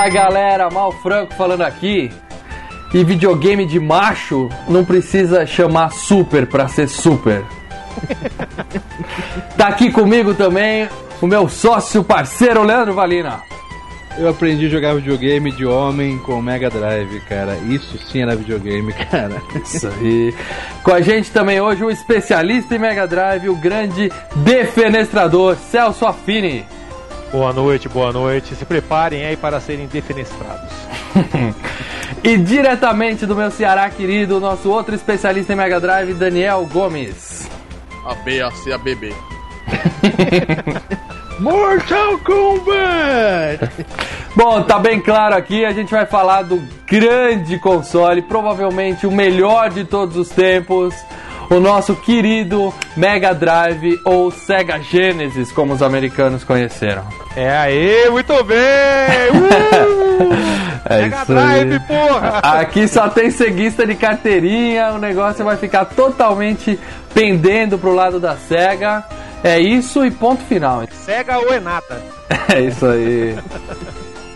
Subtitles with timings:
[0.00, 2.10] Fala galera, Mal Franco falando aqui.
[2.94, 7.44] E videogame de macho não precisa chamar super pra ser super.
[9.58, 10.88] tá aqui comigo também
[11.20, 13.42] o meu sócio parceiro Leandro Valina.
[14.16, 17.58] Eu aprendi a jogar videogame de homem com Mega Drive, cara.
[17.68, 19.42] Isso sim era videogame, cara.
[19.62, 20.34] Isso aí.
[20.82, 26.64] Com a gente também hoje o especialista em Mega Drive, o grande defenestrador Celso Affini.
[27.30, 28.54] Boa noite, boa noite.
[28.54, 30.70] Se preparem aí para serem defenestrados.
[32.22, 37.48] E diretamente do meu Ceará querido, o nosso outro especialista em Mega Drive, Daniel Gomes.
[38.04, 39.14] A B, a C, a BB.
[41.40, 43.70] Mortal Kombat!
[44.36, 49.70] Bom, tá bem claro aqui, a gente vai falar do grande console, provavelmente o melhor
[49.70, 50.94] de todos os tempos,
[51.50, 57.02] o nosso querido Mega Drive ou Sega Genesis, como os americanos conheceram.
[57.36, 58.58] É aí, muito bem!
[60.20, 60.34] Uh!
[60.84, 61.80] É Mega isso Drive, aí.
[61.80, 62.28] porra!
[62.40, 66.78] Aqui só tem ceguista de carteirinha, o negócio vai ficar totalmente
[67.14, 69.02] pendendo pro lado da Sega.
[69.42, 70.84] É isso e ponto final.
[70.90, 72.02] Cega ou é nada?
[72.54, 73.38] É isso aí.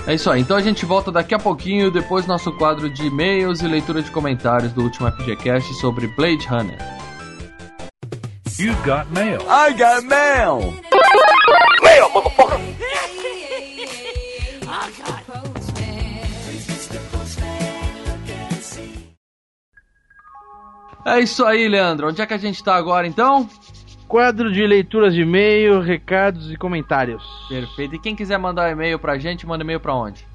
[0.06, 0.40] É isso aí.
[0.40, 4.00] Então a gente volta daqui a pouquinho, depois do nosso quadro de e-mails e leitura
[4.02, 6.78] de comentários do último FGCast sobre Blade Runner.
[21.04, 22.08] É isso aí, Leandro.
[22.08, 23.48] Onde é que a gente tá agora então?
[24.06, 27.22] Quadro de leituras de e-mail, recados e comentários.
[27.48, 27.96] Perfeito.
[27.96, 30.26] E quem quiser mandar um e-mail pra gente, manda e-mail pra onde?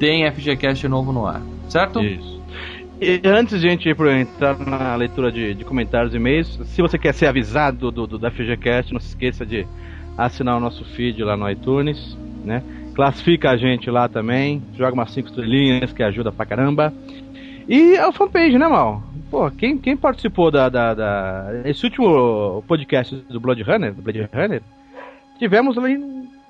[0.00, 2.02] tem FGCast novo no ar, certo?
[2.02, 2.40] Isso.
[3.00, 6.98] E antes de a gente entrar na leitura de, de comentários e e-mails, se você
[6.98, 9.66] quer ser avisado do, do, da FGCast, não se esqueça de
[10.18, 12.62] assinar o nosso feed lá no iTunes, né?
[12.94, 16.92] Classifica a gente lá também, joga umas 5 estrelinhas que ajuda pra caramba.
[17.68, 19.02] E a fanpage, né, Mal?
[19.30, 24.28] Pô, quem, quem participou da, da, da- Esse último podcast do Blood Runner, do Blade
[24.34, 24.60] Runner,
[25.38, 25.96] tivemos ali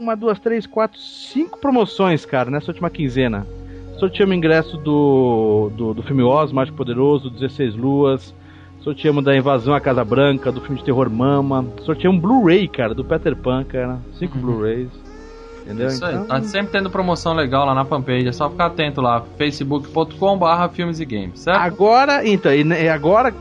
[0.00, 3.46] uma, duas, três, quatro, cinco promoções, cara, nessa última quinzena.
[3.98, 8.34] Sorteamos ingresso do, do, do filme Oz, Mágico Poderoso, 16 Luas.
[8.80, 11.66] Sorteamos da Invasão à Casa Branca, do filme de terror Mama.
[11.82, 13.98] Sorteamos um Blu-ray, cara, do Peter Pan, cara.
[14.18, 14.88] Cinco Blu-rays.
[15.66, 15.88] Entendeu?
[15.88, 19.02] Isso aí, Então, tá sempre tendo promoção legal lá na fanpage, é só ficar atento
[19.02, 21.58] lá, facebook.com.br filmes e games, certo?
[21.60, 23.32] Agora, então, e ne- e agora,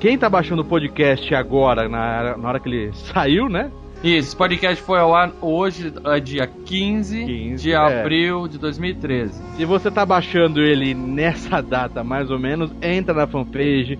[0.00, 3.70] quem tá baixando o podcast agora, na, na hora que ele saiu, né?
[4.02, 7.76] Isso, esse podcast foi ao ar hoje, é dia 15, 15, de é.
[7.76, 9.34] abril de 2013.
[9.56, 13.98] Se você tá baixando ele nessa data, mais ou menos, entra na fanpage.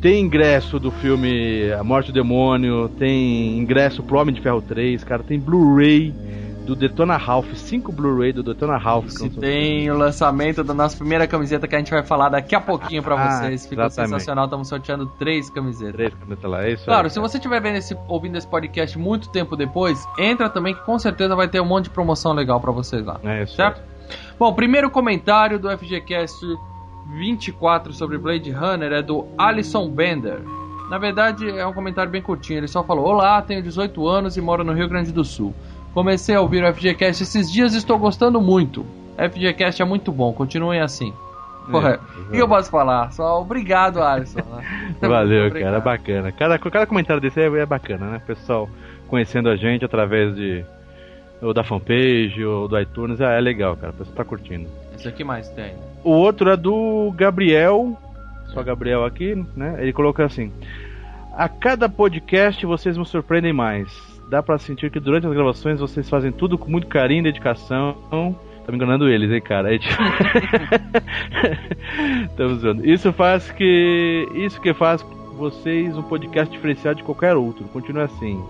[0.00, 5.04] Tem ingresso do filme A Morte do Demônio, tem ingresso pro Homem de Ferro 3,
[5.04, 6.14] cara, tem Blu-ray
[6.64, 9.08] do Detona Ralph, 5 Blu-ray do Detona Ralph.
[9.10, 12.60] São- tem o lançamento da nossa primeira camiseta que a gente vai falar daqui a
[12.60, 13.66] pouquinho pra Ah, vocês.
[13.66, 14.10] Ficou exatamente.
[14.12, 15.94] sensacional, estamos sorteando três camisetas.
[15.94, 17.28] Três camisetas lá, é isso Claro, aí, se cara.
[17.28, 21.36] você estiver vendo esse, ouvindo esse podcast muito tempo depois, entra também que com certeza
[21.36, 23.20] vai ter um monte de promoção legal pra vocês lá.
[23.22, 23.82] É isso Certo?
[24.38, 26.44] Bom, o primeiro comentário do FGCast
[27.06, 30.40] 24 sobre Blade Runner é do Alison Bender.
[30.90, 32.58] Na verdade, é um comentário bem curtinho.
[32.58, 35.54] Ele só falou: Olá, tenho 18 anos e moro no Rio Grande do Sul.
[35.94, 38.84] Comecei a ouvir o FGCast esses dias e estou gostando muito.
[39.16, 41.12] FGCast é muito bom, continuem assim.
[41.70, 41.98] Porra,
[42.28, 43.10] o que eu posso falar?
[43.12, 44.40] Só obrigado, Alisson.
[45.00, 45.70] Valeu, Obrigado.
[45.70, 46.32] cara, bacana.
[46.32, 48.22] Cada, cada comentário desse é, é bacana, né?
[48.26, 48.68] Pessoal
[49.08, 50.64] conhecendo a gente através de
[51.40, 53.92] ou da fanpage ou do iTunes, é, é legal, cara.
[53.92, 54.68] O pessoal tá curtindo.
[54.94, 55.74] Esse aqui mais tem.
[56.02, 57.96] O outro é do Gabriel,
[58.46, 59.76] só Gabriel aqui, né?
[59.78, 60.52] Ele colocou assim:
[61.32, 64.13] A cada podcast vocês me surpreendem mais.
[64.34, 67.96] Dá pra sentir que durante as gravações vocês fazem tudo com muito carinho e dedicação.
[68.66, 69.68] Tá me enganando eles, hein, cara?
[69.68, 69.94] Aí, tipo...
[72.28, 72.84] Estamos vendo.
[72.84, 74.28] Isso faz que.
[74.34, 75.06] Isso que faz
[75.38, 77.64] vocês um podcast diferenciado de qualquer outro.
[77.66, 78.42] Continue assim.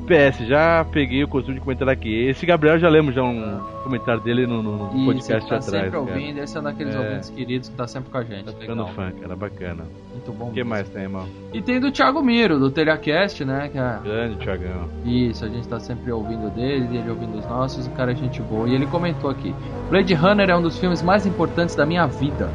[0.00, 2.26] PS, já peguei o costume de comentar aqui.
[2.26, 5.64] Esse Gabriel já lemos já um comentário dele no, no Isso, podcast ele tá atrás.
[5.66, 6.00] sempre cara.
[6.00, 6.98] ouvindo, esse é um daqueles É.
[6.98, 8.44] ouvintes queridos que tá sempre com a gente.
[8.44, 8.94] Tá ficando Legal.
[8.94, 9.84] fã, cara, bacana.
[10.12, 10.46] Muito bom.
[10.46, 10.70] O que mesmo.
[10.70, 11.26] mais tem, irmão?
[11.52, 13.68] E tem do Thiago Miro, do Telecast, né?
[13.70, 13.98] Que é...
[14.02, 14.88] Grande, Thiagão.
[15.04, 18.14] Isso, a gente tá sempre ouvindo dele, e ele ouvindo os nossos, o cara é
[18.16, 18.68] gente boa.
[18.68, 19.54] E ele comentou aqui:
[19.88, 22.48] Blade Runner é um dos filmes mais importantes da minha vida.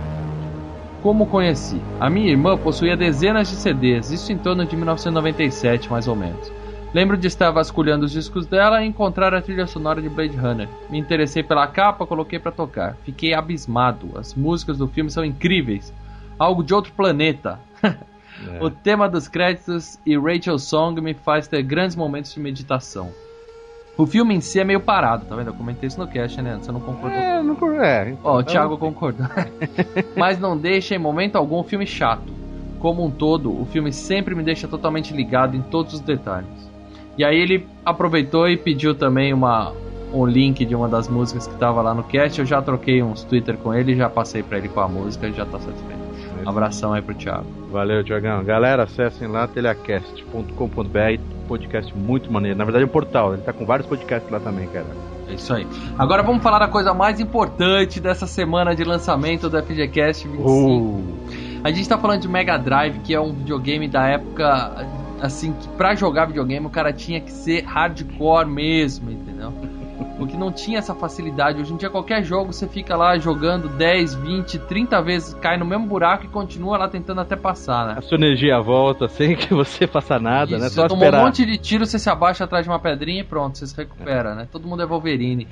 [1.01, 1.79] Como conheci?
[1.99, 6.51] A minha irmã possuía dezenas de CDs, isso em torno de 1997, mais ou menos.
[6.95, 10.69] Lembro de estar vasculhando os discos dela e encontrar a trilha sonora de Blade Runner.
[10.89, 12.95] Me interessei pela capa, coloquei pra tocar.
[13.03, 14.17] Fiquei abismado.
[14.17, 15.93] As músicas do filme são incríveis.
[16.39, 17.59] Algo de outro planeta.
[18.51, 18.61] É.
[18.61, 23.09] O tema dos créditos e Rachel Song me faz ter grandes momentos de meditação.
[23.97, 25.47] O filme em si é meio parado, tá vendo?
[25.47, 26.59] Eu comentei isso no cast, né?
[26.61, 27.17] Você não concordou?
[27.17, 28.13] É, não é.
[28.21, 29.25] Ó, o então, Thiago concordou.
[30.17, 32.33] Mas não deixa em momento algum o filme chato.
[32.77, 36.74] Como um todo, o filme sempre me deixa totalmente ligado em todos os detalhes.
[37.17, 39.71] E aí ele aproveitou e pediu também uma,
[40.13, 42.39] um link de uma das músicas que tava lá no cast.
[42.39, 45.33] Eu já troquei uns Twitter com ele, já passei pra ele com a música e
[45.33, 46.05] já tá satisfeito.
[46.45, 47.45] Um abração aí pro Thiago.
[47.71, 48.43] Valeu, Tiagão.
[48.43, 52.57] Galera, acessem lá telecast.com.br, podcast muito maneiro.
[52.57, 54.85] Na verdade é um portal, ele tá com vários podcasts lá também, cara.
[55.27, 55.65] É isso aí.
[55.97, 60.47] Agora vamos falar da coisa mais importante dessa semana de lançamento do FGCast 25.
[60.47, 61.03] Uh,
[61.63, 64.85] A gente tá falando de Mega Drive, que é um videogame da época,
[65.21, 69.53] assim, que pra jogar videogame o cara tinha que ser hardcore mesmo, entendeu?
[70.17, 71.59] Porque não tinha essa facilidade.
[71.59, 75.65] Hoje em dia, qualquer jogo você fica lá jogando 10, 20, 30 vezes, cai no
[75.65, 77.95] mesmo buraco e continua lá tentando até passar, né?
[77.97, 80.67] a sua energia volta sem que você faça nada, né?
[80.67, 81.21] Isso, Só você tomou esperar.
[81.21, 83.75] um monte de tiro, você se abaixa atrás de uma pedrinha e pronto, você se
[83.75, 84.47] recupera, né?
[84.51, 85.47] Todo mundo é Wolverine.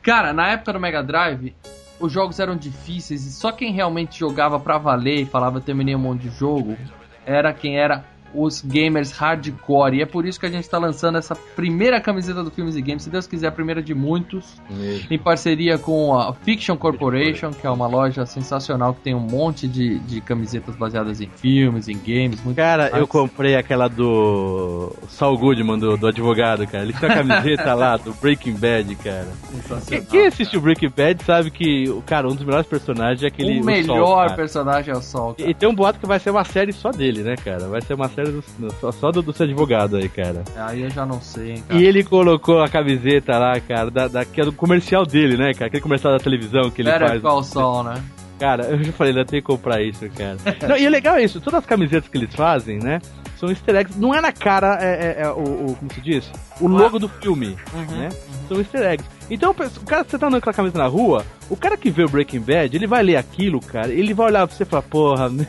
[0.00, 1.54] Cara, na época do Mega Drive,
[2.00, 6.00] os jogos eram difíceis e só quem realmente jogava pra valer e falava terminei um
[6.00, 6.76] monte de jogo
[7.24, 8.04] era quem era
[8.34, 9.96] os gamers hardcore.
[9.96, 12.82] E é por isso que a gente tá lançando essa primeira camiseta do Filmes e
[12.82, 15.06] Games, se Deus quiser, a primeira de muitos Mesmo.
[15.10, 19.66] em parceria com a Fiction Corporation, que é uma loja sensacional que tem um monte
[19.68, 22.42] de, de camisetas baseadas em filmes, em games.
[22.42, 26.84] Muito Cara, eu comprei aquela do Saul Goodman, do, do advogado, cara.
[26.84, 29.28] Ele tinha a camiseta lá do Breaking Bad, cara.
[29.50, 30.06] Quem, Sensacional.
[30.06, 33.58] quem assistiu Breaking Bad sabe que, o cara, um dos melhores personagens é aquele.
[33.58, 35.34] o o melhor Sol, personagem é o Sol.
[35.34, 35.50] cara.
[35.50, 37.68] E tem um boato que vai ser uma série só dele, né, cara?
[37.68, 40.42] Vai ser uma série do- só, do, do seu advogado aí, cara.
[40.56, 41.80] Aí eu já não sei, hein, cara.
[41.80, 45.52] E ele colocou a camiseta lá, cara, da, da, que é do comercial dele, né,
[45.54, 45.66] cara?
[45.66, 47.24] Aquele comercial da televisão que ele faz.
[47.24, 47.94] o Sol, né?
[48.38, 50.36] Cara, eu já falei, eu tenho que comprar isso, cara.
[50.68, 53.00] Não, e o legal é isso, todas as camisetas que eles fazem, né?
[53.38, 53.98] São easter eggs.
[54.00, 55.38] Não é na cara, é, é- é o,
[55.70, 56.30] o- Como se diz?
[56.60, 58.08] O logo do filme, Uhum, né?
[58.48, 59.08] São easter eggs.
[59.30, 62.04] Então, o cara, você tá andando com a camisa na rua, o cara que vê
[62.04, 64.82] o Breaking Bad, ele vai ler aquilo, cara, ele vai olhar pra você e falar,
[64.82, 65.46] porra, meu,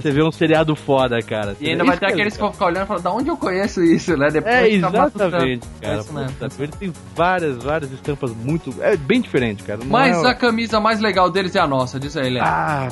[0.00, 1.56] você vê um seriado foda, cara.
[1.60, 3.28] E ainda vai ter que é aqueles que vão ficar olhando e falar, da onde
[3.28, 4.28] eu conheço isso, né?
[4.30, 6.00] Depois É, exatamente, É cara.
[6.00, 6.32] isso mesmo.
[6.32, 8.74] Puta, ele tem várias, várias estampas muito.
[8.80, 9.80] É bem diferente, cara.
[9.80, 10.28] Não Mas é...
[10.28, 12.44] a camisa mais legal deles é a nossa, diz aí, Léo.
[12.44, 12.88] Ah,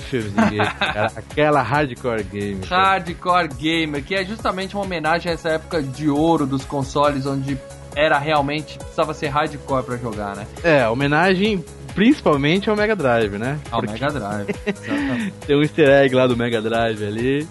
[0.78, 1.12] cara.
[1.16, 2.60] Aquela hardcore game.
[2.66, 2.82] cara.
[2.82, 7.58] Hardcore Gamer, que é justamente uma homenagem a essa época de ouro dos consoles, onde
[7.94, 10.46] era realmente, precisava ser hardcore pra jogar, né?
[10.62, 13.58] É, homenagem principalmente ao Mega Drive, né?
[13.70, 14.48] Ao Porque Mega Drive.
[14.66, 15.34] Exatamente.
[15.46, 17.46] tem um easter egg lá do Mega Drive ali.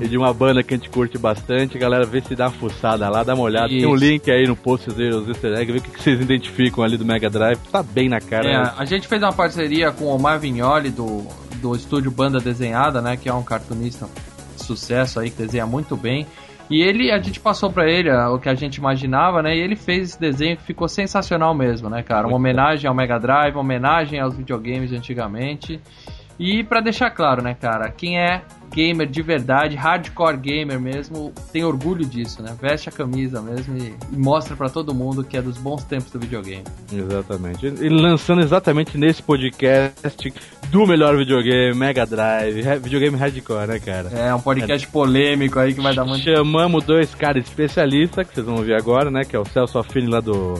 [0.00, 3.08] E de uma banda que a gente curte bastante, galera, vê se dá uma fuçada
[3.08, 3.68] lá, dá uma olhada.
[3.68, 4.04] Tem um Isso.
[4.04, 6.84] link aí no post, vocês verem os easter eggs, vê o que que vocês identificam
[6.84, 7.58] ali do Mega Drive.
[7.72, 8.48] Tá bem na cara.
[8.48, 8.72] É, né?
[8.76, 13.16] a gente fez uma parceria com o Omar Vignoli do, do estúdio Banda Desenhada, né?
[13.16, 14.08] Que é um cartunista
[14.56, 16.24] de sucesso aí, que desenha muito bem.
[16.70, 19.56] E ele, a gente passou pra ele o que a gente imaginava, né?
[19.56, 22.28] E ele fez esse desenho que ficou sensacional mesmo, né, cara?
[22.28, 25.80] Uma homenagem ao Mega Drive, uma homenagem aos videogames de antigamente.
[26.40, 28.40] E pra deixar claro, né, cara, quem é
[28.72, 32.56] gamer de verdade, hardcore gamer mesmo, tem orgulho disso, né?
[32.58, 36.10] Veste a camisa mesmo e, e mostra pra todo mundo que é dos bons tempos
[36.10, 36.64] do videogame.
[36.90, 37.66] Exatamente.
[37.66, 40.32] E lançando exatamente nesse podcast
[40.70, 44.08] do melhor videogame, Mega Drive, videogame hardcore, né, cara?
[44.08, 46.24] É um podcast polêmico aí que vai dar muito.
[46.24, 49.24] Chamamos dois caras especialistas, que vocês vão ouvir agora, né?
[49.24, 50.54] Que é o Celso Affini lá do.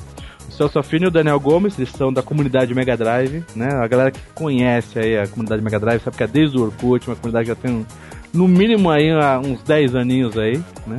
[0.61, 3.69] Celso Affini e o Daniel Gomes, eles são da comunidade Mega Drive, né?
[3.83, 7.09] A galera que conhece aí a comunidade Mega Drive sabe que é desde o Orkut,
[7.09, 7.85] uma comunidade que já tem um-
[8.33, 9.09] no mínimo aí
[9.45, 10.99] uns 10 aninhos aí, né?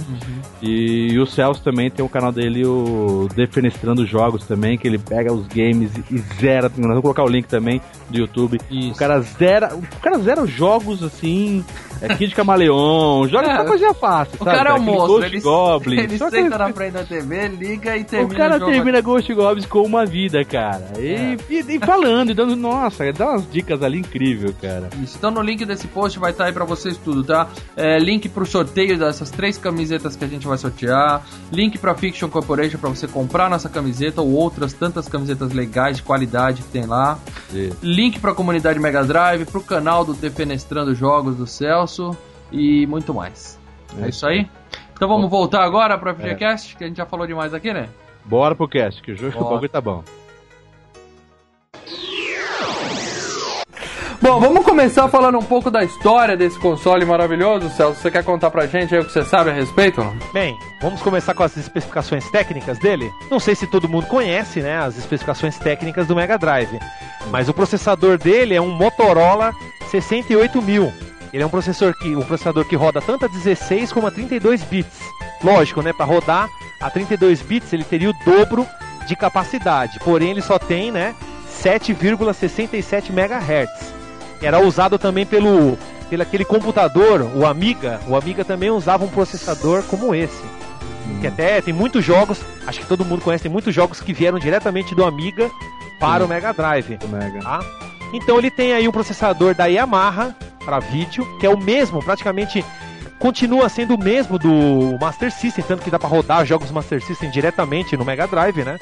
[0.64, 4.98] E, e o Celso também tem o canal dele, o Defenestrando Jogos também, que ele
[4.98, 6.70] pega os games e zera.
[6.78, 8.60] Nós vou colocar o link também do YouTube.
[8.70, 8.92] Isso.
[8.92, 9.74] O cara zera.
[9.76, 11.64] O cara zera jogos assim.
[12.02, 14.58] É Kid Camaleão, joga É, é, coisinha fácil, O sabe?
[14.58, 16.00] cara é um monstro, Ghost ele, Goblin.
[16.00, 18.72] ele Só que senta na frente da TV, liga e termina o cara jogo.
[18.72, 20.94] termina Ghost Goblins com uma vida, cara.
[20.98, 21.38] E, É.
[21.50, 24.90] e- e falando, e dando, nossa, dá umas dicas ali incrível, cara.
[25.02, 25.16] Isso.
[25.18, 27.48] Então no link desse post vai estar aí pra vocês tudo, tá?
[27.76, 31.22] É, link pro sorteio dessas três camisetas que a gente vai sortear.
[31.52, 36.04] Link pra Fiction Corporation pra você comprar nossa camiseta ou outras tantas camisetas legais de
[36.04, 37.20] qualidade que tem lá.
[37.54, 37.78] Isso.
[37.84, 41.91] Link pra comunidade Mega Drive, pro canal do Defenestrando Jogos do Celso
[42.52, 43.60] e muito mais.
[44.00, 44.10] É, É.
[44.10, 44.48] isso aí?
[44.94, 47.90] Então vamos voltar agora pra FGCast, que a gente já falou demais aqui, né?
[48.24, 50.04] Bora pro cast, que o jogo o bagulho tá bom.
[54.22, 58.00] Bom, vamos começar falando um pouco da história desse console maravilhoso, Celso.
[58.00, 60.00] Você quer contar pra gente aí o que você sabe a respeito?
[60.32, 63.10] Bem, vamos começar com as especificações técnicas dele.
[63.32, 66.80] Não sei se todo mundo conhece, né, as especificações técnicas do Mega Drive,
[67.32, 69.54] mas o processador dele é um Motorola
[69.90, 70.94] 68000.
[71.34, 74.64] Ele é um processor que um processador que roda tanto a 16 como a 32
[74.64, 75.00] bits.
[75.44, 76.50] Lógico, né, para rodar
[76.82, 78.68] a 32 bits ele teria o dobro
[79.08, 81.16] de capacidade, porém ele só tem, né,
[81.62, 83.94] 7,67 MHz.
[84.42, 85.78] Era usado também pelo
[86.10, 88.02] pelo aquele computador, o Amiga.
[88.06, 90.44] O Amiga também usava um processador como esse.
[91.22, 94.38] Que até tem muitos jogos, acho que todo mundo conhece, tem muitos jogos que vieram
[94.38, 95.50] diretamente do Amiga
[96.02, 97.00] para o Mega Drive.
[97.06, 97.40] O Mega.
[97.40, 97.62] Tá?
[98.12, 102.64] Então ele tem aí um processador da Yamaha para vídeo, que é o mesmo, praticamente
[103.20, 107.30] continua sendo o mesmo do Master System, tanto que dá para rodar jogos Master System
[107.30, 108.78] diretamente no Mega Drive, né?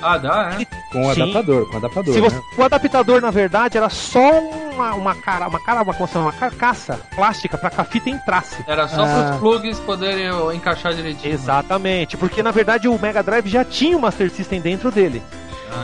[0.00, 0.64] Ah, dá, é?
[0.90, 1.22] Com o Sim.
[1.22, 2.14] adaptador, com o adaptador.
[2.14, 2.42] Se você, né?
[2.58, 6.24] o adaptador, na verdade, era só uma, uma cara, uma cara, uma, chama?
[6.26, 8.64] uma carcaça plástica para que a fita entrasse.
[8.66, 9.26] Era só Ah.
[9.28, 11.32] pros plugs poderem encaixar direitinho.
[11.32, 15.22] Exatamente, porque na verdade o Mega Drive já tinha o Master System dentro dele.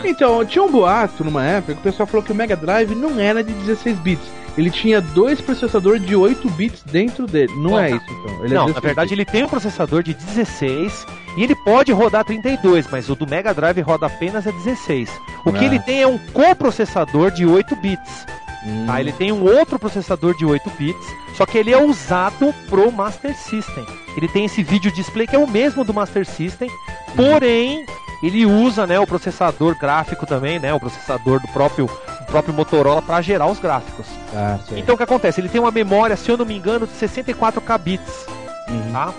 [0.05, 3.19] Então, tinha um boato numa época que o pessoal falou que o Mega Drive não
[3.19, 4.27] era de 16 bits.
[4.57, 7.53] Ele tinha dois processadores de 8 bits dentro dele.
[7.57, 7.97] Não é tá.
[7.97, 8.45] isso, então.
[8.45, 11.93] Ele é Não, 16 na verdade ele tem um processador de 16 e ele pode
[11.93, 15.09] rodar 32, mas o do Mega Drive roda apenas a 16.
[15.45, 15.65] O que Ah.
[15.65, 18.27] ele tem é um coprocessador de 8 bits.
[18.67, 18.87] Hum.
[18.87, 19.01] Tá?
[19.01, 23.37] Ele tem um outro processador de 8 bits, só que ele é usado pro Master
[23.37, 23.87] System.
[24.17, 26.69] Ele tem esse vídeo display que é o mesmo do Master System,
[27.15, 27.87] porém
[28.23, 33.01] ele usa, né, o processador gráfico também, né, o processador do próprio, do próprio Motorola
[33.03, 34.07] para gerar os gráficos.
[34.35, 34.59] Ah.
[34.73, 35.41] Então o que acontece?
[35.41, 38.27] Ele tem uma memória, se eu não me engano, de 64k bits,
[38.69, 38.93] Uhum.
[38.93, 39.13] tá?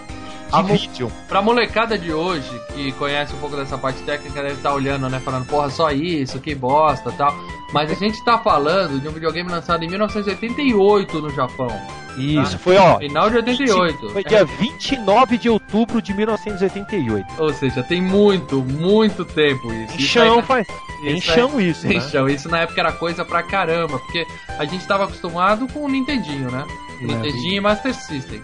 [0.51, 1.11] A vídeo.
[1.27, 5.19] Pra molecada de hoje, que conhece um pouco dessa parte técnica, deve estar olhando, né?
[5.19, 7.35] Falando, porra, só isso, que bosta tal.
[7.71, 11.69] Mas a gente tá falando de um videogame lançado em 1988 no Japão.
[12.17, 12.97] Isso, Ah, foi ó.
[12.97, 14.09] Final de 88.
[14.09, 17.25] Foi dia 29 de outubro de 1988.
[17.37, 19.95] Ou seja, tem muito, muito tempo isso.
[19.95, 20.67] Em chão faz.
[20.67, 22.01] isso Em chão isso, Em né?
[22.01, 22.27] chão.
[22.27, 24.25] Isso na época era coisa pra caramba, porque
[24.57, 26.65] a gente tava acostumado com o Nintendinho, né?
[27.01, 28.41] É, Nintendinho e Master System.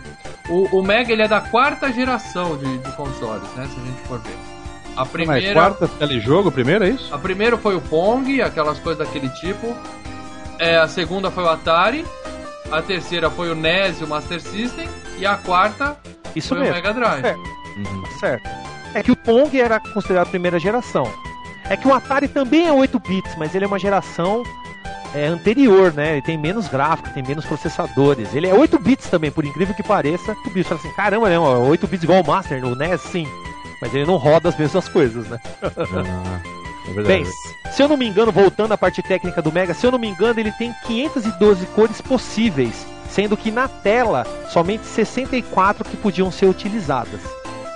[0.47, 3.67] O, o Mega ele é da quarta geração de, de consoles, né?
[3.67, 4.54] Se a gente for ver.
[4.95, 5.53] A Mas primeira.
[5.53, 7.13] quarta telejogo primeiro, é isso?
[7.13, 9.75] A primeira foi o Pong, aquelas coisas daquele tipo.
[10.57, 12.05] É, a segunda foi o Atari.
[12.71, 14.87] A terceira foi o NES e o Master System.
[15.17, 15.97] E a quarta
[16.35, 16.75] Isso foi o mesmo.
[16.75, 17.25] Mega Drive.
[17.25, 17.35] É.
[17.35, 18.03] Uhum.
[18.19, 18.49] Certo.
[18.93, 21.11] É que o Pong era considerado a primeira geração.
[21.69, 24.43] É que o Atari também é 8 bits, mas ele é uma geração
[25.13, 26.13] é, anterior, né?
[26.13, 28.33] Ele tem menos gráfico, tem menos processadores.
[28.33, 30.31] Ele é 8 bits também, por incrível que pareça.
[30.31, 31.37] 8 bits, fala assim, caramba, né?
[31.37, 33.27] 8 bits igual o Master, no NES, sim.
[33.81, 35.39] Mas ele não roda as mesmas coisas, né?
[35.61, 36.55] Ah, é.
[37.03, 37.25] Bem,
[37.71, 40.07] se eu não me engano, voltando à parte técnica do Mega, se eu não me
[40.07, 46.45] engano, ele tem 512 cores possíveis, sendo que na tela somente 64 que podiam ser
[46.45, 47.21] utilizadas.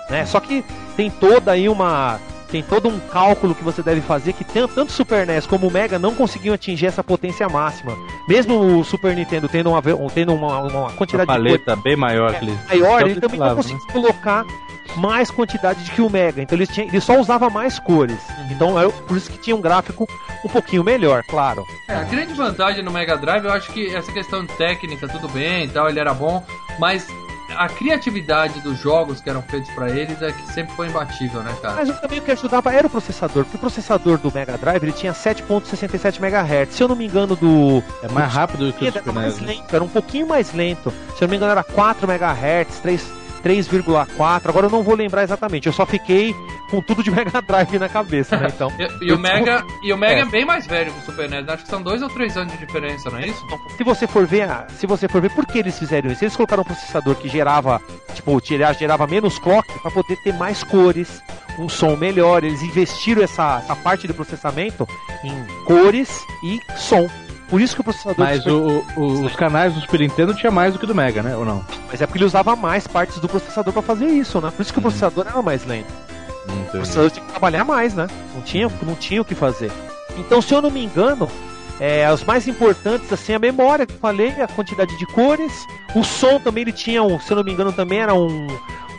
[0.10, 0.26] Né?
[0.26, 0.64] Só que
[0.96, 2.20] tem toda aí uma
[2.52, 5.72] tem todo um cálculo que você deve fazer que tanto o Super NES como o
[5.72, 7.96] Mega não conseguiam atingir essa potência máxima.
[8.28, 9.82] Mesmo o Super Nintendo tendo uma,
[10.14, 12.58] tendo uma, uma uma quantidade de cores paleta bem maior que eles.
[12.68, 14.46] maior, ele também não falavam, conseguia colocar
[14.96, 16.42] mais quantidade de que o Mega.
[16.42, 18.20] Então ele, tinha, ele só usava mais cores.
[18.50, 20.08] Então é por isso que tinha um gráfico
[20.44, 21.66] um pouquinho melhor, claro.
[21.88, 25.66] É, a grande vantagem no Mega Drive, eu acho que essa questão técnica, tudo bem
[25.66, 26.44] e tal, ele era bom,
[26.80, 27.08] mas
[27.58, 31.54] a criatividade dos jogos que eram feitos pra eles é que sempre foi imbatível, né,
[31.62, 31.84] cara?
[31.86, 34.92] Mas também o que ajudava era o processador, porque o processador do Mega Drive ele
[34.92, 36.76] tinha 7.67 MHz.
[36.76, 39.48] Se eu não me engano do É mais rápido que o era Super mais NES.
[39.48, 39.54] né?
[39.56, 40.92] lento, era um pouquinho mais lento.
[41.18, 44.50] Se eu não me engano era 4 MHz, 3 3,4.
[44.50, 45.68] Agora eu não vou lembrar exatamente.
[45.68, 46.36] Eu só fiquei
[46.70, 48.50] com tudo de Mega Drive na cabeça, né?
[48.54, 48.72] Então.
[49.02, 50.24] e, e o Mega, e o Mega é.
[50.24, 50.26] é.
[50.26, 51.48] bem mais velho que o Super NES.
[51.48, 53.46] Acho que são dois ou três anos de diferença, não é isso?
[53.78, 56.62] Se você for ver, se você for ver por que eles fizeram isso, eles colocaram
[56.62, 57.82] um processador que gerava,
[58.14, 58.40] tipo,
[58.78, 61.22] gerava menos clock para poder ter mais cores,
[61.58, 62.44] um som melhor.
[62.44, 64.88] Eles investiram essa, essa parte do processamento
[65.24, 67.10] em cores e som.
[67.50, 68.18] Por isso que o processador.
[68.18, 71.36] Mas o, o, os canais do Super Nintendo tinha mais do que do Mega, né?
[71.36, 71.66] Ou não?
[71.90, 74.52] Mas é porque ele usava mais partes do processador para fazer isso, né?
[74.56, 74.84] Por isso que o uhum.
[74.84, 75.92] processador era mais lento.
[76.46, 76.68] Entendi.
[76.68, 78.08] O processador tinha que trabalhar mais, né?
[78.36, 79.72] Não tinha, não tinha o que fazer.
[80.18, 81.28] Então, se eu não me engano,
[81.80, 85.66] é, os mais importantes, assim, a memória que eu falei, a quantidade de cores,
[85.96, 88.48] o som também ele tinha um, se eu não me engano, também era um,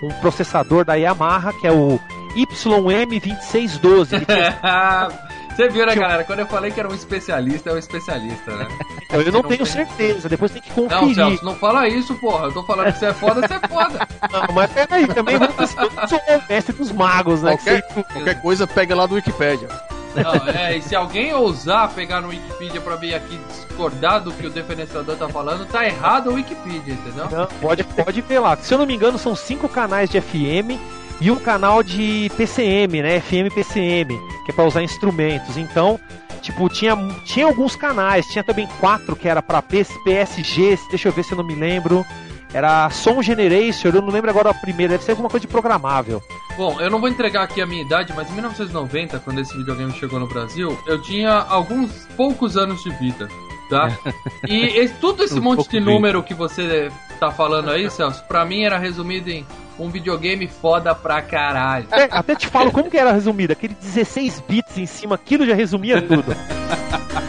[0.03, 2.01] um processador da Yamaha, que é o
[2.35, 4.25] YM2612.
[4.27, 5.30] Tinha...
[5.61, 6.25] Você viu, né, galera?
[6.25, 8.67] Quando eu falei que era um especialista, é um especialista, né?
[9.13, 9.73] Eu, eu não, não tenho tem...
[9.73, 11.03] certeza, depois tem que conferir.
[11.03, 12.45] Não, Celso, não fala isso, porra.
[12.45, 14.09] Eu tô falando que você é foda, você é foda.
[14.31, 15.67] Não, mas peraí, também eu
[16.07, 17.57] sou o mestre dos magos, né?
[17.57, 19.69] Qualquer, qualquer coisa, pega lá do Wikipedia.
[20.15, 24.47] Não, é, e se alguém ousar pegar no Wikipedia pra vir aqui discordar do que
[24.47, 27.29] o diferenciador tá falando, tá errado o Wikipedia, entendeu?
[27.29, 28.57] Não, pode, pode ver lá.
[28.59, 30.79] Se eu não me engano, são cinco canais de FM
[31.21, 33.21] e um canal de PCM, né?
[33.21, 35.57] FM PCM, que é para usar instrumentos.
[35.57, 36.01] Então,
[36.41, 41.25] tipo, tinha, tinha alguns canais, tinha também quatro que era para PSG, deixa eu ver
[41.25, 42.05] se eu não me lembro.
[42.53, 46.21] Era Som Generation, eu não lembro agora a primeira, deve ser alguma coisa de programável.
[46.57, 49.93] Bom, eu não vou entregar aqui a minha idade, mas em 1990, quando esse videogame
[49.93, 53.29] chegou no Brasil, eu tinha alguns poucos anos de vida,
[53.69, 53.97] tá?
[54.49, 58.45] e, e tudo esse um monte de número que você tá falando aí, Celso, pra
[58.45, 59.47] mim era resumido em
[59.81, 61.87] um videogame foda pra caralho.
[61.91, 65.55] É, até te falo como que era resumido, aquele 16 bits em cima, aquilo já
[65.55, 66.37] resumia tudo.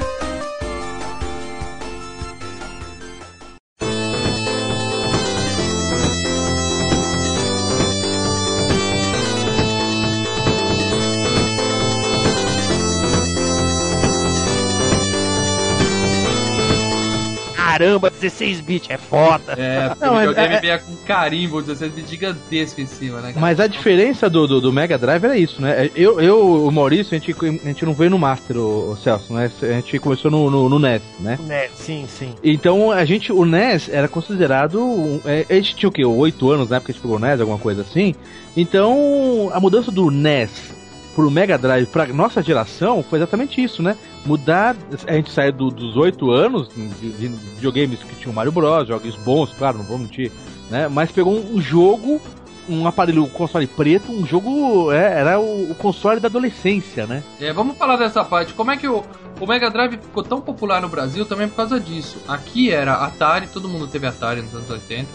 [17.82, 19.54] caramba, 16 bits, é foda.
[19.58, 20.78] É, não, o videogame é, é...
[20.78, 23.34] com carimbo 16 bits gigantesco em cima, né?
[23.36, 25.90] Mas a diferença do, do, do, Mega Drive era isso, né?
[25.96, 29.34] Eu, eu o Maurício, a gente, a gente não veio no Master, o, o Celso,
[29.34, 29.52] né?
[29.62, 31.40] A gente começou no, no, no NES, né?
[31.42, 32.36] NES, sim, sim.
[32.44, 35.22] Então a gente, o NES era considerado.
[35.26, 36.06] É, a gente tinha o quê?
[36.06, 38.14] 8 anos na época que a gente pegou o NES, alguma coisa assim.
[38.56, 40.81] Então a mudança do NES
[41.16, 43.98] pro Mega Drive pra nossa geração foi exatamente isso, né?
[44.26, 44.76] Mudar,
[45.08, 49.16] a gente saiu do, dos oito anos de, de, videogames que tinham Mario Bros, jogos
[49.18, 50.32] bons, claro, não vou mentir,
[50.70, 50.88] né?
[50.88, 52.22] Mas pegou um, um jogo,
[52.70, 57.24] um aparelho console preto, um jogo, é, era o, o, console da adolescência, né?
[57.40, 58.54] É, vamos falar dessa parte.
[58.54, 59.04] Como é que o,
[59.40, 62.20] o Mega Drive ficou tão popular no Brasil também por causa disso?
[62.28, 65.08] Aqui era Atari, todo mundo teve Atari nos anos 80.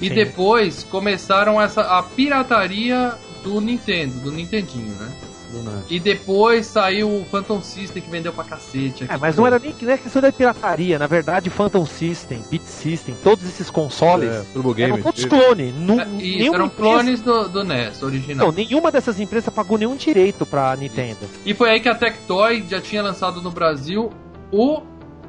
[0.00, 0.14] E Sim.
[0.14, 5.12] depois começaram essa a pirataria do Nintendo, do Nintendinho, né?
[5.88, 9.06] E depois saiu o Phantom System que vendeu pra cacete.
[9.08, 10.98] É, mas não era nem, nem questão da pirataria.
[10.98, 15.74] Na verdade, Phantom System, Beat System, todos esses consoles é, Turbo Game, eram todos clones.
[15.74, 18.46] É, isso, eram clones do, do NES original.
[18.46, 21.28] Não, nenhuma dessas empresas pagou nenhum direito pra Nintendo.
[21.44, 24.10] E foi aí que a Tectoy já tinha lançado no Brasil
[24.50, 24.82] o,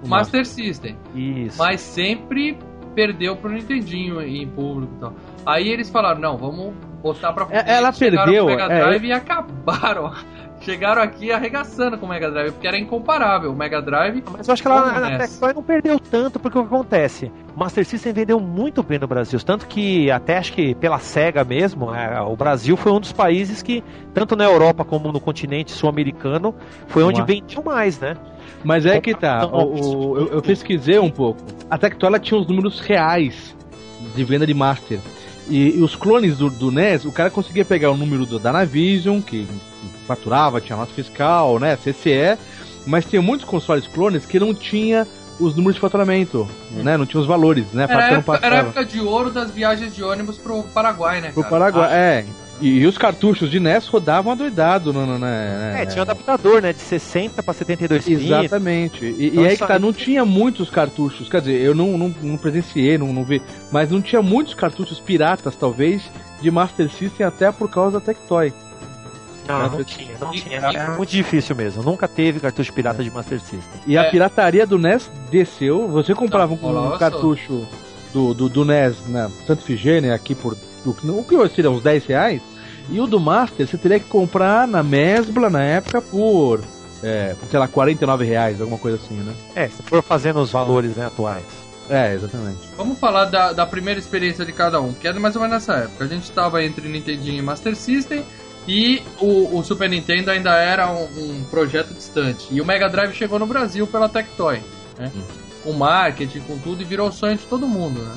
[0.04, 0.98] o Master System.
[1.16, 1.58] Isso.
[1.58, 2.58] Mas sempre
[2.94, 5.14] perdeu pro Nintendinho em público e tal.
[5.46, 8.46] Aí eles falaram, não, vamos botar pra é, Ela perdeu.
[8.46, 10.14] Mega é, Drive é, e acabaram.
[10.64, 13.52] Chegaram aqui arregaçando com o Mega Drive, porque era incomparável.
[13.52, 14.24] O Mega Drive.
[14.32, 17.30] Mas eu acho que ela na Tectoy não perdeu tanto, porque o que acontece?
[17.54, 19.38] O Master System vendeu muito bem no Brasil.
[19.42, 23.62] Tanto que, até acho que pela SEGA mesmo, é, o Brasil foi um dos países
[23.62, 26.56] que, tanto na Europa como no continente sul-americano,
[26.88, 28.16] foi onde vendeu mais, né?
[28.64, 29.46] Mas é que tá.
[29.46, 31.42] O, o, eu, eu, pesquisei um pouco.
[31.70, 33.54] A Tectoy ela tinha os números reais
[34.16, 35.00] de venda de Master.
[35.50, 39.20] E, e, os clones do, do NES, o cara conseguia pegar o número do Danavision,
[39.22, 39.48] que
[40.08, 42.38] faturava, tinha nota fiscal, né, CCE,
[42.86, 45.08] mas tinha muitos consoles clones que não tinha
[45.40, 46.84] os números de faturamento, hum.
[46.84, 46.96] né?
[46.98, 47.86] Não tinha os valores, né?
[47.90, 51.32] Era, época, era a época de ouro das viagens de ônibus pro Paraguai, né?
[51.32, 51.50] Pro cara?
[51.50, 51.96] Paraguai, Acho.
[51.96, 52.26] é.
[52.62, 55.82] E, e, os cartuchos de NES rodavam adoidado, no, no, né?
[55.82, 56.72] É, tinha um adaptador, né?
[56.72, 58.24] De 60 para 72 bits.
[58.24, 59.06] Exatamente.
[59.06, 61.28] E, então, e aí que tá, não tinha muitos cartuchos.
[61.28, 63.42] Quer dizer, eu não, não, não presenciei, não, não vi.
[63.72, 66.04] Mas não tinha muitos cartuchos piratas, talvez,
[66.42, 68.54] de Master System, até por causa da Tectoy.
[69.48, 70.58] Não, não tinha, não tinha.
[70.58, 71.84] Era muito difícil mesmo.
[71.84, 73.82] Nunca teve cartucho pirata de Master System.
[73.86, 74.10] E a é.
[74.12, 75.88] pirataria do NES desceu.
[75.90, 77.68] Você comprava um, um cartucho
[78.14, 80.56] do, do, do NES na Santa Figênia aqui por.
[80.86, 82.42] O que seria uns 10 reais?
[82.90, 86.62] E o do Master você teria que comprar na Mesbla na época por,
[87.02, 89.34] é, sei lá, 49 reais, alguma coisa assim, né?
[89.56, 91.46] É, se for fazendo os valores né, atuais.
[91.90, 92.60] É, exatamente.
[92.78, 95.84] Vamos falar da, da primeira experiência de cada um, que é mais ou menos nessa
[95.84, 96.06] época.
[96.06, 98.24] A gente estava entre Nintendinho e Master System,
[98.66, 102.48] E o, o Super Nintendo ainda era um, um, projeto distante.
[102.52, 104.62] E o Mega Drive chegou no Brasil pela Tectoy.
[104.98, 105.12] Né?
[105.14, 105.22] Hum.
[105.64, 108.02] Com marketing, com tudo, e virou o sonho de todo mundo.
[108.02, 108.16] Né?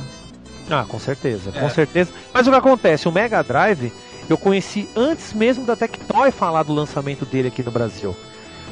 [0.71, 1.61] Ah, com certeza, é.
[1.61, 2.13] com certeza.
[2.33, 3.09] Mas o que acontece?
[3.09, 3.93] O Mega Drive
[4.29, 8.17] eu conheci antes mesmo da Tectoy falar do lançamento dele aqui no Brasil.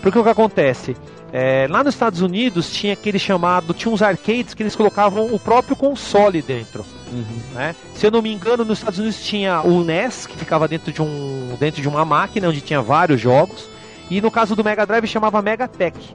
[0.02, 0.96] Porque o que acontece?
[1.32, 5.38] É, lá nos Estados Unidos tinha aquele chamado, tinha uns arcades que eles colocavam o
[5.38, 6.84] próprio console dentro.
[7.10, 7.24] Uhum.
[7.54, 7.74] Né?
[7.94, 11.00] Se eu não me engano, nos Estados Unidos tinha o NES, que ficava dentro de,
[11.00, 13.68] um, dentro de uma máquina onde tinha vários jogos.
[14.10, 16.14] E no caso do Mega Drive chamava Megatech.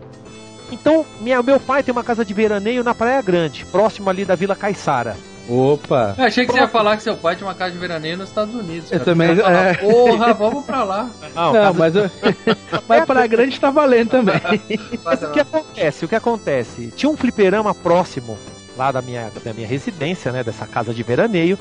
[0.71, 4.35] Então, minha, meu pai tem uma casa de veraneio na Praia Grande, próximo ali da
[4.35, 5.17] Vila Caiçara.
[5.49, 6.13] Opa!
[6.15, 8.29] Eu achei que você ia falar que seu pai tinha uma casa de veraneio nos
[8.29, 8.89] Estados Unidos.
[8.89, 9.01] Cara.
[9.01, 9.35] Eu também.
[9.35, 9.73] Falar, é...
[9.73, 11.09] Porra, vamos pra lá.
[11.33, 12.09] Não, Não mas, eu...
[12.87, 14.39] mas pra grande tá valendo também.
[15.03, 16.05] mas o que acontece?
[16.05, 16.93] O que acontece?
[16.95, 18.37] Tinha um fliperama próximo
[18.77, 20.43] lá da minha, da minha residência, né?
[20.43, 21.57] Dessa casa de veraneio.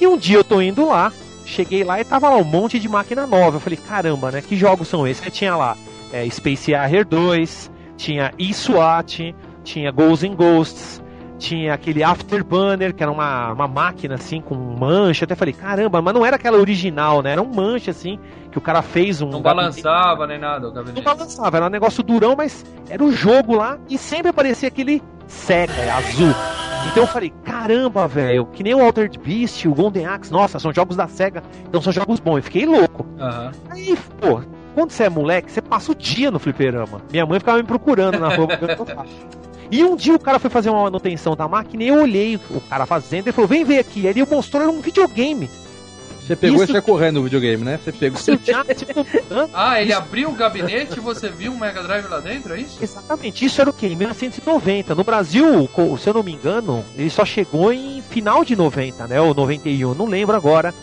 [0.00, 1.12] E um dia eu tô indo lá,
[1.44, 3.56] cheguei lá e tava lá um monte de máquina nova.
[3.56, 4.42] Eu falei, caramba, né?
[4.42, 5.22] Que jogos são esses?
[5.24, 5.76] Aí tinha lá
[6.12, 11.03] é, Space Harrier 2, tinha E-SWAT, tinha Ghosts and Ghosts,
[11.44, 15.24] tinha aquele Afterburner, que era uma, uma máquina assim com mancha.
[15.24, 17.32] Eu até falei, caramba, mas não era aquela original, né?
[17.32, 18.18] Era um mancha assim,
[18.50, 19.28] que o cara fez um.
[19.28, 20.96] Não balançava nem nada o gabinete.
[20.96, 24.68] Não balançava, era um negócio durão, mas era o um jogo lá e sempre aparecia
[24.68, 26.34] aquele Sega azul.
[26.90, 30.72] Então eu falei, caramba, velho, que nem o Altered Beast, o Golden Axe, nossa, são
[30.72, 32.36] jogos da SEGA, então são jogos bons.
[32.36, 33.06] Eu fiquei louco.
[33.18, 33.50] Uhum.
[33.70, 34.42] Aí, pô,
[34.74, 37.00] quando você é moleque, você passa o dia no fliperama.
[37.10, 38.48] Minha mãe ficava me procurando na rua.
[39.70, 42.60] E um dia o cara foi fazer uma manutenção da máquina e eu olhei o
[42.60, 44.06] cara fazendo e falou: vem ver aqui.
[44.06, 45.48] Aí ele mostrou era um videogame.
[46.26, 46.70] Você pegou Isso...
[46.70, 47.78] e saiu correndo no videogame, né?
[47.84, 48.18] Você pegou.
[49.52, 52.82] ah, ele abriu o gabinete e você viu um Mega Drive lá dentro, é isso?
[52.82, 53.44] Exatamente.
[53.44, 53.88] Isso era o quê?
[53.88, 54.94] Em 1990.
[54.94, 59.20] No Brasil, se eu não me engano, ele só chegou em final de 90, né?
[59.20, 59.94] Ou 91.
[59.94, 60.74] Não lembro agora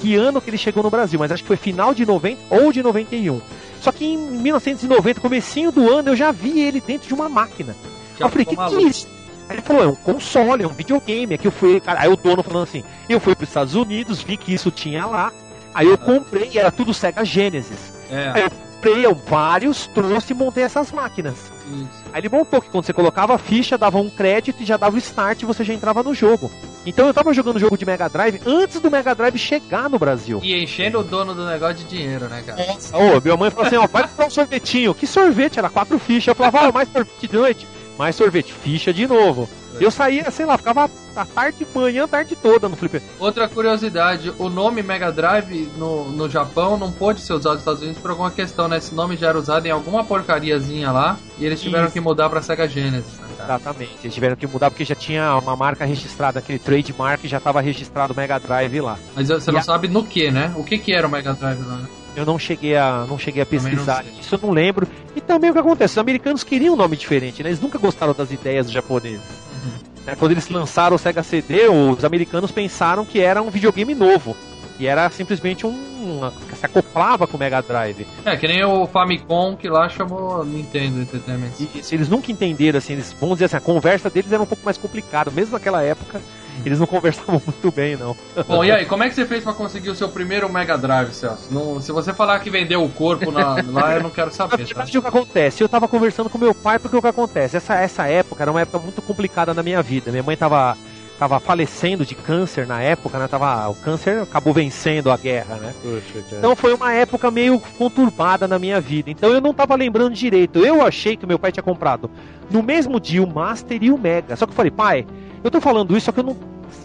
[0.00, 2.72] que ano que ele chegou no Brasil, mas acho que foi final de 90 ou
[2.72, 3.40] de 91.
[3.80, 7.76] Só que em 1990, comecinho do ano, eu já vi ele dentro de uma máquina.
[8.20, 9.08] Eu falei, que que é isso?
[9.48, 11.34] Aí ele falou, é um console, é um videogame.
[11.34, 14.22] Aqui eu fui, cara, aí o dono falando assim, eu fui para os Estados Unidos,
[14.22, 15.32] vi que isso tinha lá.
[15.74, 17.92] Aí eu comprei, era tudo Sega Genesis.
[18.10, 18.30] É.
[18.34, 21.50] Aí eu comprei eu, vários, trouxe e montei essas máquinas.
[21.66, 22.04] Isso.
[22.12, 24.96] Aí ele montou que quando você colocava a ficha, dava um crédito e já dava
[24.96, 26.50] o start e você já entrava no jogo.
[26.84, 30.40] Então eu tava jogando jogo de Mega Drive antes do Mega Drive chegar no Brasil.
[30.42, 32.60] E enchendo o dono do negócio de dinheiro, né, cara?
[32.92, 34.94] Ô, oh, minha mãe falou assim, ó, vai comprar um sorvetinho.
[34.94, 35.58] Que sorvete?
[35.58, 36.28] Era quatro fichas.
[36.28, 37.66] Eu falava, ah, mais sorvete de noite
[37.98, 39.48] mais sorvete, ficha de novo.
[39.74, 39.84] É.
[39.84, 43.02] Eu saía, sei lá, ficava a tarde, manhã, a tarde toda no Flipper.
[43.18, 47.82] Outra curiosidade, o nome Mega Drive no, no Japão não pôde ser usado nos Estados
[47.82, 48.78] Unidos por alguma questão, né?
[48.78, 51.92] Esse nome já era usado em alguma porcariazinha lá e eles tiveram Isso.
[51.92, 53.18] que mudar pra Sega Genesis.
[53.18, 57.38] Né, Exatamente, eles tiveram que mudar porque já tinha uma marca registrada, aquele trademark já
[57.38, 58.98] estava registrado o Mega Drive lá.
[59.14, 59.62] Mas você e não a...
[59.62, 60.52] sabe no que, né?
[60.56, 61.88] O que que era o Mega Drive lá, né?
[62.18, 64.88] Eu não cheguei a, não cheguei a pesquisar isso, eu não lembro.
[65.14, 67.48] E também o que acontece, os americanos queriam um nome diferente, né?
[67.50, 69.20] Eles nunca gostaram das ideias dos japoneses.
[69.20, 69.88] Uhum.
[70.04, 74.36] É, quando eles lançaram o Sega CD, os americanos pensaram que era um videogame novo.
[74.80, 76.30] E era simplesmente um.
[76.48, 78.06] que se acoplava com o Mega Drive.
[78.24, 81.50] É, que nem o Famicom que lá chamou Nintendo Entertainment.
[81.58, 84.46] E se eles nunca entenderam, assim, eles, vamos dizer assim, a conversa deles era um
[84.46, 86.20] pouco mais complicada, mesmo naquela época
[86.64, 88.16] eles não conversavam muito bem, não.
[88.46, 91.12] Bom, e aí, como é que você fez para conseguir o seu primeiro Mega Drive,
[91.12, 91.52] Celso?
[91.52, 94.58] Não, se você falar que vendeu o corpo na, lá, eu não quero saber.
[94.58, 94.98] Na verdade, tá?
[94.98, 95.62] o que acontece?
[95.62, 97.56] Eu tava conversando com meu pai, porque o que acontece?
[97.56, 100.10] Essa, essa época era uma época muito complicada na minha vida.
[100.10, 100.76] Minha mãe tava
[101.18, 103.26] tava falecendo de câncer na época, né?
[103.26, 105.74] Tava, o câncer acabou vencendo a guerra, né?
[105.82, 109.10] Puxa, então foi uma época meio conturbada na minha vida.
[109.10, 110.60] Então eu não tava lembrando direito.
[110.60, 112.08] Eu achei que meu pai tinha comprado
[112.48, 114.36] no mesmo dia o Master e o Mega.
[114.36, 115.04] Só que eu falei, pai,
[115.42, 116.36] eu tô falando isso, só que eu não,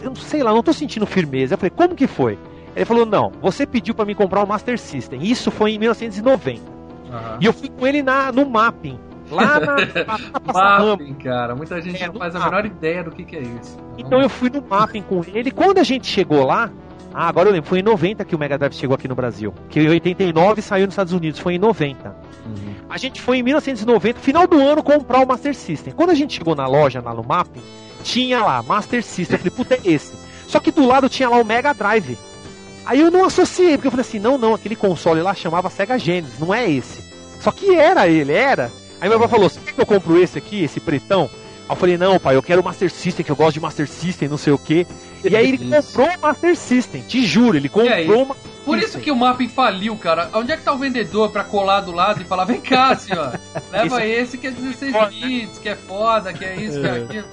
[0.02, 1.54] eu não sei lá, não tô sentindo firmeza.
[1.54, 2.38] Eu falei, como que foi?
[2.76, 5.22] Ele falou, não, você pediu para mim comprar o Master System.
[5.22, 6.62] Isso foi em 1990.
[6.62, 7.38] Uhum.
[7.40, 9.00] E eu fui com ele na, no mapping.
[9.30, 11.56] Lá na, na, mapping, cara.
[11.56, 13.78] Muita gente é, não faz a menor ideia do que, que é isso.
[13.98, 15.52] Então eu fui no mapping com ele.
[15.52, 16.72] Quando a gente chegou lá,
[17.14, 19.54] ah, agora eu lembro, foi em 90 que o Mega Drive chegou aqui no Brasil.
[19.70, 22.10] Que em 89 saiu nos Estados Unidos, foi em 90.
[22.10, 22.74] Uhum.
[22.90, 25.94] A gente foi em 1990, final do ano, comprar o Master System.
[25.94, 27.62] Quando a gente chegou na loja, lá no mapping,
[28.04, 29.36] tinha lá, Master System.
[29.36, 30.14] Eu falei, puta, é esse.
[30.48, 32.18] Só que do lado tinha lá o Mega Drive.
[32.86, 35.98] Aí eu não associei, porque eu falei assim, não, não, aquele console lá chamava Sega
[35.98, 37.02] Genesis, não é esse.
[37.40, 38.72] Só que era ele, era.
[39.00, 41.30] Aí meu pai falou, você quer que eu compro esse aqui, esse pretão?
[41.68, 43.88] Aí eu falei, não, pai, eu quero o Master System, que eu gosto de Master
[43.88, 44.86] System, não sei o quê.
[45.24, 48.36] E aí ele comprou o Master System, te juro, ele comprou uma.
[48.66, 50.30] Por isso que o mapping faliu, cara.
[50.34, 53.38] Onde é que tá o vendedor pra colar do lado e falar, vem cá, senhor,
[53.72, 57.28] leva esse que é 16 bits, que é foda, que é isso, que é aquilo.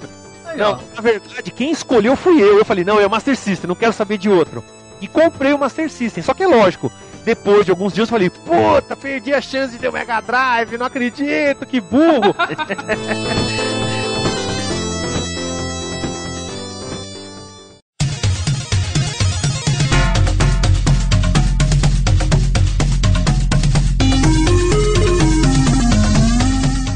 [0.55, 2.57] Não, na verdade, quem escolheu fui eu.
[2.57, 4.63] Eu falei, não, é o Master System, não quero saber de outro.
[4.99, 6.21] E comprei o Master System.
[6.23, 6.91] Só que é lógico,
[7.25, 10.77] depois de alguns dias eu falei, puta, perdi a chance de ter o Mega Drive,
[10.77, 12.35] não acredito, que burro!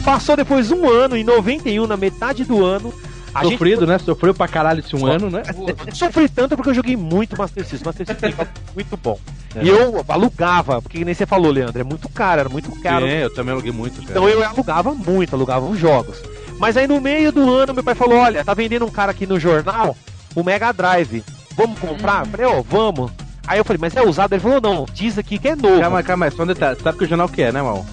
[0.05, 2.93] Passou depois um ano, em 91, na metade do ano.
[3.36, 3.98] A gente Sofrido, né?
[4.00, 5.43] Sofreu pra caralho esse um ano, né?
[5.93, 7.86] sofri tanto porque eu joguei muito Master System.
[7.86, 9.19] Master System é muito bom.
[9.54, 9.62] É.
[9.62, 13.06] E eu alugava, porque nem você falou, Leandro, é muito caro, era muito caro.
[13.06, 14.12] Sim, eu também aluguei muito, cara.
[14.12, 16.24] Então eu alugava muito, alugava os jogos.
[16.58, 19.28] Mas aí no meio do ano meu pai falou: olha, tá vendendo um cara aqui
[19.28, 19.98] no jornal
[20.34, 21.21] o Mega Drive.
[21.58, 22.26] Vamos comprar?
[22.26, 23.12] Eu falei, ó, vamos.
[23.45, 24.34] Aí eu falei, mas é usado?
[24.34, 25.80] Ele falou, não, diz aqui que é novo.
[25.80, 26.80] Calma, calma, só um detalhe.
[26.82, 27.86] Sabe que o jornal que é, né, mal?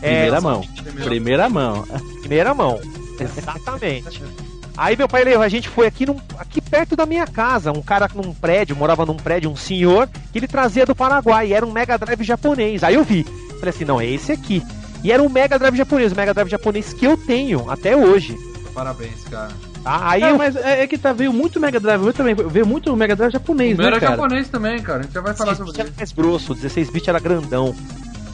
[0.00, 0.64] É, Primeira mão.
[1.04, 1.84] Primeira mão.
[2.20, 2.80] Primeira mão.
[3.18, 4.22] Exatamente.
[4.76, 7.80] Aí meu pai levou, a gente foi aqui, num, aqui perto da minha casa, um
[7.82, 11.64] cara num prédio, morava num prédio, um senhor, que ele trazia do Paraguai, e era
[11.64, 12.82] um Mega Drive japonês.
[12.82, 13.24] Aí eu vi,
[13.58, 14.62] falei assim, não, é esse aqui.
[15.02, 18.36] E era um Mega Drive japonês, o Mega Drive japonês que eu tenho até hoje.
[18.74, 19.52] Parabéns, cara.
[19.84, 20.08] Tá?
[20.08, 22.66] Aí É, eu, mas é, é que tá, veio muito Mega Drive, eu também, veio
[22.66, 24.16] muito Mega Drive japonês, O meu né, era cara?
[24.16, 25.00] japonês também, cara.
[25.00, 25.98] A gente já vai falar 16 sobre bit era isso.
[25.98, 27.76] mais grosso, o 16 bit era grandão.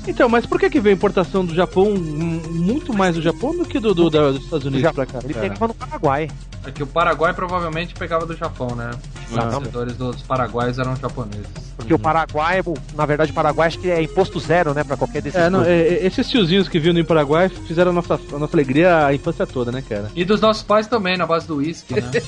[0.07, 3.57] Então, mas por que que veio a importação do Japão hum, muito mais do Japão
[3.57, 5.21] do que do, do- da- dos Estados Unidos pra cá?
[5.23, 5.49] Ele cara?
[5.49, 6.29] pegava no Paraguai.
[6.67, 8.91] É que o Paraguai provavelmente pegava do Japão, né?
[9.29, 11.47] Os fornecedores dos paraguaios eram japoneses.
[11.77, 12.61] Porque o Paraguai,
[12.95, 15.41] na verdade, o Paraguai acho que é imposto zero, né, pra qualquer desses.
[15.41, 18.55] É, não, é, é, esses tiozinhos que vinham no Paraguai fizeram a nossa, a nossa
[18.55, 20.11] alegria a infância toda, né, cara?
[20.15, 22.11] E dos nossos pais também, na base do uísque, né?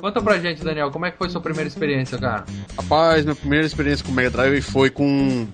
[0.00, 2.44] Conta pra gente, Daniel, como é que foi sua primeira experiência, cara?
[2.76, 5.46] Rapaz, minha primeira experiência com o Mega Drive foi com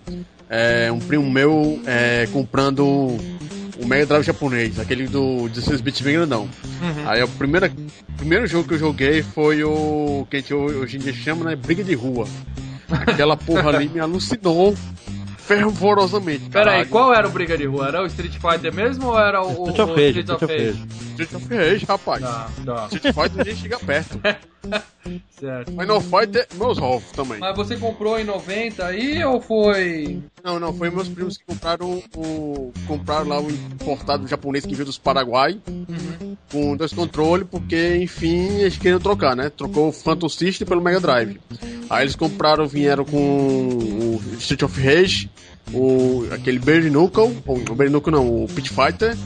[0.51, 6.49] é, um primo meu é, comprando o Mega Drive japonês, aquele do 16-bit bem grandão.
[7.07, 7.71] Aí o primeiro,
[8.17, 11.57] primeiro jogo que eu joguei foi o que a gente hoje em dia chama, né,
[11.57, 12.27] Briga de Rua.
[12.91, 14.75] Aquela porra ali me alucinou
[15.57, 16.51] fervorosamente.
[16.51, 16.89] Pera aí, caralho.
[16.91, 17.89] qual era o Briga de Rua?
[17.89, 20.61] Era o Street Fighter mesmo ou era o, Street of o Rage, Street of Street
[20.61, 21.13] of Rage?
[21.13, 22.21] Street of Rage, rapaz.
[22.23, 24.21] Tá, tá, Street Fighter ninguém chega perto.
[25.39, 25.73] certo.
[25.73, 27.39] Final Fighter, meus ovos também.
[27.39, 30.23] Mas você comprou em 90 aí ou foi.
[30.45, 32.73] Não, não, foi meus primos que compraram o.
[32.87, 35.61] compraram lá o importado japonês que veio dos Paraguai
[36.51, 39.51] com dois controles, porque enfim eles queriam trocar, né?
[39.51, 41.41] Trocou o Phantom System pelo Mega Drive.
[41.89, 45.31] Aí eles compraram, vieram com o Street of Rage,
[45.73, 46.59] o, aquele
[47.47, 49.17] ou o Bare Knuckle não, o Pit Fighter,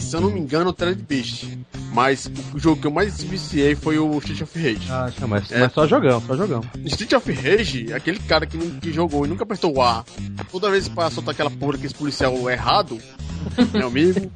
[0.00, 1.44] se eu não me engano o Thread Beast.
[1.92, 4.86] Mas o jogo que eu mais viciei foi o Street of Rage.
[4.90, 5.60] Ah, Não, mas, É.
[5.60, 6.60] mas só jogão, só jogão.
[6.86, 10.04] Street of Rage, aquele cara que, que jogou e nunca apertou o A,
[10.50, 12.98] toda vez que soltar aquela porra que esse policial errado,
[13.72, 14.28] meu amigo,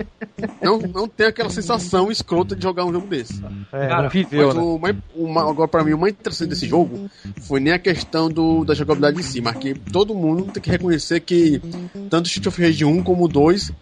[0.62, 3.42] não, não tem aquela sensação escrota de jogar um jogo desse.
[3.72, 4.48] É, Cara, viveu,
[4.81, 5.03] Mas né?
[5.16, 7.11] o mais- agora, pra mim, o mais interessante desse jogo
[7.42, 10.70] foi nem a questão do, da jogabilidade em si, mas que todo mundo tem que
[10.70, 11.61] reconhecer que
[12.09, 13.72] tanto Street of Rage 1 como o 2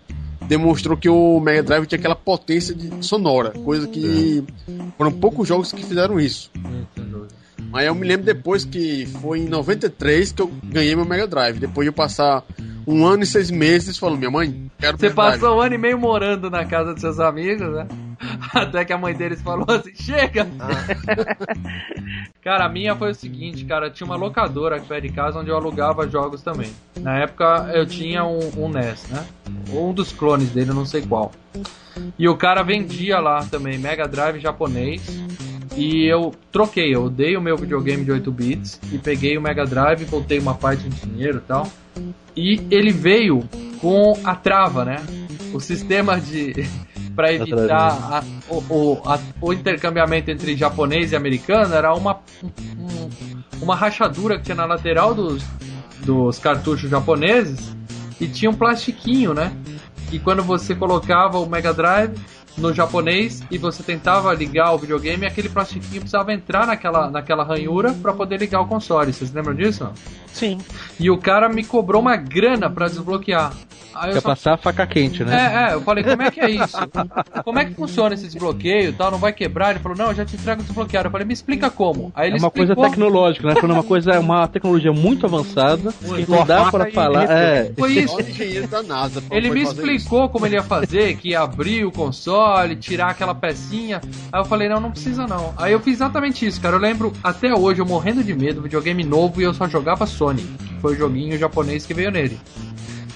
[0.46, 4.44] demonstrou que o Mega Drive tinha aquela potência de sonora, coisa que
[4.96, 6.50] foram poucos jogos que fizeram isso.
[7.70, 11.59] Mas eu me lembro depois que foi em 93 que eu ganhei meu Mega Drive.
[11.59, 12.44] Depois de eu passar
[12.87, 15.74] um ano e seis meses, falou: Minha mãe, quero Você Mega Drive." passou um ano
[15.74, 17.87] e meio morando na casa dos seus amigos, né?
[18.54, 20.46] Até que a mãe deles falou assim: chega!
[22.42, 25.50] cara, a minha foi o seguinte, cara, tinha uma locadora aqui perto de casa onde
[25.50, 26.70] eu alugava jogos também.
[27.00, 29.26] Na época eu tinha um, um NES, né?
[29.72, 31.32] Um dos clones dele, não sei qual.
[32.18, 35.02] E o cara vendia lá também Mega Drive japonês.
[35.76, 39.66] E eu troquei, eu dei o meu videogame de 8 bits e peguei o Mega
[39.66, 41.70] Drive, voltei uma parte de dinheiro e tal.
[42.34, 43.46] E ele veio
[43.80, 44.96] com a trava, né?
[45.52, 46.54] O sistema de.
[47.16, 52.20] Para evitar a- o, o, a- o intercambiamento entre japonês e americano era uma,
[52.79, 53.09] um-
[53.61, 55.42] uma rachadura que tinha na lateral dos,
[56.05, 57.74] dos cartuchos japoneses
[58.20, 59.50] e tinha um plastiquinho, né?
[60.12, 62.14] E quando você colocava o Mega Drive
[62.56, 67.92] no japonês e você tentava ligar o videogame, aquele plastiquinho precisava entrar naquela, naquela ranhura
[67.92, 69.12] para poder ligar o console.
[69.12, 69.88] Vocês lembram disso?
[70.32, 70.58] Sim.
[70.98, 73.52] E o cara me cobrou uma grana para desbloquear.
[73.94, 75.34] Aí Quer só passar a faca quente, né?
[75.34, 76.76] é, é, eu falei, como é que é isso?
[77.42, 79.10] Como é que funciona esse desbloqueio e tal?
[79.10, 79.70] Não vai quebrar?
[79.70, 81.06] Ele falou, não, eu já te entrego desbloqueado.
[81.06, 82.12] Eu falei, me explica como.
[82.14, 82.90] Aí É ele uma coisa explicou.
[82.90, 83.54] tecnológica, né?
[83.54, 85.94] Falando uma coisa, é uma tecnologia muito avançada.
[86.28, 87.24] Não dá pra falar.
[87.24, 88.18] É, Foi isso.
[89.30, 92.45] Ele me explicou como ele ia fazer, que ia abrir o console,
[92.78, 94.00] tirar aquela pecinha.
[94.32, 95.54] Aí eu falei, não, não precisa não.
[95.56, 96.76] Aí eu fiz exatamente isso, cara.
[96.76, 100.46] Eu lembro até hoje, eu morrendo de medo, videogame novo e eu só jogava Sonic,
[100.80, 102.38] foi o joguinho japonês que veio nele.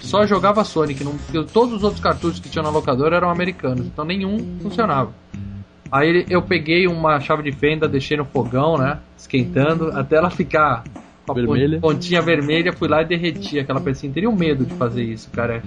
[0.01, 1.05] só jogava Sonic.
[1.05, 1.15] Não,
[1.45, 5.13] todos os outros cartuchos que tinham na locadora eram americanos, então nenhum funcionava.
[5.93, 8.99] Aí eu peguei uma chave de fenda, deixei no fogão, né?
[9.19, 10.85] Esquentando, até ela ficar
[11.35, 11.79] Vermelha.
[11.81, 14.13] pontinha vermelha, fui lá e derreti aquela pecinha.
[14.13, 15.63] Teria um medo de fazer isso, cara.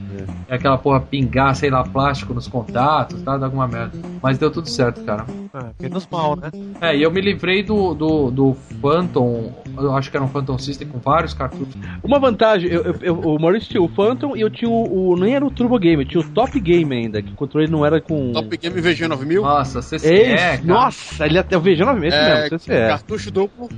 [0.50, 3.38] É, aquela porra pingar, sei lá, plástico nos contatos, tá?
[3.38, 3.98] Dá alguma merda.
[4.22, 5.26] Mas deu tudo certo, cara.
[5.54, 6.50] Ah, menos mal, né?
[6.82, 10.58] É, e eu me livrei do, do, do Phantom, eu acho que era um Phantom
[10.58, 11.74] System com vários cartuchos.
[12.04, 15.16] Uma vantagem, eu, eu- eu- o Maurício tinha o Phantom e eu tinha o, o-
[15.16, 17.86] Nem era o Turbo Game, eu tinha o Top Game ainda, que o controle não
[17.86, 18.34] era com.
[18.34, 19.42] Top Game VG 9000.
[19.42, 20.62] Nossa, CCE, Esse, cara.
[20.64, 22.70] nossa, ele até o VG novamente é, mesmo, CCE.
[22.88, 23.70] cartucho duplo.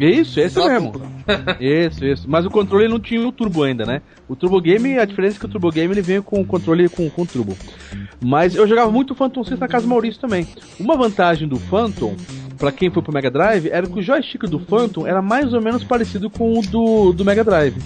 [0.00, 0.92] Isso, esse só mesmo.
[1.60, 2.24] Isso, isso.
[2.28, 4.00] Mas o controle não tinha o turbo ainda, né?
[4.28, 6.88] O Turbo Game, a diferença é que o Turbo Game ele veio com o controle
[6.88, 7.56] com, com turbo.
[8.20, 10.46] Mas eu jogava muito Phantom 6 na casa do Maurício também.
[10.78, 12.16] Uma vantagem do Phantom,
[12.58, 15.60] pra quem foi pro Mega Drive, era que o joystick do Phantom era mais ou
[15.60, 17.76] menos parecido com o do, do Mega Drive.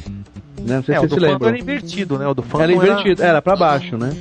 [0.61, 0.77] Né?
[0.77, 1.48] Não sei É, se o você do se Phantom lembra.
[1.48, 2.27] era invertido, né?
[2.29, 4.14] O do Phantom Era invertido, era pra baixo, né?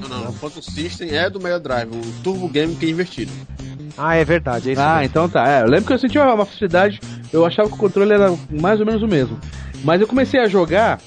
[0.00, 1.90] Não, não, o Phantom System é do Mega Drive.
[1.90, 3.32] O Turbo Game que é invertido.
[3.96, 5.48] Ah, é verdade, é isso Ah, então tá.
[5.48, 7.00] É, eu lembro que eu sentia uma facilidade,
[7.32, 9.38] eu achava que o controle era mais ou menos o mesmo.
[9.82, 11.00] Mas eu comecei a jogar,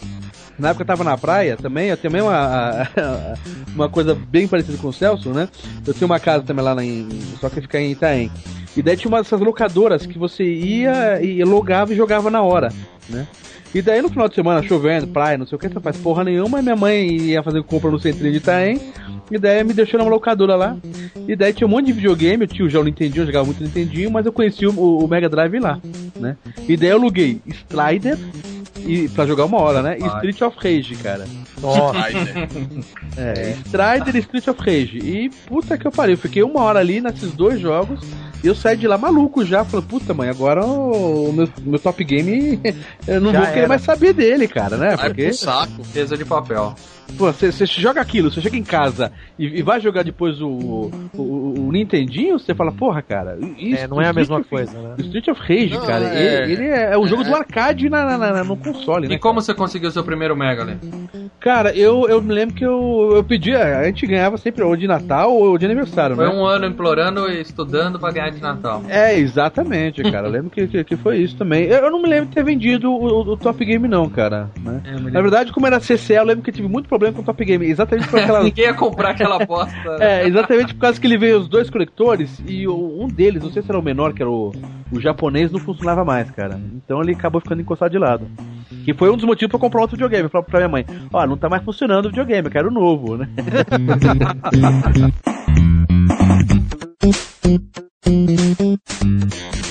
[0.58, 2.88] na época eu tava na praia também, eu também uma,
[3.76, 5.50] uma coisa bem parecida com o Celso, né?
[5.86, 7.08] Eu tinha uma casa também lá na, em,
[7.40, 8.32] só que fica em Itaém.
[8.76, 12.72] E daí tinha uma dessas locadoras que você ia e logava e jogava na hora,
[13.10, 13.28] né?
[13.74, 16.24] E daí no final de semana, chovendo, praia, não sei o que, você faz porra
[16.24, 18.80] nenhuma, e minha mãe ia fazer compra no centro de Itaém,
[19.30, 20.78] e daí me deixou numa locadora lá.
[21.28, 23.64] E daí tinha um monte de videogame, eu tinha já o Nintendinho, eu jogava muito
[23.64, 25.80] Nintendinho, mas eu conheci o, o Mega Drive lá,
[26.16, 26.38] né?
[26.68, 28.18] E daí eu aluguei Strider
[28.86, 29.98] e, pra jogar uma hora, né?
[30.00, 30.06] E.
[30.06, 31.26] Street of Rage, cara.
[31.62, 32.48] Nossa, né?
[33.18, 35.00] É, Strider e Street of Rage.
[35.00, 38.00] E puta que eu pariu, eu fiquei uma hora ali nesses dois jogos
[38.44, 39.66] e eu saí de lá maluco já.
[39.66, 42.60] Falei, puta mãe, agora o meu, meu top game
[43.08, 43.68] eu não Já vou querer era.
[43.70, 44.96] mais saber dele, cara, né?
[44.96, 45.82] Vai Porque, pro saco.
[45.94, 46.76] Peso de papel.
[47.18, 50.48] Pô, você você joga aquilo, você chega em casa e, e vai jogar depois o,
[50.48, 54.42] o, o, o Nintendinho, você fala, porra, cara, isso, é, não é a mesma Street
[54.42, 54.96] of- coisa, né?
[55.00, 57.90] Street of Rage, Não, cara, é- ele, ele é, é o jogo é- do arcade
[57.90, 59.16] na, na- na- no console, né?
[59.16, 60.74] E como você conseguiu seu primeiro Mega, Lê?
[61.40, 64.88] Cara, eu, eu me lembro que eu, eu pedia, a gente ganhava sempre ou de
[64.88, 66.34] Natal ou de aniversário, Foi né?
[66.34, 68.84] um ano implorando e estudando pra ganhar de Natal.
[68.90, 70.28] É, exatamente, cara.
[70.28, 71.64] Eu lembro que, que, que foi isso também.
[71.66, 74.50] Eu, eu não me lembro de ter vendido o, o- Top Game, não, cara.
[74.62, 74.82] né?
[74.86, 75.00] É.
[75.12, 77.44] Na verdade, como era CC, eu lembro que eu tive muito problema com o Top
[77.46, 77.66] Game.
[77.66, 78.42] Exatamente por aquela.
[78.44, 79.98] Ninguém ia comprar aquela bosta.
[80.00, 83.52] É, exatamente por causa que ele veio os dois conectores e o- um deles, não
[83.52, 84.52] sei se era o menor, que era o,
[84.92, 86.60] o japonês, não funcionava mais, cara.
[86.76, 88.28] Então ele acabou ficando encostado de lado.
[88.84, 90.24] Que foi um dos motivos pra eu comprar outro videogame.
[90.26, 92.74] Eu falei pra minha mãe: Ó, não tá mais funcionando o videogame, eu quero o
[92.74, 93.28] novo, né?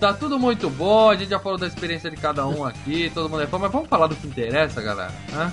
[0.00, 3.28] tá tudo muito bom, a gente já falou da experiência de cada um aqui, todo
[3.28, 5.12] mundo é fã, mas vamos falar do que interessa, galera.
[5.32, 5.52] Hã?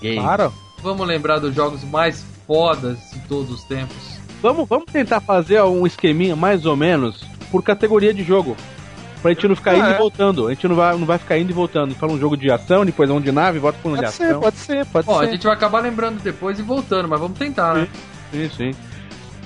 [0.00, 0.52] Claro.
[0.82, 3.96] Vamos lembrar dos jogos mais fodas de todos os tempos.
[4.42, 8.56] Vamos, vamos tentar fazer um esqueminha mais ou menos por categoria de jogo.
[9.22, 9.94] Pra gente não ficar Ah, indo é.
[9.94, 10.46] e voltando.
[10.48, 11.94] A gente não vai, não vai ficar indo e voltando.
[11.94, 14.24] Fala um jogo de ação, depois um de nave, volta pra um de Pode ser,
[14.24, 14.40] ação.
[14.40, 15.30] pode ser, pode Bom, a ser.
[15.32, 17.88] gente vai acabar lembrando depois e voltando, mas vamos tentar, né?
[18.30, 18.70] Sim, sim.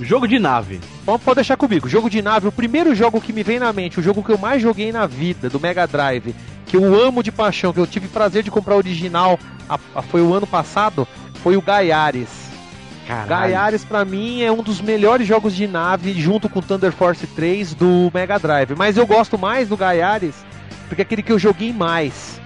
[0.01, 0.81] Jogo de nave.
[1.05, 1.89] Pode deixar comigo.
[1.89, 4.39] Jogo de nave, o primeiro jogo que me vem na mente, o jogo que eu
[4.39, 6.35] mais joguei na vida, do Mega Drive,
[6.67, 10.23] que eu amo de paixão, que eu tive prazer de comprar original, a- a- foi
[10.23, 11.07] o ano passado,
[11.43, 12.29] foi o Gaiares.
[13.27, 17.75] Gaiares pra mim é um dos melhores jogos de nave junto com Thunder Force 3
[17.75, 20.35] do Mega Drive, mas eu gosto mais do Gaiares
[20.89, 22.39] porque é aquele que eu joguei mais.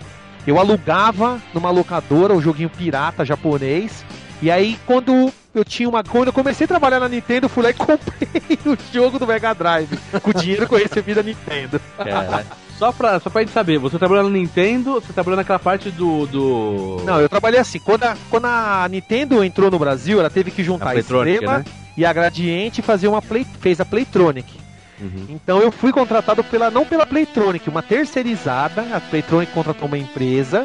[0.47, 4.05] Eu alugava numa locadora o joguinho pirata japonês
[4.43, 7.63] e aí quando eu tinha uma quando eu comecei a trabalhar na Nintendo, eu fui
[7.63, 11.23] lá e comprei o jogo do Mega Drive com o dinheiro que eu recebi da
[11.23, 11.81] Nintendo.
[11.97, 12.47] Caralho.
[12.83, 16.27] Só pra, só pra gente saber, você trabalhou na Nintendo, você trabalhou naquela parte do.
[16.27, 17.01] do...
[17.05, 17.79] Não, eu trabalhei assim.
[17.79, 21.59] Quando a, quando a Nintendo entrou no Brasil, ela teve que juntar A a, Estrela
[21.59, 21.65] né?
[21.97, 24.53] e a Gradiente e fazer uma Play, fez a Playtronic.
[25.01, 25.27] Uhum.
[25.29, 28.85] Então eu fui contratado pela não pela Playtronic, uma terceirizada.
[28.93, 30.65] A Playtronic contratou uma empresa,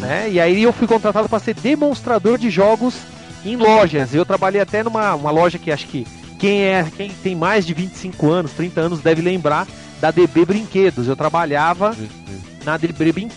[0.00, 0.28] né?
[0.28, 2.94] E aí eu fui contratado para ser demonstrador de jogos
[3.44, 4.14] em lojas.
[4.14, 6.06] Eu trabalhei até numa uma loja que acho que
[6.38, 9.66] quem é quem tem mais de 25 anos, 30 anos deve lembrar
[10.00, 11.08] da DB Brinquedos.
[11.08, 11.94] Eu trabalhava
[12.64, 13.30] na DB, Brin-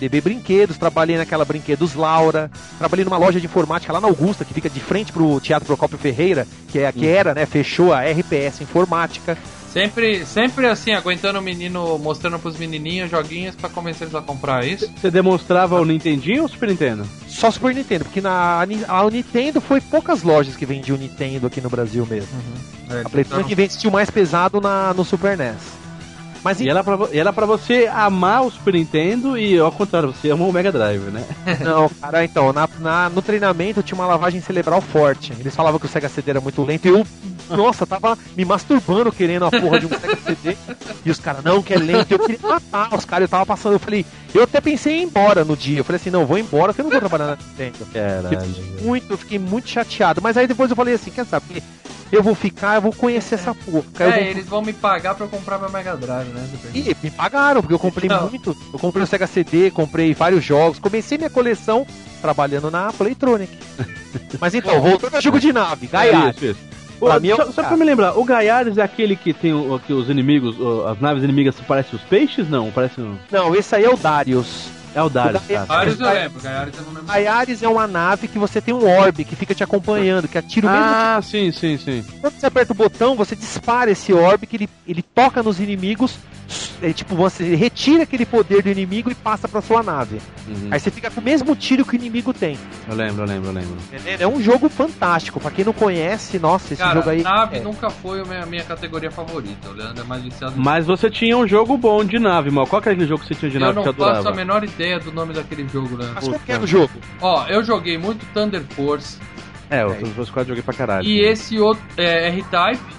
[0.00, 2.48] DB Brinquedos, trabalhei naquela Brinquedos Laura,
[2.78, 5.98] trabalhei numa loja de informática lá na Augusta, que fica de frente pro Teatro Procópio
[5.98, 9.36] Ferreira, que, é, que era, né, fechou a RPS Informática.
[9.78, 14.66] Sempre, sempre assim, aguentando o menino, mostrando pros menininhos joguinhos pra convencer eles a comprar
[14.66, 14.90] isso.
[15.00, 17.06] Você demonstrava o Nintendinho ou o Super Nintendo?
[17.28, 21.70] Só Super Nintendo, porque na, a Nintendo foi poucas lojas que vendiam Nintendo aqui no
[21.70, 22.28] Brasil mesmo.
[22.90, 25.77] É, A Playtronic investiu mais pesado na, no Super NES.
[26.42, 29.72] Mas E era, pra, vo- e era pra você amar o Super Nintendo e ao
[29.72, 31.24] contrário, você ama o Mega Drive, né?
[31.64, 35.32] Não, cara, então, na, na- no treinamento tinha uma lavagem cerebral forte.
[35.38, 37.06] Eles falavam que o Sega CD era muito lento e eu,
[37.50, 40.56] nossa, tava me masturbando querendo a porra de um Sega CD.
[41.04, 42.12] E os caras, não, que é lento.
[42.12, 45.04] Eu queria matar os caras, eu tava passando, eu falei, eu até pensei em ir
[45.04, 45.78] embora no dia.
[45.78, 47.86] Eu falei assim, não, vou embora, porque eu não vou trabalhar na Nintendo.
[47.92, 48.54] Caralho.
[48.82, 50.20] Muito, eu fiquei muito chateado.
[50.22, 51.62] Mas aí depois eu falei assim, quer saber?
[52.10, 53.84] Eu vou ficar, eu vou conhecer essa porra.
[53.98, 56.48] É, vou- eles vão me pagar pra eu comprar meu Mega Drive, né?
[56.74, 58.28] Ih, me pagaram, porque eu comprei Não.
[58.30, 58.56] muito.
[58.72, 60.78] Eu comprei o Sega CD, comprei vários jogos.
[60.78, 61.86] Comecei minha coleção
[62.22, 63.52] trabalhando na Playtronic.
[64.40, 66.30] Mas então, voltando ao jogo de nave, Gaia.
[66.34, 66.68] Isso, isso.
[66.98, 69.78] Pra mim é o só, pra me lembrar, o Gaiares é aquele que tem o,
[69.78, 72.48] que os inimigos, o- as naves inimigas parecem os peixes?
[72.48, 73.16] Não, parece um...
[73.30, 74.68] Não, esse aí é o Darius.
[74.94, 75.64] É o Darius, O tá?
[75.64, 76.40] Vários eu lembro,
[77.06, 80.38] Gaiares não é uma nave que você tem um orbe que fica te acompanhando, que
[80.38, 82.04] atira o mesmo Ah, sim, sim, sim.
[82.20, 86.16] Quando você aperta o botão, você dispara esse orbe que ele, ele toca nos inimigos.
[86.80, 90.18] É, tipo, você retira aquele poder do inimigo e passa pra sua nave.
[90.46, 90.68] Uhum.
[90.70, 92.56] Aí você fica com o mesmo tiro que o inimigo tem.
[92.88, 93.76] Eu lembro, eu lembro, eu lembro.
[94.18, 95.38] É um jogo fantástico.
[95.40, 97.20] Pra quem não conhece, nossa, esse Cara, jogo aí.
[97.20, 97.60] nave é.
[97.60, 99.68] nunca foi a minha, minha categoria favorita.
[99.68, 102.66] O Leandro é mais viciado Mas você tinha um jogo bom de nave, mal.
[102.66, 104.10] Qual que era aquele jogo que você tinha de Eu nave não que eu faço
[104.10, 104.30] adorava?
[104.30, 106.14] a menor ideia do nome daquele jogo, Leandro.
[106.14, 106.90] Mas qual que era o jogo?
[107.20, 109.18] Ó, eu joguei muito Thunder Force
[109.70, 111.06] É, os quatro joguei pra caralho.
[111.06, 112.97] e esse outro é, R-Type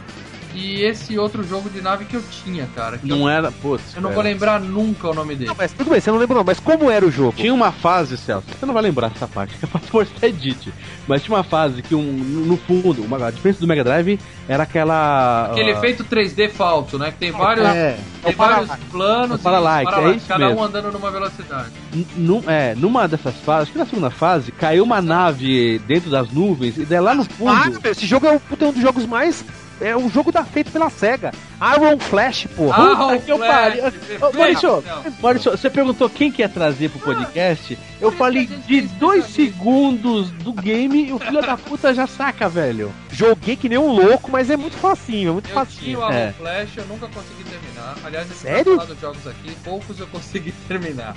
[0.54, 2.98] e esse outro jogo de nave que eu tinha, cara.
[2.98, 3.96] que eu, Não era, putz.
[3.96, 5.50] eu não vou lembrar nunca o nome dele.
[5.50, 7.34] Não, mas tudo bem, você não lembra não, mas como era o jogo?
[7.38, 10.74] Tinha uma fase, Celso, você não vai lembrar dessa parte, que é pra força edit.
[11.08, 14.64] Mas tinha uma fase que, um, no fundo, uma, a diferença do Mega Drive era
[14.64, 15.50] aquela.
[15.52, 17.12] Aquele ah, efeito 3D falso, né?
[17.12, 20.50] Que tem vários, É, tem É vários planos É e paralike, é isso cada um
[20.50, 20.64] mesmo.
[20.64, 21.70] andando numa velocidade.
[21.94, 26.10] n- num- é, numa dessas fases, acho que na segunda fase, caiu uma nave dentro
[26.10, 27.80] das nuvens, e daí lá no Ah, fundo.
[27.82, 29.44] meu, esse jogo é um, puta, um dos jogos mais.
[29.82, 31.32] É um jogo da feito pela SEGA.
[31.78, 33.14] Iron Flash, porra.
[33.14, 33.92] Ah, que eu Flash, pariu.
[33.92, 34.84] Flash, Ô, Maurício.
[35.22, 37.78] Maurício, você perguntou quem quer trazer pro podcast.
[38.02, 42.48] Eu falei que de dois segundos do game e o filho da puta já saca,
[42.48, 42.94] velho.
[43.12, 45.82] Joguei que nem um louco, mas é muito facinho, é muito Eu facinho.
[45.84, 46.32] tinha o Arrow É.
[46.38, 47.96] Flash, eu nunca consegui terminar.
[48.04, 48.76] Aliás, esse Sério?
[48.76, 51.16] falar dos jogos aqui, poucos eu consegui terminar.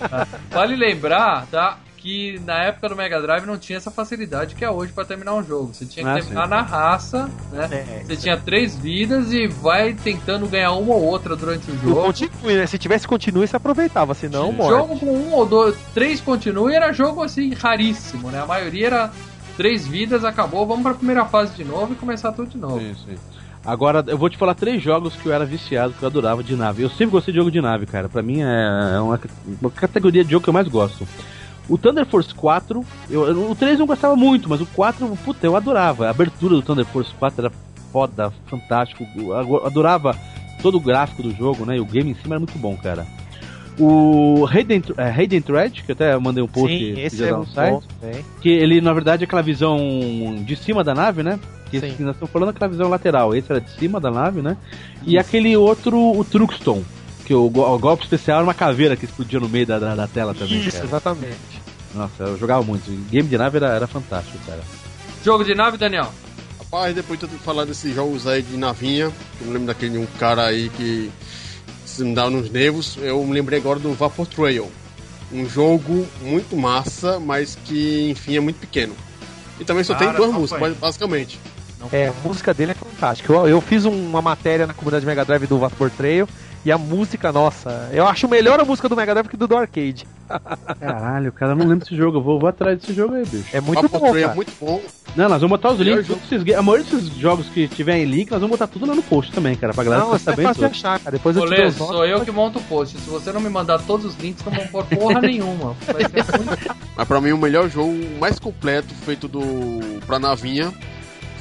[0.00, 1.78] Ah, vale lembrar, tá?
[2.04, 5.32] Que na época do Mega Drive não tinha essa facilidade que é hoje pra terminar
[5.36, 5.72] um jogo.
[5.72, 6.50] Você tinha que Ah, terminar sim.
[6.50, 7.66] na raça, né?
[7.72, 8.04] É.
[8.04, 12.02] Você tinha três vidas e vai tentando ganhar uma ou outra durante o O jogo.
[12.02, 12.66] continue, né?
[12.66, 14.68] Se tivesse continue, você aproveitava, senão morre.
[14.76, 18.42] jogo com um ou dois, três continue era jogo assim raríssimo, né?
[18.42, 19.10] A maioria era
[19.56, 22.80] três vidas, acabou, vamos pra primeira fase de novo e começar tudo de novo.
[22.80, 23.14] Sim, sim.
[23.64, 26.54] Agora, eu vou te falar três jogos que eu era viciado, que eu adorava de
[26.54, 26.82] nave.
[26.82, 28.10] Eu sempre gostei de jogo de nave, cara.
[28.10, 29.18] Pra mim é uma,
[29.62, 31.08] uma categoria de jogo que eu mais gosto.
[31.68, 35.46] O Thunder Force 4, eu, o 3 eu não gostava muito, mas o 4, puta,
[35.46, 36.06] eu adorava.
[36.06, 37.54] A abertura do Thunder Force 4 era
[37.90, 39.06] foda, fantástico.
[39.16, 40.18] Eu adorava
[40.60, 41.76] todo o gráfico do jogo, né?
[41.76, 43.06] E o game em cima era muito bom, cara.
[43.78, 47.46] O Hayden, é, Hayden Thread, que eu até mandei um post Sim, esse é no
[47.46, 47.82] site, bom
[48.40, 49.78] que ele, na verdade, é aquela visão
[50.44, 51.40] de cima da nave, né?
[51.70, 51.86] Que Sim.
[51.86, 53.34] esse que nós estamos falando aquela visão lateral.
[53.34, 54.56] Esse era de cima da nave, né?
[55.04, 56.84] E aquele outro, o Truxton,
[57.24, 60.06] que o, o golpe especial era uma caveira que explodia no meio da, da, da
[60.06, 60.84] tela também, Isso, cara.
[60.84, 61.62] exatamente.
[61.94, 62.90] Nossa, eu jogava muito.
[63.10, 64.60] Game de nave era, era fantástico, cara.
[65.24, 66.12] Jogo de nave, Daniel?
[66.58, 69.04] Rapaz, depois de eu falar desses jogos aí de navinha,
[69.40, 71.10] eu me lembro daquele um cara aí que
[71.86, 74.70] se me dava nos nervos, eu me lembrei agora do Vapor Trail.
[75.32, 78.94] Um jogo muito massa, mas que, enfim, é muito pequeno.
[79.58, 81.38] E também só Cara, tem duas músicas, basicamente.
[81.92, 83.32] É, a música dele é fantástica.
[83.32, 86.28] Eu, eu fiz um- uma matéria na comunidade Mega Drive do Vapor Trail
[86.64, 89.56] e a música, nossa, eu acho melhor a música do Mega Drive que do do
[89.56, 90.06] arcade.
[90.80, 92.18] Caralho, cara, eu não lembro desse jogo.
[92.18, 93.44] Eu vou, vou atrás desse jogo aí, bicho.
[93.52, 94.34] É muito Vapor bom, é cara.
[94.34, 94.80] muito bom.
[95.14, 96.08] Não, nós vamos botar os links.
[96.32, 99.02] esses a maioria desses jogos que tiver em link, nós vamos botar tudo lá no
[99.02, 99.74] post também, cara.
[99.74, 100.78] Pra galera Não, é sabendo fácil de tudo.
[100.78, 101.16] achar, cara.
[101.16, 102.98] Depois eu Ô, te dou sou eu que monto o post.
[102.98, 105.76] Se você não me mandar todos os links, não vou pôr porra nenhuma.
[105.86, 106.76] Vai ser muito...
[106.96, 109.42] Mas pra mim o melhor jogo mais completo feito do
[110.06, 110.72] pra navinha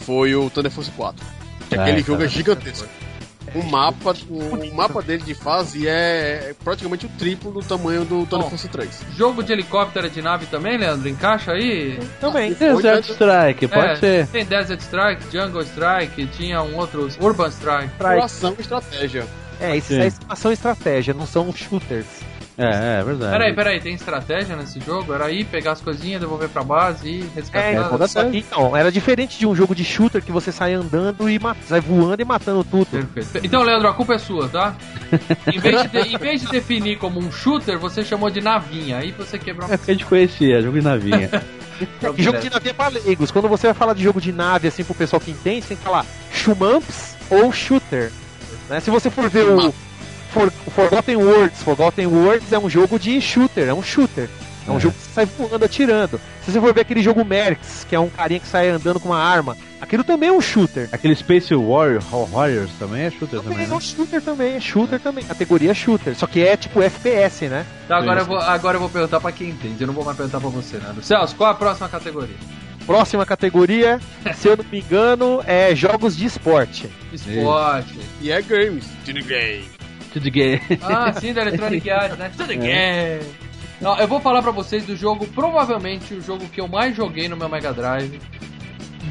[0.02, 1.26] foi o Thunder Force 4.
[1.70, 2.06] Que É, aquele cara.
[2.14, 2.88] jogo é gigantesco.
[3.56, 8.26] O mapa, o, o mapa dele de fase é praticamente o triplo do tamanho do
[8.26, 8.50] Bom.
[8.50, 9.02] Force 3.
[9.16, 11.08] Jogo de helicóptero de nave também, Leandro?
[11.08, 12.00] Encaixa aí?
[12.20, 12.54] Também.
[12.54, 14.28] Desert Strike, pode É, ser.
[14.28, 17.90] Tem Desert Strike, Jungle Strike, tinha um outro, Urban Strike.
[17.94, 17.98] Strike.
[17.98, 19.28] Coração e estratégia.
[19.62, 22.08] É, isso aí são estratégia, não são shooters.
[22.58, 23.32] É, é verdade.
[23.32, 25.12] Peraí, peraí, tem estratégia nesse jogo?
[25.14, 28.04] Era ir, pegar as coisinhas, devolver pra base e resgatar.
[28.04, 31.28] É, só que, então, era diferente de um jogo de shooter que você sai andando
[31.30, 32.86] e ma- sai voando e matando tudo.
[33.08, 33.46] Perfeito.
[33.46, 34.76] Então, Leandro, a culpa é sua, tá?
[35.52, 38.98] Em vez, de de- em vez de definir como um shooter, você chamou de navinha.
[39.00, 41.30] Aí você quebrou É porque a gente conhecia, jogo de navinha.
[42.16, 43.32] E jogo de nave é pra leigos.
[43.32, 45.78] Quando você vai falar de jogo de nave, assim, pro pessoal que entende, você tem
[45.78, 48.12] que falar Shumamps ou Shooter.
[48.70, 48.80] Né?
[48.80, 49.74] Se você for ver o
[50.34, 54.28] For, Forgotten Worlds, Forgotten Worlds é um jogo de shooter, é um shooter.
[54.68, 54.80] É um É.
[54.80, 56.20] jogo que você sai voando atirando.
[56.46, 59.10] Se você for ver aquele jogo Mercs, que é um carinha que sai andando com
[59.10, 60.88] uma arma, aquilo também é um shooter.
[60.92, 63.76] Aquele Space Warrior, Warriors também é shooter Também também, é né?
[63.76, 65.24] um shooter também, é shooter também.
[65.26, 66.16] Categoria shooter.
[66.16, 67.66] Só que é tipo FPS, né?
[67.90, 69.82] Tá, agora eu, vou, agora eu vou perguntar pra quem entende.
[69.84, 71.04] Eu não vou mais perguntar pra você, Nando.
[71.04, 72.36] Celso, qual a próxima categoria?
[72.86, 74.00] Próxima categoria,
[74.36, 76.90] se eu não me engano, é jogos de esporte.
[77.12, 78.00] Esporte.
[78.22, 78.86] E é games.
[79.06, 79.66] Tudo game.
[80.14, 80.62] Tudo gay.
[80.82, 82.32] Ah, sim, da Electronic Arts, né?
[82.38, 83.26] Tudo game.
[83.82, 87.28] Não, eu vou falar pra vocês do jogo, provavelmente o jogo que eu mais joguei
[87.28, 88.20] no meu Mega Drive.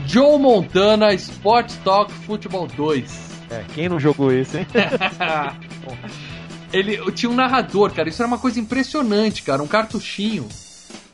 [0.06, 3.32] Joe Montana Sports Talk Football 2.
[3.50, 4.66] É, quem não jogou esse, hein?
[6.72, 8.08] Ele tinha um narrador, cara.
[8.08, 9.62] Isso era uma coisa impressionante, cara.
[9.62, 10.48] Um cartuchinho.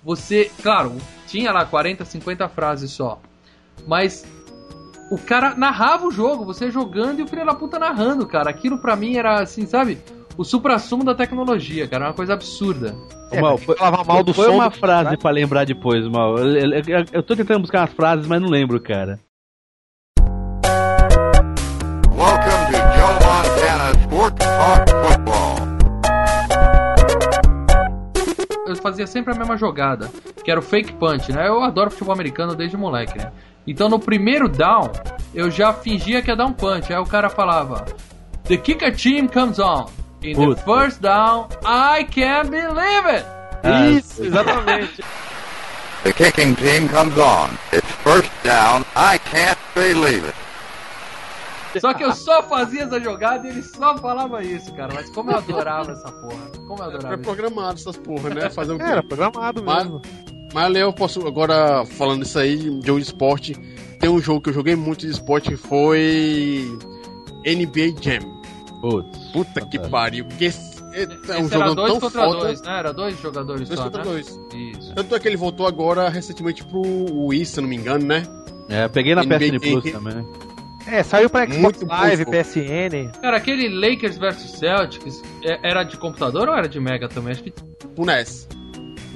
[0.05, 3.21] Você, claro, tinha lá 40, 50 frases só.
[3.87, 4.25] Mas
[5.11, 8.51] o cara narrava o jogo, você jogando e o filho da puta narrando, cara.
[8.51, 9.99] Aquilo pra mim era assim, sabe?
[10.37, 12.07] O supra-sumo da tecnologia, cara.
[12.09, 12.95] Uma coisa absurda.
[13.33, 16.39] É, Mal, que falar mal do Foi som uma do- frase pra lembrar depois, Mal.
[16.39, 19.19] Eu, eu- eu- eu tô tentando buscar umas frases, mas não lembro, cara.
[22.17, 25.59] Welcome to Joe Montana Sports Talk Football.
[28.67, 30.11] eu fazia sempre a mesma jogada,
[30.45, 31.49] que era o fake punch, né?
[31.49, 33.33] Eu adoro futebol americano desde moleque, né?
[33.69, 34.91] Então no primeiro down,
[35.35, 36.91] eu já fingia que ia dar um punch.
[36.91, 37.85] Aí o cara falava:
[38.45, 39.87] The kicker team comes on.
[40.23, 40.63] In the Puta.
[40.63, 43.25] first down, I can't believe it!
[43.97, 45.03] Isso, exatamente.
[46.05, 47.51] The kicking team comes on.
[47.73, 48.85] It's first down.
[48.97, 50.35] I can't believe it.
[51.81, 54.95] Só que eu só fazia essa jogada e ele só falava isso, cara.
[54.95, 56.51] Mas como eu adorava essa porra.
[56.67, 58.49] Como eu adorava Era programado essas porra, né?
[58.49, 58.83] Fazer quê?
[58.83, 60.01] Era programado mesmo.
[60.03, 60.38] Mas
[60.77, 63.55] eu posso, agora falando isso aí, de jogo de esporte,
[63.99, 66.67] tem um jogo que eu joguei muito de esporte que foi
[67.45, 68.21] NBA Jam.
[68.81, 69.19] Putz.
[69.33, 70.25] Puta que pariu.
[70.39, 72.39] Que esse, é um jogo tão contra foda.
[72.41, 72.79] dois, né?
[72.79, 74.11] Era dois jogadores Dois só, contra né?
[74.11, 74.41] dois.
[74.55, 74.95] Isso.
[74.95, 76.81] Tanto é que ele voltou agora recentemente pro
[77.27, 78.23] Wii, se eu não me engano, né?
[78.69, 80.27] É, eu peguei na NBA PSN Plus também.
[80.87, 82.25] É, saiu pra Xbox Muito Live.
[82.25, 83.13] PSN.
[83.21, 87.33] Cara, aquele Lakers versus Celtics é- era de computador ou era de Mega também?
[87.33, 87.53] Acho que
[87.95, 88.49] Pro NES.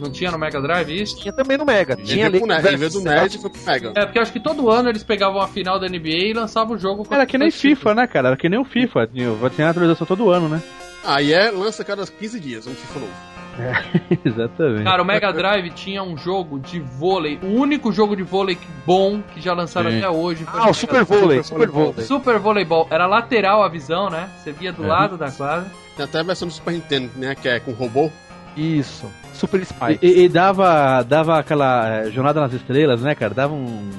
[0.02, 1.18] Não tinha no Mega Drive isso.
[1.18, 1.96] Tinha também no Mega.
[1.96, 2.28] Tinha.
[2.28, 3.92] Lakers Em vez do NES, foi pro Mega.
[3.94, 6.78] É, porque acho que todo ano eles pegavam a final da NBA e lançavam o
[6.78, 7.50] jogo com Era que nem.
[7.50, 8.28] FIFA, né, cara?
[8.28, 9.08] Era que nem o FIFA.
[9.40, 10.62] Vai ter atualização todo ano, né?
[11.04, 13.12] Aí é, lança cada 15 dias um FIFA novo.
[14.24, 14.84] Exatamente.
[14.84, 19.20] Cara, o Mega Drive tinha um jogo de vôlei, o único jogo de vôlei bom
[19.34, 19.98] que já lançaram Sim.
[19.98, 20.44] até hoje.
[20.44, 21.04] foi Ah, o Super.
[21.04, 22.04] Vôlei, Super Vôlei.
[22.04, 22.86] Super Voleibol.
[22.90, 24.30] Era lateral a visão, né?
[24.42, 24.88] Você via do É.
[24.88, 25.66] lado da quadra.
[25.96, 27.34] Tem até a versão do Super Nintendo, né?
[27.34, 28.10] Que é com robô.
[28.56, 29.06] Isso.
[29.32, 29.98] Super Spy.
[30.02, 33.34] e- e dava, dava aquela eh, jornada nas estrelas, né, cara?
[33.34, 33.90] Dava um.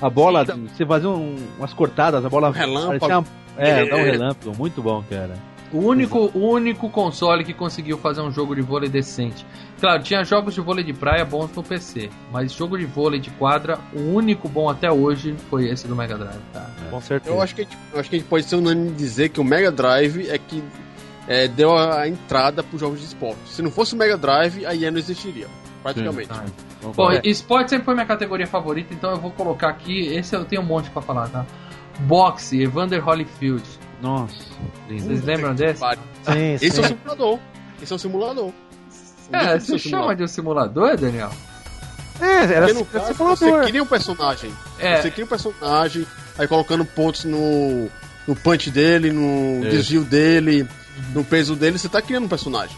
[0.00, 2.48] A bola, Sim, você fazia um- umas cortadas, a bola.
[2.48, 3.06] Um relâmpago.
[3.06, 3.24] uma-
[3.56, 5.34] É, dá um relâmpago, muito bom, cara.
[5.72, 9.46] O único, o único console que conseguiu fazer um jogo de vôlei decente.
[9.80, 13.30] Claro, tinha jogos de vôlei de praia bons no PC, mas jogo de vôlei de
[13.30, 16.66] quadra, o único bom até hoje foi esse do Mega Drive, tá?
[16.90, 17.34] Com certeza.
[17.34, 19.30] Eu acho que, a gente- eu acho que a gente pode ser unânime em dizer
[19.30, 20.62] que o Mega Drive é que
[21.28, 23.38] é, deu a entrada para os jogos de esporte.
[23.46, 25.46] Se não fosse o Mega Drive, a EA não existiria.
[25.82, 26.28] Praticamente.
[26.28, 26.44] Tá.
[26.80, 30.06] Vamos Bom, esporte sempre foi minha categoria favorita, então eu vou colocar aqui.
[30.14, 31.44] Esse eu tenho um monte pra falar, tá?
[32.00, 33.62] Boxe, Evander Holyfield.
[34.00, 34.34] Nossa,
[34.88, 35.04] lindo.
[35.04, 35.80] Vocês lembram desse?
[35.80, 36.02] Pariu.
[36.24, 36.80] Sim, Esse é sim.
[36.80, 37.38] um simulador.
[37.82, 38.50] Esse é um simulador.
[39.32, 41.30] É, você chama de um simulador, Daniel?
[42.20, 43.36] É, era Porque no caso, simulador.
[43.36, 44.52] você cria um personagem.
[44.78, 46.06] É, Você cria um personagem,
[46.38, 47.88] aí colocando pontos no,
[48.26, 49.70] no punch dele, no É.
[49.70, 50.68] desvio dele,
[51.14, 52.76] no peso dele, você tá criando um personagem.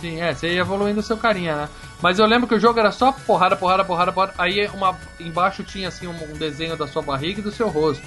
[0.00, 1.68] sim, é, você ia evoluindo o seu carinha, né?
[2.02, 4.34] Mas eu lembro que o jogo era só porrada, porrada, porrada, porrada.
[4.36, 8.04] Aí uma, embaixo tinha assim um, um desenho da sua barriga e do seu rosto.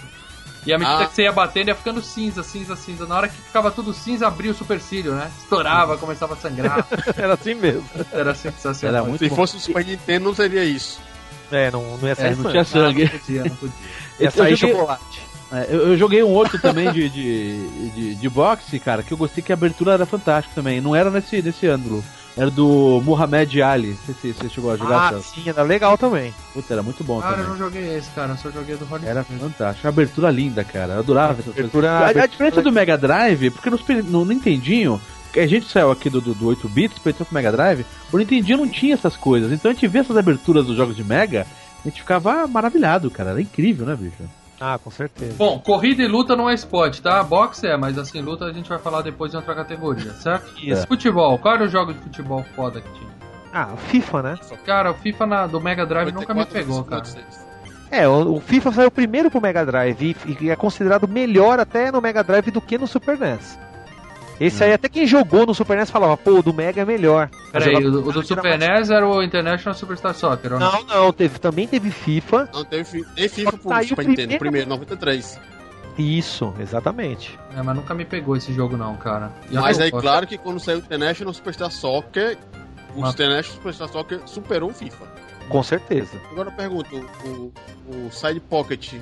[0.66, 1.08] E à medida Ah.
[1.08, 3.06] que você ia batendo, ia ficando cinza, cinza, cinza.
[3.08, 5.32] Na hora que ficava tudo cinza, abria o supercílio, né?
[5.40, 6.86] Estourava, começava a sangrar.
[7.18, 7.86] Era assim mesmo.
[8.12, 8.96] Era sensacional.
[8.98, 9.36] Era muito Se bom.
[9.36, 11.00] fosse o Super Nintendo, não seria isso.
[11.52, 12.50] É, não, não ia É, sair não sangue.
[12.52, 13.04] tinha Não, sangue.
[13.06, 13.76] não podia, não podia.
[14.20, 15.22] Ia sair joguei- chocolate.
[15.52, 19.18] É, eu, eu joguei um outro também de, de, de, de boxe, cara, que eu
[19.18, 20.82] gostei que a abertura era fantástica também.
[20.82, 22.04] Não era nesse, nesse ângulo.
[22.36, 23.98] Era do Muhammad Ali.
[24.08, 25.14] Não sei se você chegou a jogar.
[25.16, 26.32] Ah, sim, era legal também.
[26.54, 27.50] Puta, era muito bom Cara, eu também.
[27.52, 28.34] não joguei esse, cara.
[28.34, 29.08] Eu só joguei do Holyfield.
[29.08, 29.88] Era fantástico.
[29.88, 30.94] A abertura linda, cara.
[30.94, 31.60] Eu adorava essas coisas.
[31.62, 35.02] Abertura- A, a abertura- diferença do Mega Drive, porque no, no Nintendinho,
[35.36, 38.18] a gente saiu aqui do, do, do 8 bits pra entrar pro Mega Drive, o
[38.20, 39.52] Nintendinho não tinha essas coisas.
[39.52, 41.48] Então a gente vê essas aberturas dos jogos de Mega,
[41.84, 43.32] a gente ficava maravilhado, cara.
[43.32, 44.14] Era incrível, né, bicho?
[44.60, 45.36] Ah, com certeza.
[45.38, 47.22] Bom, corrida e luta não é esporte, tá?
[47.24, 50.52] Boxe é, mas assim, luta a gente vai falar depois em outra categoria, certo?
[50.62, 50.88] Isso.
[50.88, 53.12] Futebol, qual era o jogo de futebol foda que tinha?
[53.54, 54.40] Ah, o FIFA, né?
[54.66, 57.06] Cara, o FIFA na- do Mega Drive nunca me pegou, cara.
[57.06, 57.48] 56.
[57.90, 61.92] É, o, o FIFA saiu primeiro pro Mega Drive e, e é considerado melhor até
[61.92, 63.58] no Mega Drive do que no Super NES.
[64.40, 67.30] Esse aí, até quem jogou no Super NES falava, pô, o do Mega é melhor.
[67.52, 70.72] Peraí, o, o do Super NES era o International Superstar Soccer, ou não?
[70.72, 72.48] Não, não, teve, também teve FIFA.
[72.54, 74.08] Não, teve, tem FIFA pro Super.
[74.08, 75.40] Nintendo, primeiro, 93.
[75.98, 77.38] Isso, exatamente.
[77.56, 79.32] É, mas nunca me pegou esse jogo não, cara.
[79.50, 82.38] E Mas aí, claro que quando saiu o International Superstar Soccer,
[82.96, 85.06] o Mas- International Superstar Soccer superou o FIFA.
[85.50, 86.22] Com certeza.
[86.32, 87.52] Agora eu pergunto, o,
[87.88, 88.94] o Side Pocket,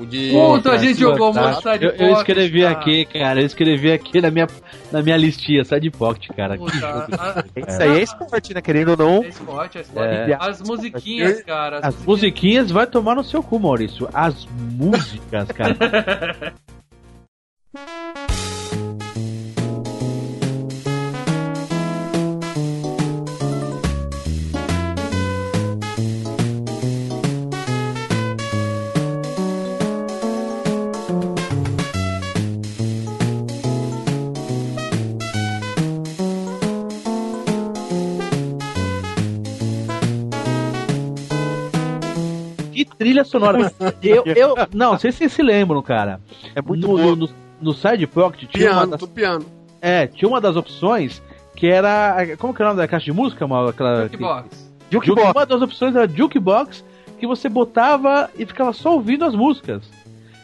[0.00, 0.30] o de...
[0.30, 1.42] Puta, a gente jogou tá.
[1.42, 2.72] muito Side eu, eu Pocket, escrevi cara.
[2.72, 3.40] aqui, cara.
[3.40, 4.46] Eu escrevi aqui na minha,
[4.90, 6.56] na minha listinha, Side Pocket, cara.
[6.56, 8.60] Puta, a- Isso aí é esporte, né?
[8.60, 9.24] Querendo ou não.
[9.24, 10.08] é esporte, é esporte.
[10.08, 10.36] É.
[10.40, 11.78] As musiquinhas, cara.
[11.78, 14.08] As, As musiquinhas vai tomar no seu cu, Maurício.
[14.12, 14.46] As
[14.76, 15.76] músicas, cara.
[43.00, 43.72] trilha sonora.
[44.02, 46.20] Eu, eu, não, sei se vocês se lembram, cara.
[46.54, 47.16] É muito no, bom.
[47.16, 47.30] no,
[47.60, 49.46] no Side Pocket tinha uma, Piano, das, tudo piano.
[49.80, 51.22] é, tinha uma das opções
[51.56, 52.36] que era.
[52.36, 53.46] Como que é o nome da caixa de música?
[53.46, 54.72] Uma, aquela, Jukebox.
[54.90, 55.30] Jukebox.
[55.30, 56.84] Uma das opções era Jukebox,
[57.18, 59.90] que você botava e ficava só ouvindo as músicas.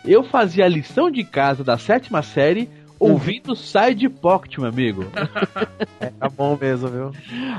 [0.02, 5.04] Eu fazia a lição de casa da sétima série ouvindo Side Pocket, meu amigo.
[6.18, 7.10] Tá bom mesmo, viu?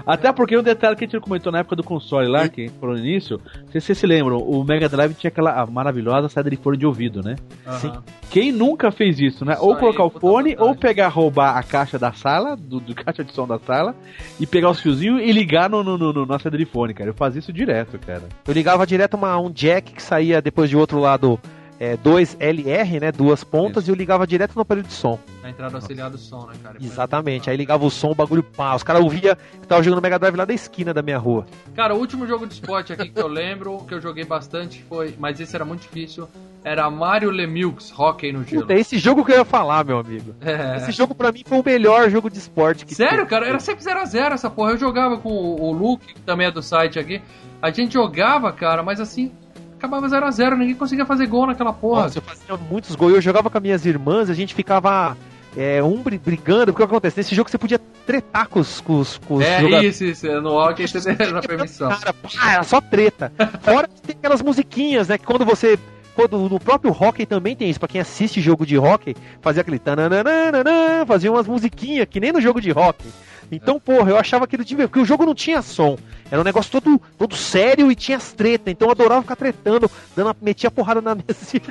[0.06, 2.96] Até porque um detalhe que a gente comentou na época do console lá, que falou
[2.96, 6.50] no início, não sei se vocês se lembram, o Mega Drive tinha aquela maravilhosa saída
[6.50, 7.36] de fone de ouvido, né?
[7.80, 7.92] Sim.
[8.30, 9.54] Quem nunca fez isso, né?
[9.54, 12.80] Isso ou aí, colocar o puta fone, ou pegar, roubar a caixa da sala, do,
[12.80, 13.96] do caixa de som da sala,
[14.40, 17.10] e pegar os fiozinhos e ligar no, no, no, no- na saída de fone, cara.
[17.10, 18.24] Eu fazia isso direto, cara.
[18.48, 21.40] Eu ligava direto uma, um jack que saía depois de outro lado,
[21.80, 23.12] é, dois LR, né?
[23.12, 23.92] Duas pontas, Isso.
[23.92, 25.20] e eu ligava direto no aparelho de som.
[25.44, 26.78] Na entrada auxiliar do som, né, cara?
[26.82, 27.50] Exatamente.
[27.50, 28.76] Aí ligava o som, o bagulho pá.
[28.76, 31.46] Os caras ouviam que tava jogando Mega Drive lá da esquina da minha rua.
[31.76, 35.16] Cara, o último jogo de esporte aqui que eu lembro, que eu joguei bastante, foi.
[35.20, 36.28] Mas esse era muito difícil.
[36.64, 38.64] Era Mario Lemieux, Hockey no gelo.
[38.64, 40.36] Puta, é esse jogo que eu ia falar, meu amigo.
[40.42, 40.78] É.
[40.78, 43.30] Esse jogo pra mim foi o melhor jogo de esporte que Sério, teve.
[43.30, 43.48] cara?
[43.48, 44.72] Era sempre 0x0 essa porra.
[44.72, 47.22] Eu jogava com o o Luke, que também é do site aqui.
[47.62, 49.32] A gente jogava, cara, mas assim,
[49.78, 50.58] acabava 0x0.
[50.58, 52.04] Ninguém conseguia fazer gol naquela porra.
[52.04, 53.14] Nossa, eu fazia muitos gols.
[53.14, 55.16] Eu jogava com as minhas irmãs, a gente ficava
[55.56, 56.74] é, um bri- brigando.
[56.74, 57.18] Porque o que acontece?
[57.18, 60.02] Nesse jogo você podia tretar com os, com os, com os é jogadores.
[60.02, 60.42] isso, isso.
[60.42, 61.90] No hockey você tem a permissão.
[61.90, 63.32] Cara, pá, era só treta.
[63.62, 65.18] Fora que tem aquelas musiquinhas, né?
[65.18, 65.78] Que quando você.
[66.16, 67.80] Quando, no próprio hockey também tem isso.
[67.80, 69.78] Pra quem assiste jogo de hockey, fazia aquele.
[69.78, 73.08] tananana, Fazia umas musiquinhas que nem no jogo de hockey.
[73.52, 74.90] Então, porra, eu achava aquilo divertido.
[74.90, 75.98] Porque o jogo não tinha som.
[76.30, 78.72] Era um negócio todo, todo sério e tinha as tretas.
[78.72, 81.62] Então eu adorava ficar tretando, dando, metia porrada na mesa.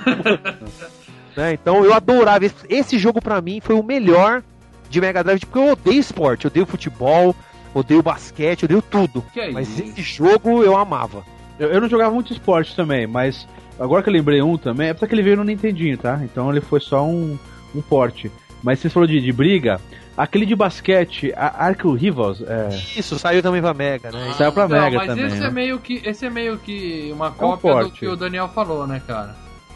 [1.36, 1.52] né?
[1.52, 2.44] Então eu adorava.
[2.44, 4.42] Esse, esse jogo pra mim foi o melhor
[4.88, 5.40] de Mega Drive.
[5.40, 6.46] Porque eu odeio esporte.
[6.46, 7.34] Eu odeio futebol,
[7.74, 9.22] odeio basquete, odeio tudo.
[9.32, 11.22] Que é Mas esse jogo eu amava.
[11.58, 13.46] Eu, eu não jogava muito esporte também, mas
[13.78, 16.20] agora que eu lembrei um também, é porque ele veio no Nintendinho, tá?
[16.22, 17.38] Então ele foi só um,
[17.74, 18.30] um porte.
[18.62, 19.80] Mas você falou de, de briga,
[20.16, 24.32] aquele de basquete, a Arco Rivals, é, Isso, saiu também pra Mega, né?
[24.36, 25.26] saiu pra Não, Mega mas também.
[25.26, 25.46] esse né?
[25.46, 28.00] é meio que esse é meio que uma cópia do porte.
[28.00, 29.34] que o Daniel falou, né, cara?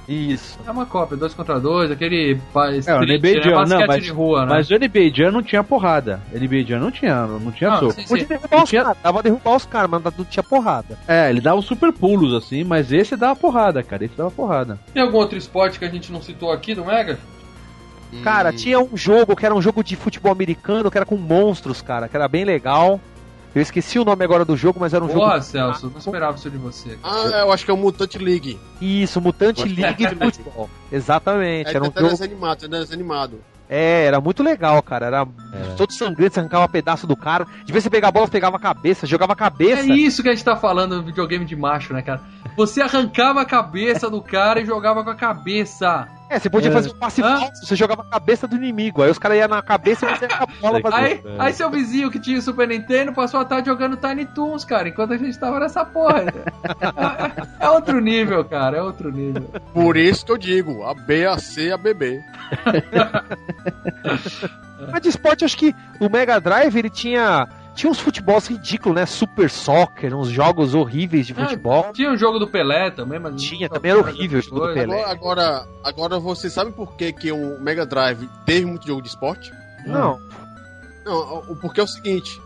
[0.09, 0.59] Isso.
[0.67, 3.79] É uma cópia, dois contra dois, aquele pa- É, o street, NBA né, Jam, basquete
[3.79, 4.47] não, mas, de rua, né?
[4.49, 6.21] mas o NBA Jam não tinha porrada.
[6.35, 7.93] NBA Jam não tinha, não tinha Ah, soco.
[7.93, 8.09] sim, sim.
[8.09, 10.99] Podia derrubar os Tinha- caras, dava derrubar os caras, mas não tinha porrada.
[11.07, 14.05] É, ele dava super pulos assim, mas esse dava porrada, cara.
[14.05, 14.81] Esse dava porrada.
[14.93, 17.17] Tem algum outro esporte que a gente não citou aqui do Mega?
[18.23, 21.81] Cara, tinha um jogo que era um jogo de futebol americano, que era com monstros,
[21.83, 23.01] cara, que era bem legal.
[23.55, 25.43] Eu esqueci o nome agora do jogo, mas era um Porra, jogo.
[25.43, 26.97] Celso, não esperava isso de você.
[27.03, 28.59] Ah, eu acho que é o Mutant League.
[28.81, 30.71] Isso, Mutante League de futebol.
[30.93, 32.23] Exatamente, É era um jogo.
[32.25, 33.41] animado, é desenho animado.
[33.69, 35.07] É, era muito legal, cara.
[35.07, 35.27] Era
[35.77, 37.47] todo sangrento, você arrancava um pedaço do cara.
[37.65, 39.93] De vez você pegar a bola, você pegava a cabeça, jogava a É cabeça.
[39.93, 42.21] isso que a gente tá falando no videogame de macho, né, cara?
[42.57, 46.09] Você arrancava a cabeça do cara e jogava com a cabeça.
[46.31, 46.73] É, você podia É.
[46.73, 47.39] fazer um passe Hã?
[47.41, 49.03] falso, você jogava a cabeça do inimigo.
[49.03, 51.37] Aí os caras iam na cabeça e você ia com a bola pra Aí, É.
[51.41, 54.89] aí seu vizinho que tinha o Super Nintendo passou a tarde jogando Tiny Toons, cara,
[54.89, 56.25] enquanto a gente tava nessa porra.
[57.61, 59.43] É, é outro nível, cara, é outro nível.
[59.75, 62.23] Por isso que eu digo, a B, a C, a BB.
[64.93, 67.49] Mas de esporte, acho que o Mega Drive ele tinha.
[67.81, 69.07] Tinha uns futebols ridículos, né?
[69.07, 71.91] Super Soccer, uns jogos horríveis de Ah, futebol.
[71.95, 73.41] Tinha o jogo do Pelé também, mas.
[73.41, 74.75] Tinha, também era horrível o jogo do.
[74.75, 75.03] Pelé.
[75.03, 79.09] Agora, agora, agora você sabe por que, que o Mega Drive teve muito jogo de
[79.09, 79.51] esporte?
[79.87, 80.21] Não.
[81.07, 82.39] Não, o porque é o seguinte.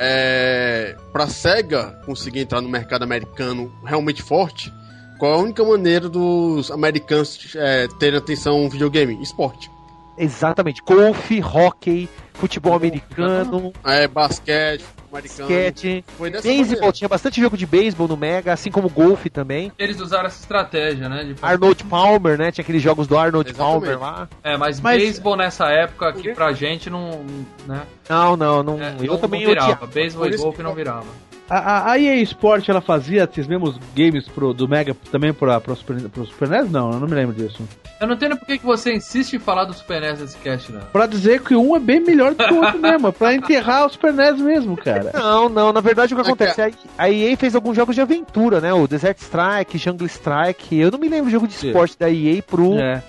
[0.00, 4.74] É, pra SEGA conseguir entrar no mercado americano realmente forte,
[5.16, 9.22] qual é a única maneira dos americanos é, terem atenção ao videogame?
[9.22, 9.70] Esporte.
[10.18, 10.82] Exatamente.
[10.84, 15.12] Golfe, hockey, futebol americano, É, basquete, americano.
[15.12, 16.74] basquete, Foi dessa beisebol.
[16.76, 16.92] maneira.
[16.92, 19.70] Tinha bastante jogo de beisebol no Mega, assim como golfe também.
[19.78, 21.24] Eles usaram essa estratégia, né?
[21.24, 22.50] de- Arnold Palmer, né?
[22.50, 23.80] Tinha aqueles jogos do Arnold Exatamente.
[23.80, 24.28] Palmer lá.
[24.42, 27.24] É, mas, Mas- beisebol nessa época aqui pra gente não.
[27.66, 27.82] Né?
[28.08, 28.82] Não, não, não.
[28.82, 29.86] É, eu não, também não virava.
[29.86, 31.06] Beisebol e golfe que- não virava.
[31.50, 35.60] A, a, a EA Sport ela fazia esses mesmos games pro, do Mega também pra,
[35.60, 36.70] pro, Super, pro Super NES?
[36.70, 37.62] Não, eu não me lembro disso.
[38.00, 40.72] Eu não entendo por que que você insiste em falar do Super NES nesse cast,
[40.72, 40.80] né?
[40.92, 43.90] Pra dizer que um é bem melhor do que o outro mesmo, pra enterrar o
[43.90, 45.10] Super NES mesmo, cara.
[45.12, 46.60] Não, não, na verdade o que É acontece?
[46.96, 48.72] A a EA fez alguns jogos de aventura, né?
[48.72, 50.78] O Desert Strike, Jungle Strike.
[50.78, 51.66] Eu não me lembro do jogo de Sim.
[51.68, 53.02] esporte da EA pro, É,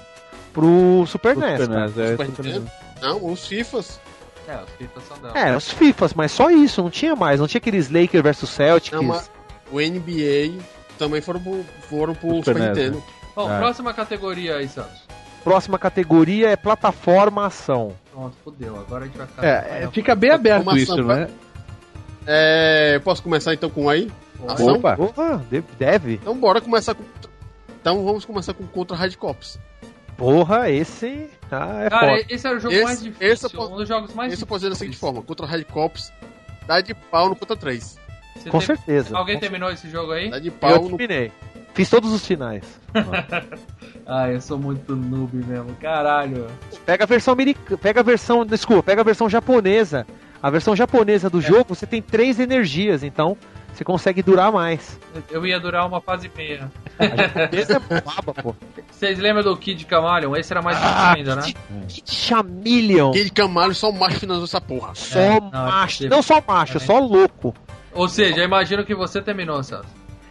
[0.52, 1.62] pro Super pro NES.
[1.62, 1.70] Super.
[1.70, 2.44] NES, é, Super?
[2.44, 2.62] NES.
[3.02, 4.00] Não, os FIFAs.
[4.48, 5.40] É, os FIFA são dela.
[5.40, 7.40] É, os FIFAs, mas só isso, não tinha mais.
[7.40, 8.96] Não tinha aqueles Lakers versus Celtics.
[8.98, 9.30] Não, mas
[9.72, 10.62] o NBA
[10.98, 13.04] também foram pro, foram pro Super Super, Nintendo.
[13.36, 13.58] Bom, É.
[13.60, 15.02] próxima categoria aí, Santos.
[15.44, 17.94] Próxima categoria é plataforma ação.
[18.12, 18.78] Pronto, fodeu.
[18.80, 19.46] Agora a gente vai ficar.
[19.46, 21.28] É, fica bem aberto isso, né?
[22.26, 24.10] É, posso começar então com aí?
[24.48, 24.76] Ação?
[24.76, 24.96] Opa.
[24.98, 26.14] Opa, de- deve.
[26.16, 27.04] Então bora começar com.
[27.82, 29.60] Então vamos começar com Contra Hard Cops.
[30.16, 31.30] Porra, esse.
[31.54, 32.26] Ah, é Cara, foda.
[32.30, 33.28] esse era o jogo Esse- mais difícil.
[33.34, 35.14] esse eu posso- um dos jogos mais Esse eu posso dizer da seguinte difíceis.
[35.14, 36.12] forma: Contra Hard Cops
[36.68, 37.98] dá de pau no Contra 3.
[38.36, 39.16] Você Com tem- certeza.
[39.18, 40.30] Alguém Com- terminou esse jogo aí?
[40.30, 40.98] Dá de Eu pau no.
[40.98, 41.32] terminei.
[41.74, 42.64] Fiz todos os finais.
[44.06, 45.74] Ah, eu sou muito noob mesmo.
[45.80, 46.48] Caralho.
[46.86, 47.78] Pega a versão americana.
[47.78, 48.46] Pega a versão.
[48.46, 50.06] Desculpa, pega a versão japonesa.
[50.42, 51.30] A versão japonesa É.
[51.30, 53.38] do jogo, você tem três energias, então
[53.74, 55.00] você consegue durar mais.
[55.32, 56.72] Eu ia durar uma fase e meia.
[57.52, 58.56] Esse é baba, pô.
[58.92, 60.36] Vocês lembram do Kid Camaleon?
[60.36, 61.54] Esse era mais difícil Ah, ainda, né?
[61.88, 63.12] Kid Chameleon.
[63.12, 64.94] Kid Camalho só o macho finalizou essa porra.
[64.96, 66.08] Só É, não, é macho.
[66.08, 66.80] Não só macho, É.
[66.80, 67.54] só louco.
[67.94, 69.86] Ou seja, eu imagino que você terminou, Celso.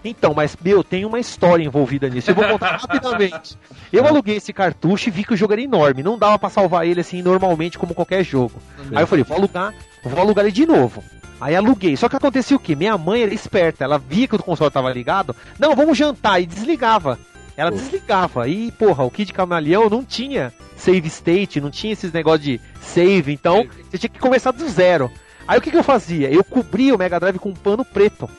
[0.04, 2.30] Então, mas, meu, tem uma história envolvida nisso.
[2.30, 3.56] Eu vou contar rapidamente.
[3.92, 6.02] Eu aluguei esse cartucho e vi que o jogo era enorme.
[6.02, 8.60] Não dava pra salvar ele assim normalmente, como qualquer jogo.
[8.92, 9.72] Aí eu falei, vou alugar,
[10.02, 11.04] vou alugar ele de novo.
[11.42, 11.96] Aí aluguei.
[11.96, 12.76] Só que acontecia o quê?
[12.76, 13.82] Minha mãe era esperta.
[13.82, 15.34] Ela via que o console tava ligado.
[15.58, 16.40] Não, vamos jantar.
[16.40, 17.18] E desligava.
[17.56, 17.76] Ela Pô.
[17.76, 18.48] desligava.
[18.48, 23.32] E, porra, o Kid Camaleão não tinha save state, não tinha esses negócios de save.
[23.32, 25.10] Então, você tinha que começar do zero.
[25.48, 26.30] Aí o que, que eu fazia?
[26.30, 28.30] Eu cobria o Mega Drive com um pano preto.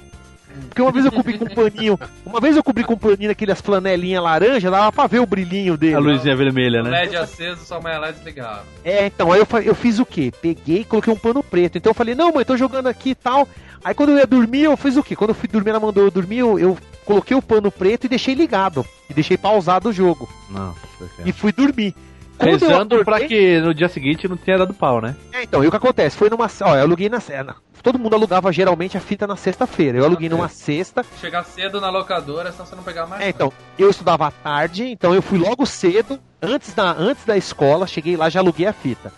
[0.70, 2.00] Porque uma vez eu cobri com um paninho.
[2.26, 5.76] Uma vez eu cobri com um paninho aquelas flanelinhas laranja, dava pra ver o brilhinho
[5.78, 5.96] dele.
[5.96, 6.90] A luzinha vermelha, O né?
[7.02, 8.64] LED aceso, sua mãe LED desligava.
[8.84, 10.32] É, então, aí eu, eu fiz o quê?
[10.42, 11.78] Peguei e coloquei um pano preto.
[11.78, 13.48] Então eu falei, não, mãe, tô jogando aqui e tal.
[13.84, 15.16] Aí quando eu ia dormir, eu fiz o quê?
[15.16, 18.10] Quando eu fui dormir, ela mandou eu dormir, eu, eu coloquei o pano preto e
[18.10, 18.86] deixei ligado.
[19.10, 20.30] E deixei pausado o jogo.
[20.50, 20.78] Nossa,
[21.26, 21.94] E fui dormir.
[22.38, 25.16] Quando Rezando pra acordei- que no dia seguinte não tenha dado pau, né?
[25.34, 26.18] É, então, e o que acontece?
[26.18, 26.48] Foi numa.
[26.62, 27.20] Ó, eu aluguei na.
[27.44, 29.98] na- Todo mundo alugava geralmente a fita na sexta-feira.
[29.98, 31.06] Eu aluguei numa sexta.
[31.20, 33.22] Chegar cedo na locadora, senão você não pegar mais.
[33.22, 37.36] É, então, eu estudava à tarde, então eu fui logo cedo, antes da, antes da
[37.36, 39.12] escola, cheguei lá, já aluguei a fita.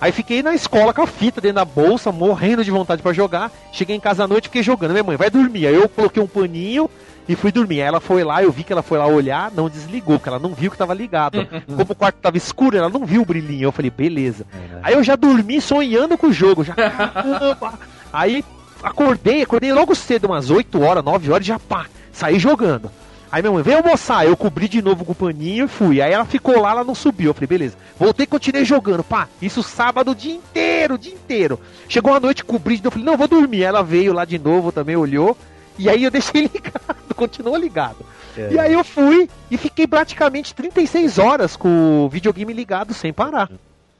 [0.00, 3.50] Aí fiquei na escola com a fita dentro da bolsa, morrendo de vontade pra jogar.
[3.72, 4.92] Cheguei em casa à noite e fiquei jogando.
[4.92, 5.66] Minha mãe, vai dormir.
[5.66, 6.88] Aí eu coloquei um paninho
[7.28, 7.82] e fui dormir.
[7.82, 10.40] Aí ela foi lá, eu vi que ela foi lá olhar, não desligou, porque ela
[10.40, 11.46] não viu que tava ligado.
[11.66, 13.64] Como o quarto tava escuro, ela não viu o brilhinho.
[13.64, 14.44] Eu falei, beleza.
[14.82, 16.74] Aí eu já dormi sonhando com o jogo, já.
[16.74, 17.78] Caramba!
[18.12, 18.44] Aí
[18.82, 22.90] acordei, acordei logo cedo, umas 8 horas, 9 horas, já pá, saí jogando.
[23.32, 26.02] Aí minha mãe, vem almoçar, eu cobri de novo com o paninho e fui.
[26.02, 27.30] Aí ela ficou lá, ela não subiu.
[27.30, 27.78] Eu falei, beleza.
[27.98, 29.26] Voltei e continuei jogando, pá.
[29.40, 31.58] Isso sábado o dia inteiro, o dia inteiro.
[31.88, 33.58] Chegou a noite, cobri de novo, eu falei, não, vou dormir.
[33.58, 35.34] Aí ela veio lá de novo, também olhou.
[35.78, 38.04] E aí eu deixei ligado, continuou ligado.
[38.36, 38.52] É.
[38.52, 43.50] E aí eu fui e fiquei praticamente 36 horas com o videogame ligado sem parar.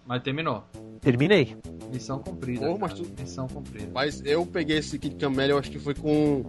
[0.06, 0.62] Mas terminou.
[1.02, 1.54] Terminei.
[1.92, 2.66] Missão cumprida.
[2.66, 3.88] Pô, mas tu- Missão cumprida.
[3.92, 6.42] Mas eu peguei esse Kid Camellia, eu acho que foi com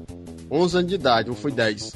[0.50, 1.94] 11 anos de idade, ou foi 10.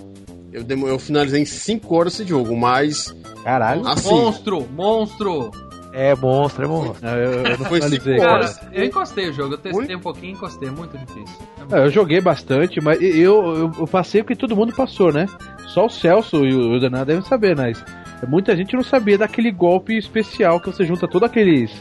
[0.52, 3.88] Eu, demo- eu finalizei em 5 horas esse jogo, mas Caralho.
[3.88, 4.68] assim, Monstro!
[4.76, 5.52] Monstro!
[5.94, 7.08] É monstro, é monstro.
[7.08, 8.54] Eu, eu, eu não Foi cinco cara.
[8.72, 9.96] eu encostei o jogo, eu testei Ui.
[9.96, 11.36] um pouquinho e encostei, é muito difícil.
[11.72, 15.26] É, eu joguei bastante, mas eu, eu, eu passei o que todo mundo passou, né?
[15.68, 17.84] Só o Celso e o Danan devem saber, mas
[18.28, 21.72] muita gente não sabia daquele golpe especial que você junta todos aqueles.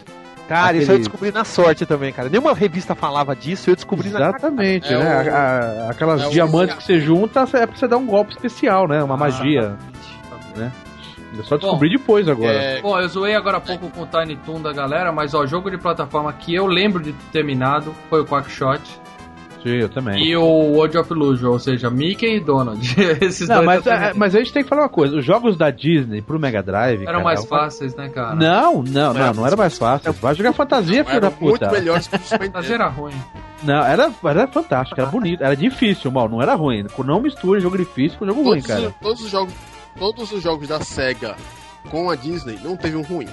[0.49, 2.29] Cara, Aquele- isso eu descobri na sorte também, cara.
[2.29, 5.05] Nenhuma revista falava disso, eu descobri na Exatamente, É né?
[5.05, 8.07] o- A- a- aquelas é o- diamantes que você junta é pra você dar um
[8.07, 9.03] golpe especial, né?
[9.03, 9.77] Uma magia.
[10.57, 10.71] né?
[11.37, 12.53] Eu só descobri depois agora.
[12.53, 15.45] É, Bom, eu zoei agora há pouco com o Tiny Toon da galera, mas ó,
[15.45, 18.81] jogo de plataforma que eu lembro de ter terminado foi o Quackshot
[19.67, 20.25] Sim, eu também.
[20.25, 22.81] e o World of Illusion, ou seja, Mickey e Donald.
[23.21, 25.25] Esses Não, dois mas, eu é, mas a gente tem que falar uma coisa: os
[25.25, 27.03] jogos da Disney pro Mega Drive.
[27.03, 28.35] eram cara, mais é uma- fáceis, né, cara?
[28.37, 30.13] Não, não, não, não era mais fácil.
[30.13, 31.73] Vai jogar fantasia, filho da eram muito puta.
[31.73, 32.73] melhores que Nintendo.
[32.75, 33.15] era ruim.
[33.63, 36.85] Não, era, era fantástico, era bonito, era difícil, mal, não era ruim.
[37.05, 38.89] Não misture jogo difícil com jogo ruim, Todos, cara.
[38.89, 39.55] os- todos os jogos,
[39.99, 41.35] todos os jogos da Sega
[41.91, 43.27] com a Disney não teve um ruim.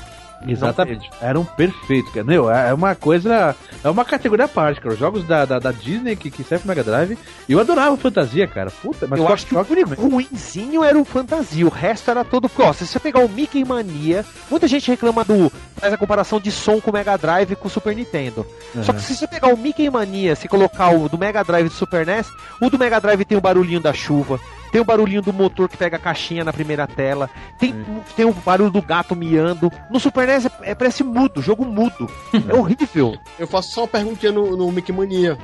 [0.47, 1.09] Exatamente.
[1.21, 2.25] Eram perfeitos, cara.
[2.25, 3.55] Meu, é uma coisa.
[3.83, 4.93] É uma categoria à parte, cara.
[4.93, 7.17] Os jogos da, da, da Disney que, que servem pro Mega Drive.
[7.47, 8.71] Eu adorava fantasia, cara.
[8.71, 12.49] Puta, mas eu acho que o ruinzinho era o Fantasia, o resto era todo.
[12.57, 15.51] Ó, se você pegar o Mickey Mania, muita gente reclama do.
[15.75, 18.45] faz a comparação de som com o Mega Drive com o Super Nintendo.
[18.81, 21.69] Só que se você pegar o Mickey Mania, se colocar o do Mega Drive e
[21.69, 22.29] do Super NES,
[22.61, 24.39] o do Mega Drive tem o barulhinho da chuva,
[24.73, 27.75] tem o barulhinho do motor que pega a caixinha na primeira tela, tem,
[28.15, 29.71] tem o barulho do gato miando.
[29.87, 32.09] No Super NES é, é- parece mudo, jogo mudo.
[32.49, 33.15] É horrível.
[33.37, 35.37] Eu faço só uma perguntinha no, no Mickey Mania.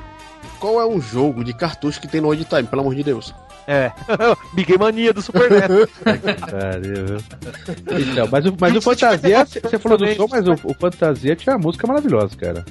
[0.58, 3.32] Qual é um jogo de cartucho que tem no Old Time, pelo amor de Deus?
[3.68, 3.92] É.
[4.52, 5.70] Mickey Mania do Super NES.
[8.10, 11.54] Então, mas o, mas o Fantasia, você falou do som, mas o, o Fantasia tinha
[11.54, 12.64] uma música maravilhosa, cara.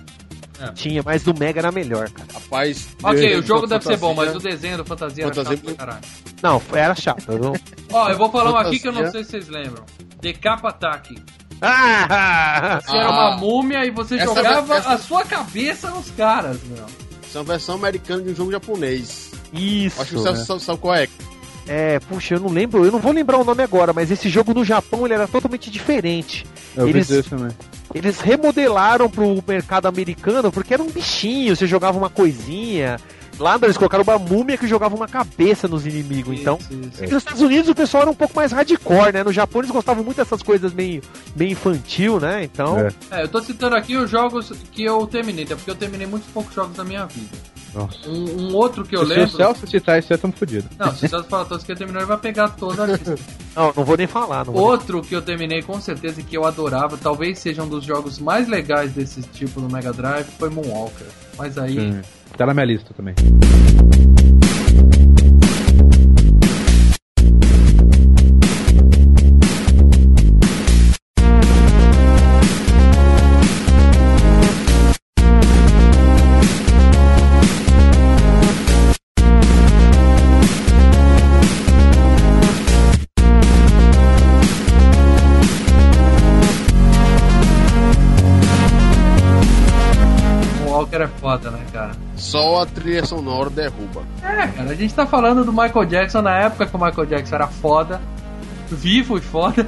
[0.73, 2.27] Tinha, mas do Mega era melhor, cara.
[2.33, 2.87] Rapaz.
[3.03, 5.65] Ok, o jogo deve ser bom, mas o fantasia- desenho do Fantasia era Fantasia- chato
[5.65, 6.05] pra caralho.
[6.43, 7.31] Não, era chato.
[7.37, 7.53] Não...
[7.91, 9.23] Ó, eu vou falar um aqui que eu não Fantasia.
[9.23, 9.83] sei se vocês lembram.
[10.21, 11.15] Decapa Attack.
[11.61, 12.79] Ah!
[12.83, 16.85] Você era uma múmia e você jogava essa- a sua cabeça nos caras, meu.
[17.27, 19.31] Isso é uma versão americana de um jogo japonês.
[19.53, 20.01] Isso.
[20.01, 20.35] Acho que você né?
[20.45, 21.07] sabe, sabe qual é.
[21.67, 24.53] É, puxa, eu não lembro, eu não vou lembrar o nome agora, mas esse jogo
[24.53, 26.45] no Japão ele era totalmente diferente.
[26.75, 27.51] Eu Eles- vi isso também.
[27.93, 32.97] Eles remodelaram pro mercado americano porque era um bichinho, você jogava uma coisinha.
[33.39, 36.57] Lá eles colocaram uma múmia que jogava uma cabeça nos inimigos, então.
[36.59, 37.03] Isso, isso.
[37.05, 39.23] E nos Estados Unidos o pessoal era um pouco mais hardcore, né?
[39.23, 41.01] No Japão eles gostavam muito dessas coisas meio,
[41.35, 42.43] meio infantil, né?
[42.43, 42.77] Então.
[42.77, 42.91] É.
[43.11, 46.29] É, eu tô citando aqui os jogos que eu terminei, até porque eu terminei muitos
[46.31, 47.37] poucos jogos da minha vida.
[48.07, 49.29] Um, um outro que eu Se o lembro.
[49.37, 50.67] Celso citar isso, aí tamo fodido.
[50.77, 53.15] Não, se o Celso falar todos que ele terminou, ele vai pegar toda a lista.
[53.55, 54.45] Não, não vou nem falar.
[54.45, 57.61] Não vou nem- Outro que eu terminei com certeza e que eu adorava, talvez seja
[57.63, 61.07] um dos jogos mais legais desse tipo no Mega Drive, foi Moonwalker.
[61.37, 61.73] Mas aí.
[61.75, 62.01] Sim.
[62.37, 63.15] Tá na minha lista também.
[92.19, 94.03] Só a trilha sonora derruba.
[94.21, 97.35] É, cara, a gente tá falando do Michael Jackson na época que o Michael Jackson
[97.35, 98.01] era foda,
[98.69, 99.65] vivo e foda,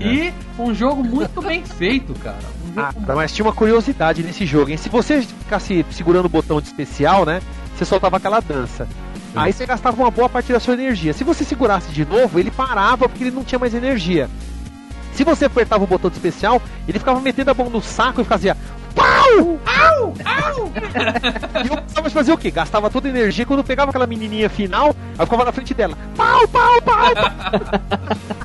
[0.00, 2.38] e um jogo muito bem feito, cara.
[2.66, 4.76] Um Ah, mas tinha uma curiosidade nesse jogo, hein?
[4.76, 7.40] Se você ficasse segurando o botão de especial, né?
[7.76, 8.88] Você soltava aquela dança.
[9.34, 11.12] Aí você gastava uma boa parte da sua energia.
[11.12, 14.28] Se você segurasse de novo, ele parava porque ele não tinha mais energia.
[15.14, 18.24] Se você apertava o botão de especial, ele ficava metendo a mão no saco e
[18.24, 18.56] fazia
[18.94, 19.60] pau!
[19.66, 20.14] Au!
[20.24, 20.72] Au!
[21.64, 22.50] e eu precisava de fazer o quê?
[22.50, 25.96] Gastava toda a energia quando pegava aquela menininha final, eu ficava na frente dela.
[26.16, 27.14] Pau, pau, pau!
[27.14, 28.22] pau.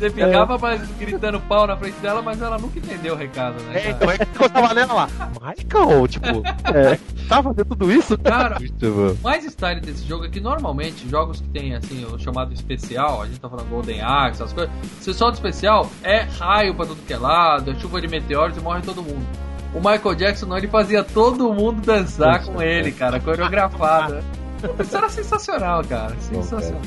[0.00, 3.76] Você ficava mas, gritando pau na frente dela, mas ela nunca entendeu o recado, né?
[3.76, 3.90] É, cara?
[3.90, 5.08] então é que eu gostava nela lá.
[5.42, 6.26] Michael, tipo,
[6.74, 6.98] é,
[7.28, 8.16] tá fazendo tudo isso?
[8.16, 12.54] Cara, o mais style desse jogo é que normalmente jogos que tem assim o chamado
[12.54, 16.86] especial, a gente tá falando Golden Axe, essas coisas, se solta especial é raio pra
[16.86, 19.49] tudo que é lado, é chuva de meteoros e morre todo mundo.
[19.74, 24.18] O Michael Jackson não, ele fazia todo mundo dançar com ele, cara, coreografado.
[24.80, 26.14] Isso era sensacional, cara.
[26.20, 26.80] Sensacional.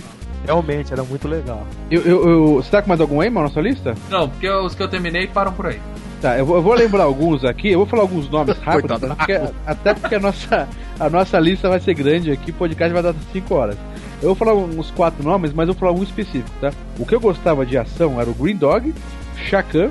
[0.45, 1.65] Realmente, era muito legal.
[1.89, 3.95] Eu, eu, eu- você tá com mais algum aí, mano, na sua lista?
[4.09, 5.79] Não, porque os que eu terminei param por aí.
[6.21, 9.15] Tá, eu vou, eu vou lembrar alguns aqui, eu vou falar alguns nomes rápidos, Coitado.
[9.15, 10.67] porque- até porque a nossa,
[10.99, 13.77] a nossa lista vai ser grande aqui, o podcast vai dar 5 horas.
[14.21, 16.71] Eu vou falar uns quatro nomes, mas eu vou falar um específico, tá?
[16.99, 18.93] O que eu gostava de ação era o Green Dog,
[19.49, 19.89] Shakan,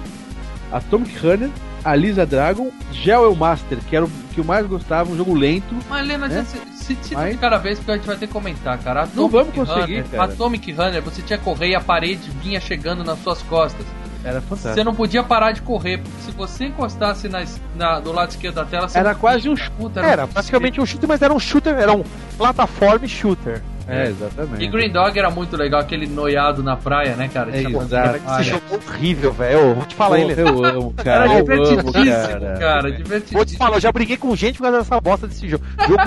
[0.70, 1.50] Atomic Runner,
[1.84, 5.74] a Lisa Dragon, Gel Master, que era o que eu mais gostava, um jogo lento.
[5.88, 6.44] Mas, Lena, É?
[6.44, 9.02] se, se, Mas- de cada vez, porque a gente vai ter que comentar, cara.
[9.02, 10.24] Atomic Não vamos conseguir, Runner, cara.
[10.32, 13.84] Atomic Runner, você tinha que correr e a parede vinha chegando nas suas costas.
[14.24, 14.40] Era Tá.
[14.42, 14.74] fantástico.
[14.74, 18.54] Você não podia parar de correr, porque se você encostasse na, na- do lado esquerdo
[18.54, 21.74] da tela, você Era quase um Puta, Era praticamente um shooter, mas era um shooter,
[21.74, 22.04] era um
[22.38, 23.60] plataforma shooter.
[23.88, 24.64] É, exatamente.
[24.64, 27.50] E Green Dog era muito legal, aquele noiado na praia, né, cara?
[27.56, 28.20] É, exato.
[28.40, 29.58] Esse jogo é horrível, velho.
[29.58, 30.40] Eu Vou te falar, ele.
[30.40, 31.26] eu amo, Era cara.
[31.26, 32.56] Eu amo, divertidíssimo, cara.
[32.58, 32.82] cara.
[32.82, 33.58] Vou te Divertidíssimo.
[33.58, 35.64] falar, eu já briguei com gente por causa dessa bosta desse jogo.
[35.88, 36.02] jogo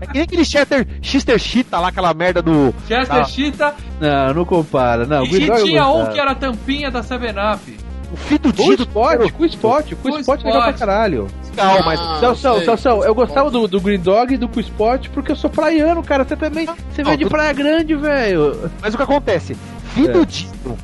[0.00, 2.74] é que nem aquele Chester, Chester Cheetah lá, aquela merda do.
[2.88, 3.24] Chester Ah.
[3.24, 5.06] Cheetah Não, não compara.
[5.06, 7.76] Não, e Green Dog eu tinha um que era a tampinha da 7-Up.
[8.12, 8.82] O Fito Com o Dito.
[8.82, 11.26] Spot, com o Spot, com o Spot é legal pra caralho.
[11.50, 12.00] Legal, mas.
[12.00, 12.64] Ah, Celso, sei.
[12.64, 16.02] Celso, eu gostava do, do Green Dog e do Cu Spot porque eu sou praiano,
[16.02, 16.24] cara.
[16.24, 16.66] Você também.
[16.66, 18.70] Você Não, veio de Praia Grande, velho.
[18.80, 19.56] Mas o que acontece?
[19.94, 20.24] Fito É.
[20.24, 20.76] Dito,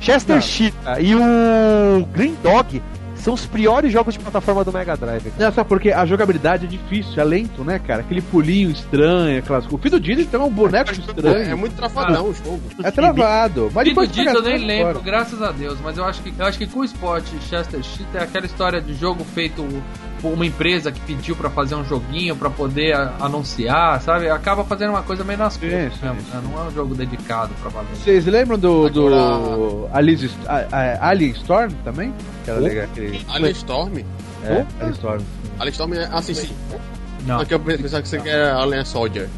[0.00, 0.40] Chester.
[0.42, 2.82] Cheetah e o Green Dog
[3.26, 5.24] são os piores jogos de plataforma do Mega Drive.
[5.32, 5.46] cara.
[5.46, 8.02] Não, sabe porque a jogabilidade é difícil, é lento, né, cara?
[8.02, 9.66] Aquele pulinho estranho, aquelas...
[9.68, 11.58] O Fido Didi então é um boneco É, estranho.
[11.58, 12.62] muito travadão o jogo.
[12.84, 13.68] É travado.
[13.74, 15.04] Mas Fido pega eu nem lembro, fora.
[15.04, 17.82] graças a Deus, mas eu acho que eu acho que com o Spot e Chester
[17.82, 19.66] Cheetah é aquela história de jogo feito
[20.22, 24.28] uma empresa que pediu pra fazer um joguinho pra poder anunciar, sabe?
[24.28, 26.42] Acaba fazendo uma coisa meio nas Sim, costas sim, mesmo, né?
[26.44, 27.88] Não é um jogo dedicado pra valer.
[27.94, 32.12] Vocês lembram do, do Alice, a, a, Alien Storm também?
[32.44, 32.62] Que era Oh.
[32.62, 33.20] legal aquele.
[33.28, 33.98] Alien Storm?
[34.44, 35.22] É, Alien Storm.
[35.58, 36.08] Alien Storm é.
[36.12, 36.50] Ah, sim, sim.
[37.26, 37.40] Não.
[37.40, 39.28] Aqui eu pensava que você quer Alien Soldier.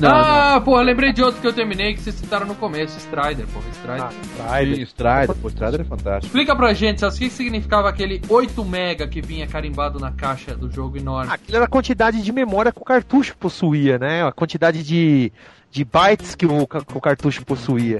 [0.00, 3.46] Não, ah, porra, lembrei de outro que eu terminei que vocês citaram no começo, Strider,
[3.48, 4.02] porra, Strider.
[4.02, 4.76] Ah, não.
[4.76, 6.26] Sim, Strider, pô, Strider é fantástico.
[6.26, 10.54] Explica pra gente, Celso, o que significava aquele 8 mega que vinha carimbado na caixa
[10.54, 11.32] do jogo enorme?
[11.32, 14.26] Aquilo era a quantidade de memória que o cartucho possuía, né?
[14.26, 15.32] A quantidade de,
[15.70, 17.98] de bytes que o, que o cartucho possuía.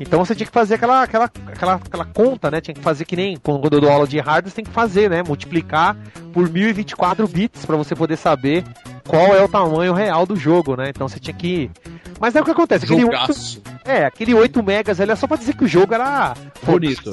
[0.00, 2.60] Então você tinha que fazer aquela, aquela, aquela, aquela conta, né?
[2.60, 5.08] Tinha que fazer que nem quando eu dou aula de hardware, você tem que fazer,
[5.08, 5.22] né?
[5.22, 5.96] Multiplicar
[6.32, 8.64] por 1024 bits para você poder saber
[9.06, 10.90] qual é o tamanho real do jogo, né?
[10.90, 11.70] Então você tinha que.
[12.20, 13.62] Mas é o que acontece, aquele 8, Jogaço.
[13.84, 17.12] é, aquele 8 megas ali é só pra dizer que o jogo era Bonito.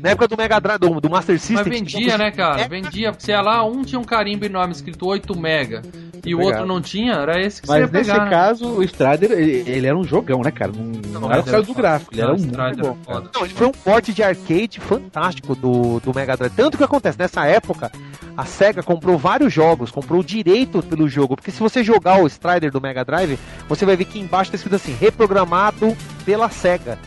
[0.00, 1.56] Na época do Mega Drive, do, do Master System.
[1.56, 2.60] Mas vendia, né, cara?
[2.60, 2.68] É.
[2.68, 3.12] Vendia.
[3.12, 5.82] Você ia lá, um tinha um carimbo enorme escrito 8 mega
[6.24, 8.24] e o outro não tinha, era esse que você ia Mas nesse pegar.
[8.24, 8.30] né?
[8.30, 10.72] caso, o Strider, ele, ele era um jogão, né, cara?
[10.72, 10.84] Não,
[11.20, 12.98] não era mas por causa do gráfico, ele era Não, um Strider muito bom.
[13.06, 13.30] era cara.
[13.34, 16.52] Não, ele foi um porte de arcade fantástico do, do Mega Drive.
[16.54, 17.92] Tanto que acontece, nessa época,
[18.36, 21.36] a SEGA comprou vários jogos, comprou o direito pelo jogo.
[21.36, 23.38] Porque se você jogar o Strider do Mega Drive,
[23.68, 26.98] você vai ver que embaixo tá escrito assim, reprogramado pela SEGA.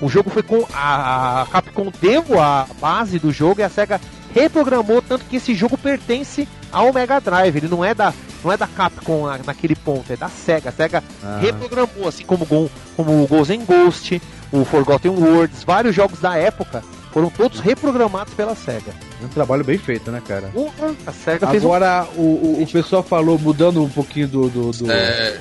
[0.00, 0.66] O jogo foi com.
[0.74, 4.00] A, a Capcom deu a base do jogo e a SEGA
[4.34, 7.56] reprogramou, tanto que esse jogo pertence ao Mega Drive.
[7.56, 8.12] Ele não é da,
[8.44, 10.68] não é da Capcom na- naquele ponto, é da SEGA.
[10.68, 11.38] A SEGA Ah.
[11.40, 14.20] reprogramou, assim como, como o Ghost and Ghost,
[14.52, 18.92] o Forgotten Worlds, vários jogos da época foram todos reprogramados pela SEGA.
[19.22, 20.48] Um trabalho bem feito, né, cara?
[20.52, 21.68] Porra, a SEGA fez um...
[21.68, 24.48] Agora, o, o, o pessoal falou, mudando um pouquinho do.
[24.50, 25.38] do, do É,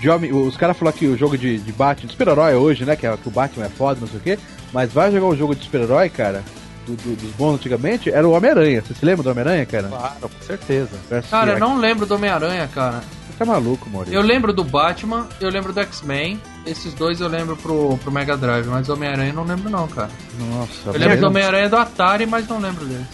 [0.00, 2.96] de homem- os caras falaram que o jogo de, de Batman, de super-herói hoje, né?
[2.96, 4.38] Que, é- que o Batman é foda, não sei o quê.
[4.72, 6.42] Mas vai jogar um jogo de super-herói, cara,
[6.86, 8.82] do, do- dos bons antigamente, era o Homem-Aranha.
[8.82, 9.88] Você se lembra do Homem-Aranha, cara?
[9.88, 10.90] Claro, com certeza.
[11.08, 11.60] Versus Cara, eu Jack.
[11.60, 13.00] não lembro do Homem-Aranha, cara.
[13.26, 14.14] Você tá maluco, Maurício.
[14.16, 16.40] Eu lembro do Batman, eu lembro do X-Men.
[16.66, 19.86] Esses dois eu lembro pro, pro Mega Drive, mas o Homem-Aranha eu não lembro não,
[19.88, 20.10] cara.
[20.38, 21.20] Nossa, Eu lembro velho.
[21.20, 23.06] do Homem-Aranha do Atari, mas não lembro deles.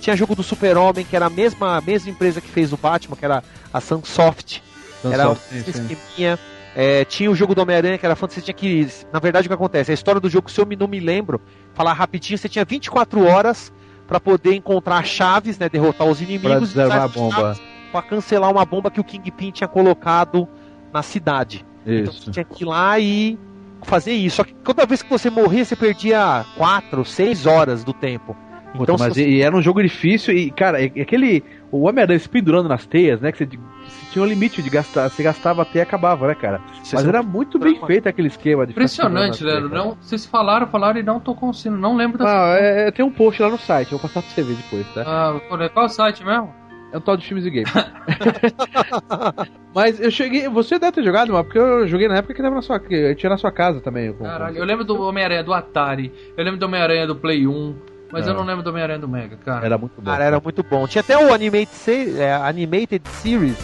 [0.00, 3.16] Tinha jogo do Super-Homem, que era a mesma, a mesma empresa que fez o Batman,
[3.16, 4.62] que era a Sunsoft.
[5.08, 5.36] Então, era um
[5.68, 6.38] esqueminha.
[6.74, 8.88] É, tinha o jogo do Homem-Aranha, que era fantasia, você tinha que.
[9.12, 9.90] Na verdade, o que acontece?
[9.90, 11.40] A história do jogo, se eu me- não me lembro,
[11.72, 13.72] falar rapidinho, você tinha 24 horas
[14.06, 15.68] pra poder encontrar chaves, né?
[15.70, 17.56] Derrotar os Pra inimigos desarmar a bomba.
[17.90, 20.46] pra cancelar uma bomba que o Kingpin tinha colocado
[20.92, 21.64] na cidade.
[21.86, 22.24] Então Isso.
[22.24, 23.38] você tinha que ir lá e
[23.82, 24.36] fazer isso.
[24.36, 28.36] Só que toda vez que você morria, você perdia 4, 6 horas do tempo.
[28.72, 31.42] Puta, Então, mas se você- e, era um jogo difícil e, cara, e- e aquele.
[31.70, 33.32] O Homem-Aranha se pendurando nas teias, né?
[33.32, 33.48] Que você,
[33.88, 35.08] você tinha um limite de gastar.
[35.08, 36.60] Você gastava até e acabava, né, cara?
[36.92, 40.66] Mas era muito bem feito aquele esquema de ficar Impressionante, nas teias, Não, vocês falaram,
[40.66, 41.80] falaram e não tô conseguindo.
[41.80, 42.24] Não lembro da.
[42.26, 44.54] Ah, é, é, tem um post lá no site, eu vou passar pra você ver
[44.54, 45.02] depois, tá?
[45.06, 46.52] Ah, qual o site mesmo?
[46.92, 47.72] É um tal de filmes e games.
[49.74, 50.48] Mas eu cheguei.
[50.48, 52.80] Você deve ter jogado, mas porque eu joguei na época que tava na sua.
[52.80, 54.12] Que tinha na sua casa também.
[54.12, 57.76] com- Caralho, eu lembro do Homem-Aranha do Atari, eu lembro do Homem-Aranha do Play 1,
[58.12, 58.30] mas É.
[58.30, 59.64] eu não lembro do Homem-Aranha do Mega, cara.
[59.66, 60.10] Era muito bom.
[60.10, 60.86] Cara, era muito bom.
[60.86, 63.56] Tinha até o Animated, Se- é, Animated Series,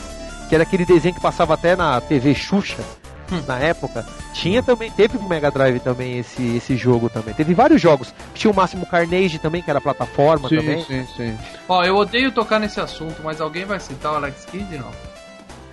[0.48, 2.82] que era aquele desenho que passava até na TV Xuxa.
[3.30, 3.40] Hum.
[3.48, 7.32] Na época, tinha também, teve pro Mega Drive também esse, esse jogo também.
[7.32, 8.12] Teve vários jogos.
[8.34, 10.84] Tinha o Máximo Carnage também, que era plataforma sim, também.
[10.84, 11.38] sim, sim.
[11.66, 14.90] Ó, eu odeio tocar nesse assunto, mas alguém vai citar o Alex Kidd, não?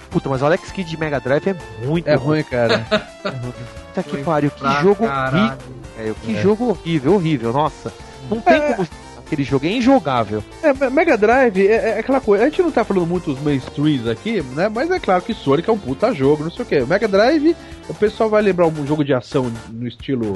[0.09, 1.55] Puta, mas o Alex Kidd de Mega Drive é
[1.85, 2.79] muito É ruim, cara.
[3.21, 5.37] Puta que Ruim pariu, que jogo caralho.
[5.37, 5.57] horrível,
[5.97, 6.15] velho.
[6.23, 6.41] Que É.
[6.41, 7.91] jogo horrível, horrível, nossa.
[8.29, 8.73] Não tem É.
[8.73, 8.87] como.
[9.25, 10.43] Aquele jogo é injogável.
[10.63, 12.43] É, Me- Mega Drive é, é aquela coisa.
[12.45, 14.67] A gente não tá falando muito dos mainstreams aqui, né?
[14.69, 16.79] Mas é claro que Sonic é um puta jogo, não sei o que.
[16.81, 17.55] Mega Drive,
[17.87, 20.33] o pessoal vai lembrar um jogo de ação no estilo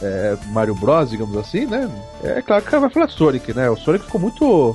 [0.00, 1.90] é, Mario Bros, digamos assim, né?
[2.24, 3.68] É claro que o cara vai falar Sonic, né?
[3.68, 4.74] O Sonic ficou muito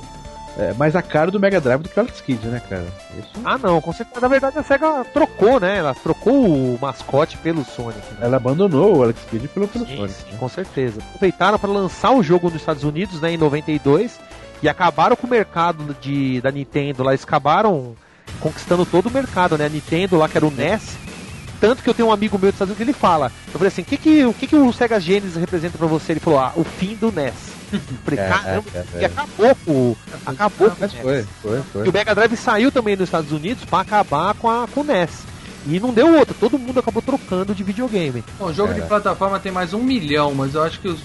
[0.58, 2.84] é, mais a cara do Mega Drive do que o Alex Kidd, né, cara?
[3.16, 3.30] Isso...
[3.44, 4.20] Ah, não, com certeza.
[4.20, 5.78] Na verdade, a SEGA trocou, né?
[5.78, 8.00] Ela trocou o mascote pelo Sonic.
[8.14, 8.18] Né?
[8.22, 10.14] Ela abandonou o Alex Kidd pelo, pelo Sim, Sonic.
[10.14, 11.00] sim, com certeza.
[11.00, 14.18] Aproveitaram para lançar o jogo nos Estados Unidos, né, em 92,
[14.60, 17.12] e acabaram com o mercado de, da Nintendo lá.
[17.12, 17.94] Eles acabaram
[18.40, 19.66] conquistando todo o mercado, né?
[19.66, 20.96] A Nintendo lá, que era o NES.
[21.60, 23.32] Tanto que eu tenho um amigo meu dos Estados Unidos que ele fala.
[23.48, 26.12] Eu falei assim, o que, que, o que, que o Sega Genesis representa pra você?
[26.12, 27.34] Ele falou, ah, o fim do NES.
[27.72, 29.96] Eu falei, É, caramba, é, é, que acabou com o.
[30.24, 30.92] Acabou com o NES.
[30.94, 31.86] foi, foi, foi.
[31.86, 34.84] E o Mega Drive saiu também nos Estados Unidos pra acabar com, a, com o
[34.84, 35.10] NES.
[35.66, 38.24] E não deu outro, todo mundo acabou trocando de videogame.
[38.38, 38.84] Bom, jogo de É.
[38.84, 41.00] plataforma tem mais um milhão, mas eu acho que os-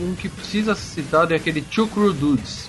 [0.00, 2.68] um que precisa ser citado é aquele Two Crew Dudes.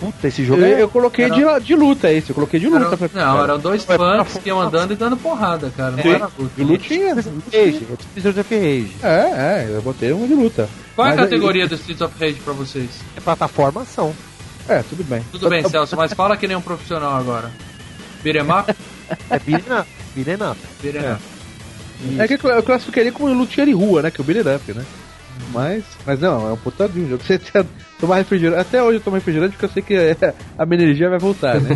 [0.00, 0.80] Puta, esse Eu, jogo é.
[0.82, 3.58] eu coloquei Era- de, de luta esse, eu coloquei de luta Era- pra não, eram
[3.58, 5.90] dois punks que iam andando e dando porrada, cara.
[5.92, 6.08] Não Sim.
[6.08, 6.52] era luta.
[6.56, 7.14] De lutinha.
[7.14, 7.68] Rage, é
[8.16, 8.96] Streets of Rage.
[9.02, 10.68] É, é, eu botei uma de luta.
[10.96, 12.88] Qual é a categoria do Streets of Rage pra vocês?
[13.16, 14.14] É plataforma ação.
[14.68, 15.22] É, tudo bem.
[15.32, 17.50] Tudo bem, Celso, mas fala que nem um profissional agora.
[18.22, 18.74] Beat'em up?
[19.28, 19.88] É beat'em up.
[20.14, 20.60] Beat'em up.
[20.82, 21.12] Beat'em É.
[21.12, 21.22] up.
[22.18, 24.10] É que eu classificaria como lutinha de rua, né?
[24.10, 24.84] Que é o Up, né?
[25.52, 27.22] Mas, mas não, é um puta de um jogo.
[27.22, 27.64] Você você
[28.00, 28.60] tomar refrigerante.
[28.60, 31.60] Até hoje eu tomo refrigerante porque eu sei que é, a minha energia vai voltar,
[31.60, 31.70] né?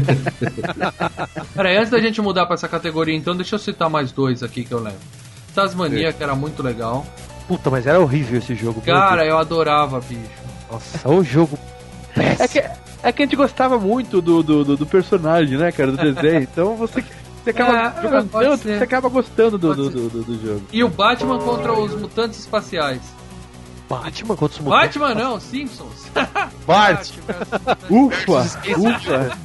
[1.54, 4.64] Peraí, antes da gente mudar pra essa categoria, então, deixa eu citar mais dois aqui
[4.64, 4.96] que eu levo.
[5.54, 7.06] Tasmania, que era muito legal.
[7.46, 8.80] Puta, mas era horrível esse jogo.
[8.80, 10.20] Cara, eu adorava, bicho.
[10.70, 11.58] Nossa, o jogo.
[12.16, 15.92] é, que, é que a gente gostava muito do, do, do, do personagem, né, cara?
[15.92, 16.42] Do desenho.
[16.42, 17.04] Então você,
[17.44, 20.62] você acaba É, jogando tanto, você acaba gostando do, do, do, do jogo.
[20.72, 23.00] E o Batman contra os mutantes espaciais.
[23.88, 24.96] Batman contra os mutantes.
[24.96, 26.06] Batman não, Simpsons.
[26.66, 27.10] Bart.
[27.16, 27.76] Batman.
[27.90, 28.60] Ufa!
[28.78, 29.38] Ufa!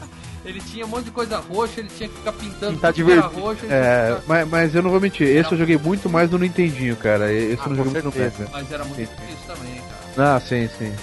[0.46, 3.28] Ele tinha um monte de coisa roxa, ele tinha que ficar pintando Pintar de verde.
[3.36, 6.38] ele É, ficar- mas, mas eu não vou mentir, esse eu joguei muito mais no
[6.40, 7.32] Nintendinho, cara.
[7.32, 8.44] Esse Ah, eu não joguei muito no certeza.
[8.46, 8.52] Mega.
[8.54, 9.82] Mas era muito difícil também,
[10.16, 10.36] cara.
[10.36, 10.94] Ah, sim, sim.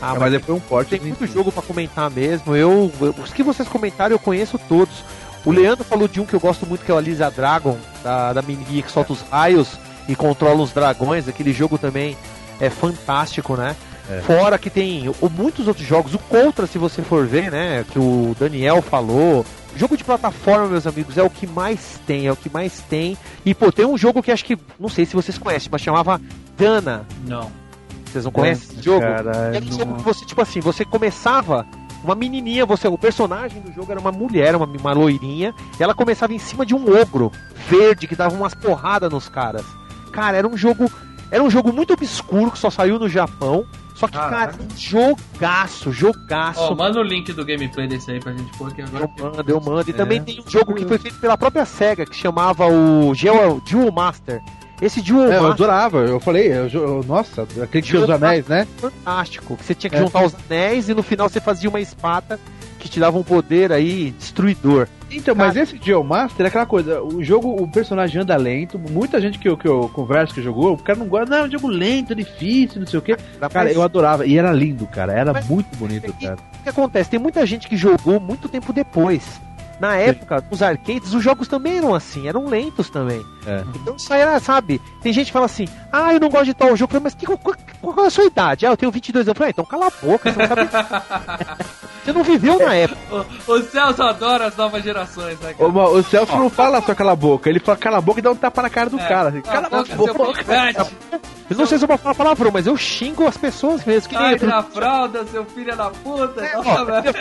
[0.00, 0.90] Ah, mas depois um porte.
[0.90, 2.54] Tem muito jogo pra comentar mesmo.
[2.56, 4.94] Eu, eu- os que vocês comentaram eu conheço todos.
[5.44, 8.32] O Leandro falou de um que eu gosto muito que é o Alisa Dragon, da,
[8.32, 9.76] da miniguinha que solta os raios
[10.08, 11.28] e controla os dragões.
[11.28, 12.16] Aquele jogo também
[12.60, 13.76] é fantástico, né?
[14.10, 14.20] É.
[14.20, 15.04] Fora que tem
[15.36, 16.14] muitos outros jogos.
[16.14, 17.84] O Contra, se você for ver, né?
[17.90, 19.44] Que o Daniel falou.
[19.76, 23.16] Jogo de plataforma, meus amigos, é o que mais tem, é o que mais tem.
[23.44, 26.20] E, pô, tem um jogo que acho que, não sei se vocês conhecem, mas chamava
[26.56, 27.06] Dana.
[27.26, 27.52] Não.
[28.06, 29.02] Vocês não conhecem esse jogo?
[29.02, 31.66] Cara, Era um jogo que você, tipo assim, você começava
[32.02, 35.94] uma menininha, você, o personagem do jogo era uma mulher, uma, uma loirinha, e ela
[35.94, 37.30] começava em cima de um ogro
[37.68, 39.64] verde que dava umas porradas nos caras.
[40.12, 40.90] Cara, era um jogo,
[41.30, 43.64] era um jogo muito obscuro que só saiu no Japão.
[43.94, 44.52] Só que, Caraca.
[44.58, 46.60] cara, jogaço, jogaço.
[46.60, 49.10] Ó, manda o link do gameplay desse aí pra gente pôr aqui agora.
[49.18, 49.90] Eu mando, eu mando.
[49.90, 49.96] E É.
[49.96, 53.90] também tem um jogo que foi feito pela própria SEGA, que chamava o Dual, Dual
[53.92, 54.40] Master.
[54.80, 58.08] Esse Dual É, eu Master adorava, eu falei, eu, eu- nossa, aquele que tinha os
[58.10, 58.68] anéis, né?
[58.76, 59.56] fantástico.
[59.56, 59.98] Que você tinha que É.
[59.98, 62.38] juntar os anéis e no final você fazia uma espada
[62.78, 64.88] que te dava um poder aí destruidor.
[65.10, 69.38] Então, mas esse Geomaster é aquela coisa, o jogo, o personagem anda lento, muita gente
[69.38, 71.66] que eu, que eu converso que jogou, o cara não gosta, não, é um jogo
[71.66, 73.16] lento, difícil, não sei o quê.
[73.50, 76.36] Cara, eu adorava, e era lindo, cara, era Mas- muito bonito, cara.
[76.60, 77.10] O que acontece?
[77.10, 79.40] Tem muita gente que jogou muito tempo depois.
[79.80, 83.24] Na época, os arcades, os jogos também eram assim, eram lentos também.
[83.46, 83.62] É.
[83.76, 84.80] Então isso era, sabe?
[85.00, 86.98] Tem gente que fala assim, ah, eu não gosto de tal jogo.
[87.00, 87.38] Mas que, qual,
[87.80, 88.66] qual é a sua idade?
[88.66, 89.28] Ah, eu tenho 22 anos.
[89.28, 90.68] Eu falei, ah, então cala a boca, você não sabe.
[92.12, 93.26] você não viveu na época.
[93.46, 95.70] O, o Celso adora as novas gerações, né, cara?
[95.70, 98.22] O, o Celso não fala só cala a boca, ele fala cala a boca e
[98.22, 99.06] dá um tapa na cara do É.
[99.08, 99.28] cara.
[99.30, 100.44] assim, Cala a boca, boca.
[100.44, 100.86] pivete.
[101.50, 104.10] Eu não sei se eu posso falar palavrão, mas eu xingo as pessoas mesmo.
[104.10, 106.44] Que nem Sai da fralda, seu filho da puta.
[106.44, 107.14] É, Nossa, ó, velho.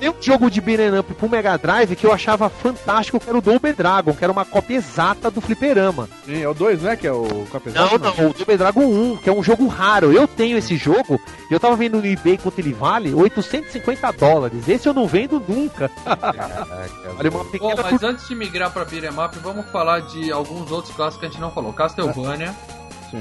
[0.00, 3.36] Tem um jogo de beat'em up pro Mega Drive que eu achava fantástico, que era
[3.36, 6.08] o Double Dragon, que era uma cópia exata do fliperama.
[6.24, 6.96] Sim, é o 2, né?
[6.96, 10.10] Que é o Copy Não, não, o Double Dragon 1, que é um jogo raro.
[10.10, 14.68] Eu tenho esse jogo, e eu tava vendo no eBay quanto ele vale, 850 dólares.
[14.68, 15.90] Esse eu não vendo nunca.
[17.18, 20.70] Olha, uma Bom, pequena mas antes de migrar pra Beat'em Up, vamos falar de alguns
[20.70, 21.72] outros clássicos que a gente não falou.
[21.72, 22.54] Castlevania,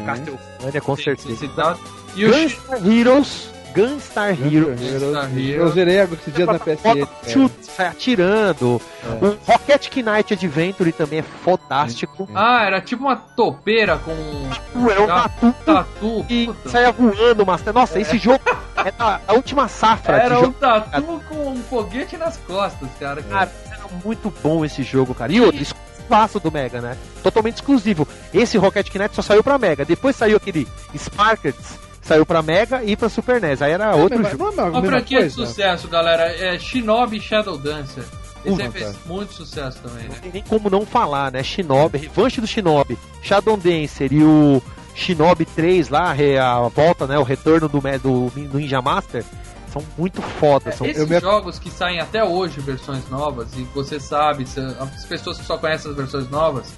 [0.05, 1.35] Castlevania, com certeza.
[1.35, 1.79] citado.
[2.15, 4.79] E o Gunstar Heroes, Gunstar Heroes.
[4.79, 5.73] Gunstar Eu Heroes.
[5.73, 7.07] zerei esses dias na PSN.
[7.27, 8.81] Chute, sai atirando.
[9.03, 9.25] É.
[9.25, 12.27] O Rocket Knight Adventure também é fantástico.
[12.33, 16.25] Ah, era tipo uma topeira com um Era um tatu tatu.
[16.29, 17.73] e saia voando, Master.
[17.73, 18.41] Nossa, esse jogo
[18.85, 20.53] é da, da última safra Era um jogo.
[20.60, 23.22] tatu com um foguete nas costas, cara.
[23.23, 25.31] Cara, era muito bom esse jogo, cara.
[25.31, 26.97] E outro, exclusivaço do Mega, né?
[27.23, 28.07] Totalmente exclusivo.
[28.34, 29.85] Esse Rocket Knight só saiu pra Mega.
[29.85, 31.56] Depois saiu aquele Sparkers,
[32.01, 33.61] saiu pra Mega e pra Super NES.
[33.61, 34.45] Aí era outro Não, jogo.
[34.51, 36.23] não, não, Uma franquia de sucesso, galera.
[36.35, 38.03] É Shinobi Shadow Dancer.
[38.45, 40.19] Esse aí Puta, fez muito sucesso também, Não né?
[40.22, 41.43] tem nem como não falar, né?
[41.43, 44.64] Shinobi, Revanche do Shinobi, Shadow Dancer e o
[44.99, 47.17] Shinobi 3 lá, a volta, né?
[47.17, 49.23] O retorno do, do, Ninja Master.
[49.71, 50.76] São muito fodas.
[50.76, 50.88] São...
[50.88, 55.45] Esses jogos que saem até hoje, versões novas, e você sabe, se- as pessoas que
[55.45, 56.73] só conhecem as versões novas,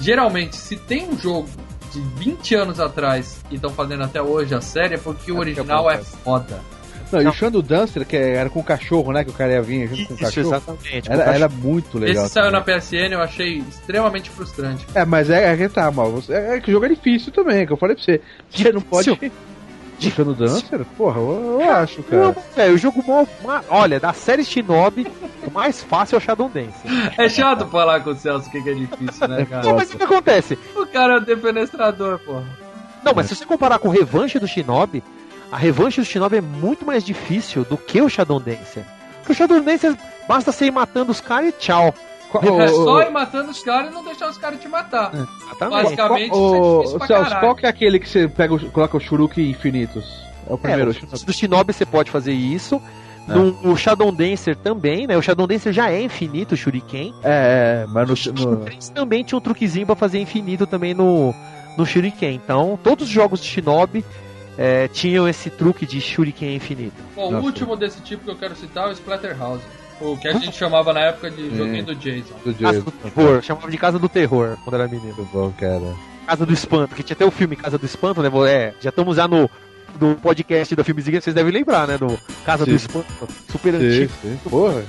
[0.00, 1.48] geralmente, se tem um jogo
[1.92, 5.40] de 20 anos atrás e estão fazendo até hoje a série, é porque o É
[5.40, 6.60] original é é foda.
[7.10, 9.24] Não, e o Shadow Dancer, que era com o cachorro, né?
[9.24, 10.46] Que o cara ia vir junto com o cachorro.
[10.48, 11.10] exatamente.
[11.10, 12.24] Era, era muito legal.
[12.26, 12.60] Esse saiu na.
[12.60, 14.86] PSN, eu achei extremamente frustrante.
[14.94, 16.10] É, mas é, é que tá, mal.
[16.12, 18.20] Você- É, é que o jogo é difícil também, que eu falei pra você.
[18.50, 19.10] Você não pode.
[19.10, 19.32] Difícil.
[20.00, 20.84] Shadow Dancer?
[20.96, 22.46] Porra, eu, eu acho, Não, cara.
[22.54, 23.26] velho, o jogo mó-
[23.68, 25.08] Olha, da série Shinobi,
[25.44, 26.70] o mais fácil é o Shadow Dance.
[27.16, 29.74] É chato falar com o Celso o que que é difícil, né, Não, cara?
[29.74, 30.56] mas o que acontece?
[30.76, 32.44] O cara é um defenestrador, porra.
[33.04, 35.02] Não, mas se você comparar com o Revanche do Shinobi,
[35.50, 38.84] a Revanche do Shinobi é muito mais difícil do que o Shadow Dancer.
[39.18, 39.96] Porque o Shadow Dancer
[40.28, 41.94] basta você ir matando os caras e tchau.
[42.30, 45.10] Qual- É só ir matando os caras e não deixar os caras te matar.
[45.14, 45.82] Exatamente.
[45.84, 48.54] Basicamente, qual- isso é ô, difícil pra Celso, qual que é aquele que você pega,
[48.54, 50.04] o- coloca o Shuriken infinitos?
[50.46, 50.90] É o É, primeiro.
[50.90, 52.80] o- do Shinobi você pode fazer isso.
[53.26, 53.32] É.
[53.34, 55.16] No, o Shadow Dancer também, né?
[55.16, 57.14] O Shadow Dancer já é infinito, o Shuriken.
[57.22, 60.92] É, é, mas no, No no, 3 também tinha um truquezinho pra fazer infinito também
[60.94, 61.34] no,
[61.76, 62.34] no Shuriken.
[62.34, 64.02] Então, todos os jogos de Shinobi
[64.58, 67.00] é, tinham esse truque de Shuriken infinito.
[67.14, 69.62] Bom, o último desse tipo que eu quero citar é o Splatterhouse.
[70.00, 72.34] O que a gente chamava na época de joguinho do Jason.
[72.44, 72.84] do Casa Jason.
[72.84, 75.14] do Terror, chamava de Casa do Terror quando era menino.
[75.14, 75.94] Muito bom, cara.
[76.26, 78.30] Casa do Espanto, que tinha até o filme Casa do Espanto, né?
[78.48, 79.48] É, já estamos já no,
[80.00, 81.98] no podcast da Filmezinha, vocês devem lembrar, né?
[81.98, 82.76] Do Casa do Sim.
[82.76, 83.06] Espanto,
[83.50, 84.12] super Sim, antigo.
[84.22, 84.38] sim.
[84.48, 84.84] Porra.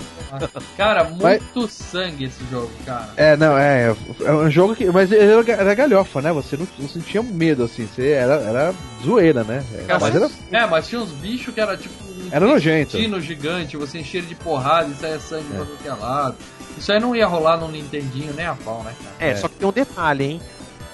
[0.77, 3.09] Cara, Mas- muito sangue esse jogo, cara.
[3.17, 3.95] É, não, é.
[4.23, 4.85] É um jogo que.
[4.91, 6.31] Mas ele era, era galhofa, né?
[6.31, 7.87] Você não, não sentia medo, assim.
[7.87, 8.73] Você era, era
[9.03, 9.63] zoeira, né?
[9.87, 12.97] É, mas era, É, mas tinha uns bichos que era tipo um Era nojento.
[13.21, 15.55] gigante, você enchia de porrada e saia sangue É.
[15.57, 16.35] pra qualquer lado.
[16.77, 19.31] Isso aí não ia rolar no Nintendinho nem a pau, né, cara?
[19.31, 20.41] É, só que tem um detalhe, hein?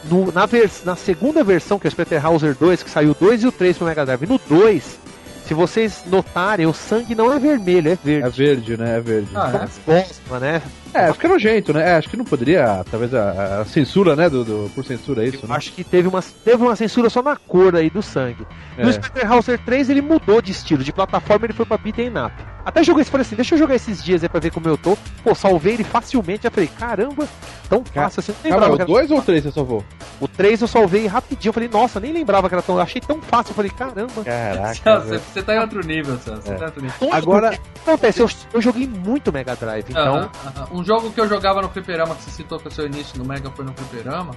[0.10, 3.44] No- na, vers- na segunda versão, que é o Splatterhauser 2, que saiu o 2
[3.44, 5.00] e o 3 pro Mega Drive, no 2,
[5.48, 8.38] se vocês notarem, o sangue não é vermelho, é é verde.
[8.38, 8.98] verde, né?
[8.98, 9.30] É verde.
[9.36, 10.02] Ah, é?
[10.02, 10.62] Gosma, né?
[10.96, 11.90] É, fica nojento, né?
[11.92, 12.84] É, acho que não poderia.
[12.90, 14.30] Talvez a, a censura, né?
[14.30, 15.56] Do, do- por censura, é isso, Eu né?
[15.56, 18.46] acho que teve uma, teve uma censura só na cor aí do sangue.
[18.78, 18.92] No É.
[18.92, 22.34] Splatterhauser 3 ele mudou de estilo, de plataforma ele foi pra beat'em up.
[22.66, 24.76] Até joguei esse, falei assim, deixa eu jogar esses dias aí pra ver como eu
[24.76, 24.98] tô.
[25.24, 27.28] Pô, salvei ele facilmente, eu falei, caramba,
[27.70, 28.92] tão fácil assim, Calma, lembrava o que era...
[28.92, 29.86] 2 ou o 3 você salvou?
[30.20, 32.76] O 3 eu salvei rapidinho, eu falei, nossa, nem lembrava que era tão...
[32.78, 34.24] eu achei tão fácil, eu falei, caramba.
[34.24, 34.74] Caraca.
[34.74, 36.42] Celso, você tá em outro nível, Celso.
[36.42, 37.14] Você tá em outro nível.
[37.14, 38.20] Agora- O que acontece?
[38.22, 40.16] Eu, eu joguei muito Mega Drive, então...
[40.16, 40.68] Aham, aham.
[40.72, 43.26] Um jogo que eu jogava no fliperama, que você citou que o seu início no
[43.26, 44.36] Mega foi no fliperama.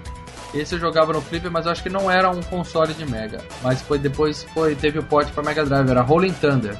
[0.54, 3.42] Esse eu jogava no Flipper, mas eu acho que não era um console de Mega.
[3.62, 6.76] Mas foi depois foi teve o porte pra Mega Drive, era Rolling Thunder.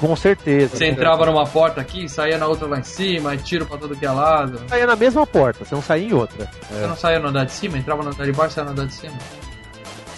[0.00, 0.76] Com certeza.
[0.76, 3.96] Você entrava numa porta aqui, saía na outra lá em cima, e tiro pra todo
[3.96, 4.60] que é lado.
[4.68, 6.50] Saía na mesma porta, você não saía em outra.
[6.68, 8.86] Você não saía no andar de cima, entrava no andar de baixo, saía no andar
[8.86, 9.16] de cima.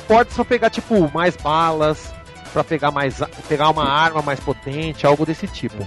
[0.09, 2.12] Portas pra pegar, tipo, mais balas,
[2.52, 5.86] pra pegar mais pegar uma arma mais potente, algo desse tipo.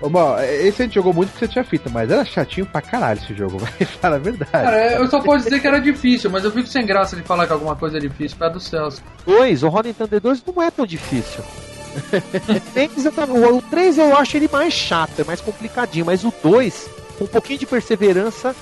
[0.00, 2.80] Ô, Mal, esse a gente jogou muito porque você tinha fita, mas era chatinho pra
[2.80, 4.50] caralho esse jogo, vai falar a verdade.
[4.52, 7.46] Cara, eu só posso dizer que era difícil, mas eu fico sem graça de falar
[7.46, 9.02] que alguma coisa é difícil perto do Celso.
[9.26, 11.42] 2, o Rolling Thunder 2 não é tão difícil.
[12.14, 16.22] o, 3, eu tam- o 3 eu acho ele mais chato, é mais complicadinho, mas
[16.22, 16.88] o 2,
[17.18, 18.54] com um pouquinho de perseverança,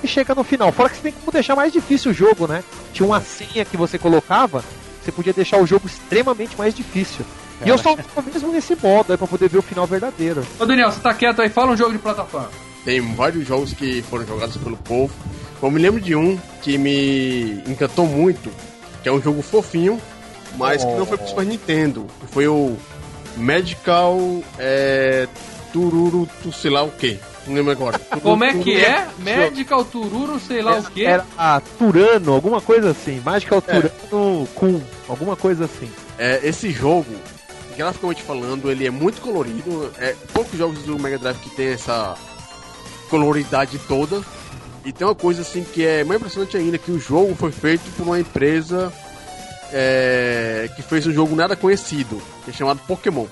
[0.00, 0.70] você chega no final.
[0.70, 2.62] Fora que você tem como deixar mais difícil o jogo, né?
[2.92, 4.62] Tinha uma senha que você colocava,
[5.02, 7.24] você podia deixar o jogo extremamente mais difícil.
[7.64, 7.96] E eu só
[8.32, 10.44] mesmo nesse modo, aí pra poder ver o final verdadeiro.
[10.58, 12.50] Ô Daniel, você tá quieto aí, fala um jogo de plataforma.
[12.84, 15.12] Tem vários jogos que foram jogados pelo povo.
[15.62, 18.50] Eu me lembro de um que me encantou muito,
[19.02, 19.98] que é um jogo fofinho,
[20.58, 22.06] mas que não foi pro Super Nintendo.
[22.20, 22.76] Que foi o
[23.36, 24.18] Magical
[24.58, 25.26] é,
[25.72, 27.18] Tururu, tu sei lá o que.
[27.46, 27.98] Não lembro agora.
[28.22, 29.06] Como é que é?
[29.18, 31.04] Medical Tururo, sei lá o quê?
[31.04, 33.20] Era a Turano, alguma coisa assim.
[33.24, 33.80] Magical É.
[33.80, 35.90] Turano Kun, alguma coisa assim.
[36.18, 37.06] É, esse jogo,
[37.76, 39.92] graficamente falando, ele é muito colorido.
[39.98, 42.16] É poucos jogos do Mega Drive que tem essa
[43.08, 44.22] coloridade toda.
[44.84, 47.82] E tem uma coisa assim que é mais impressionante ainda, que o jogo foi feito
[47.96, 48.92] por uma empresa
[49.72, 53.26] é, que fez um jogo nada conhecido, que é chamado Pokémon.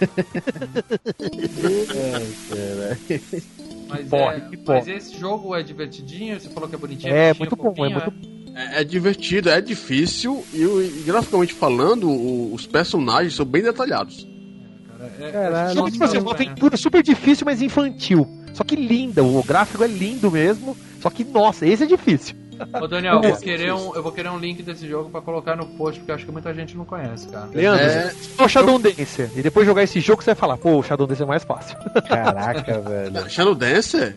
[3.86, 7.14] Mas, porre, é, mas esse jogo é divertidinho, você falou que é bonitinho.
[7.14, 8.10] É, muito bom, é muito
[8.54, 14.26] É, é divertido, é difícil e, e graficamente falando, o- os personagens são bem detalhados.
[15.20, 15.86] É, é, Caralho.
[15.86, 18.26] é, tipo assim, uma aventura super difícil, mas infantil.
[18.52, 20.76] Só que linda, o gráfico é lindo mesmo.
[21.00, 22.36] Só que, nossa, esse é difícil.
[22.80, 25.20] Ô Daniel, eu vou, É, querer um, eu vou querer um link desse jogo pra
[25.20, 27.48] colocar no post, porque eu acho que muita gente não conhece, cara.
[27.52, 28.12] Leandro, É.
[28.38, 29.28] o Shadow Dancer.
[29.36, 31.76] E depois jogar esse jogo, você vai falar, pô, o Shadow Dancer é mais fácil.
[32.08, 33.28] Caraca, velho.
[33.28, 34.14] Shadow Dancer?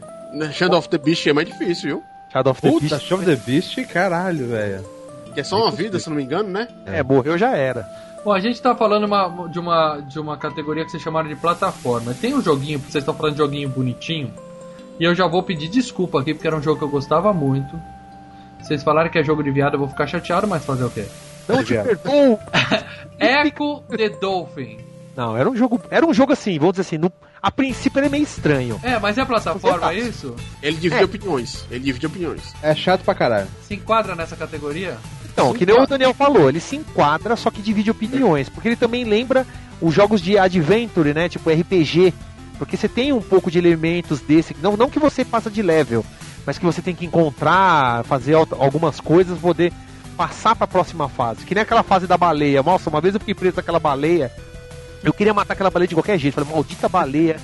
[0.53, 2.03] Shadow of the Beast é mais difícil, viu?
[2.37, 3.01] Shadow of the Puta, Beast.
[3.05, 4.85] Show of the Beast, caralho, velho.
[5.33, 6.67] Que é só uma vida, se não me engano, né?
[6.85, 7.85] É, morreu já era.
[8.23, 11.35] Bom, a gente tá falando uma- de, uma, de uma categoria que vocês chamaram de
[11.35, 12.13] plataforma.
[12.19, 14.33] Tem um joguinho, vocês estão falando de joguinho bonitinho.
[14.99, 17.79] E eu já vou pedir desculpa aqui, porque era um jogo que eu gostava muito.
[18.61, 21.05] Vocês falaram que é jogo de viado, eu vou ficar chateado, mas fazer o quê?
[21.47, 22.39] Não te perdoo.
[23.19, 24.79] Echo the Dolphin.
[25.15, 25.79] Não, era um jogo.
[25.89, 27.11] Era um jogo assim, vamos dizer assim, no-
[27.41, 28.79] a princípio ele é meio estranho.
[28.83, 30.35] É, mas é plataforma, é isso?
[30.61, 31.05] Ele divide É.
[31.05, 31.65] opiniões.
[31.69, 32.53] Ele divide opiniões.
[32.61, 33.47] É chato pra caralho.
[33.67, 34.97] Se enquadra nessa categoria?
[35.31, 38.49] Então, que nem o Daniel falou, ele se enquadra, só que divide opiniões.
[38.49, 39.45] Porque ele também lembra
[39.79, 41.29] os jogos de adventure, né?
[41.29, 42.13] Tipo RPG.
[42.57, 44.55] Porque você tem um pouco de elementos desse.
[44.61, 46.03] Não, não que você passa de level,
[46.43, 49.71] mas que você tem que encontrar, fazer al- algumas coisas, poder
[50.17, 51.45] passar pra próxima fase.
[51.45, 52.63] Que nem aquela fase da baleia.
[52.63, 54.31] Nossa, uma vez eu fiquei preso naquela baleia.
[55.07, 56.33] Eu queria matar aquela baleia de qualquer jeito.
[56.35, 57.37] Falei, maldita baleia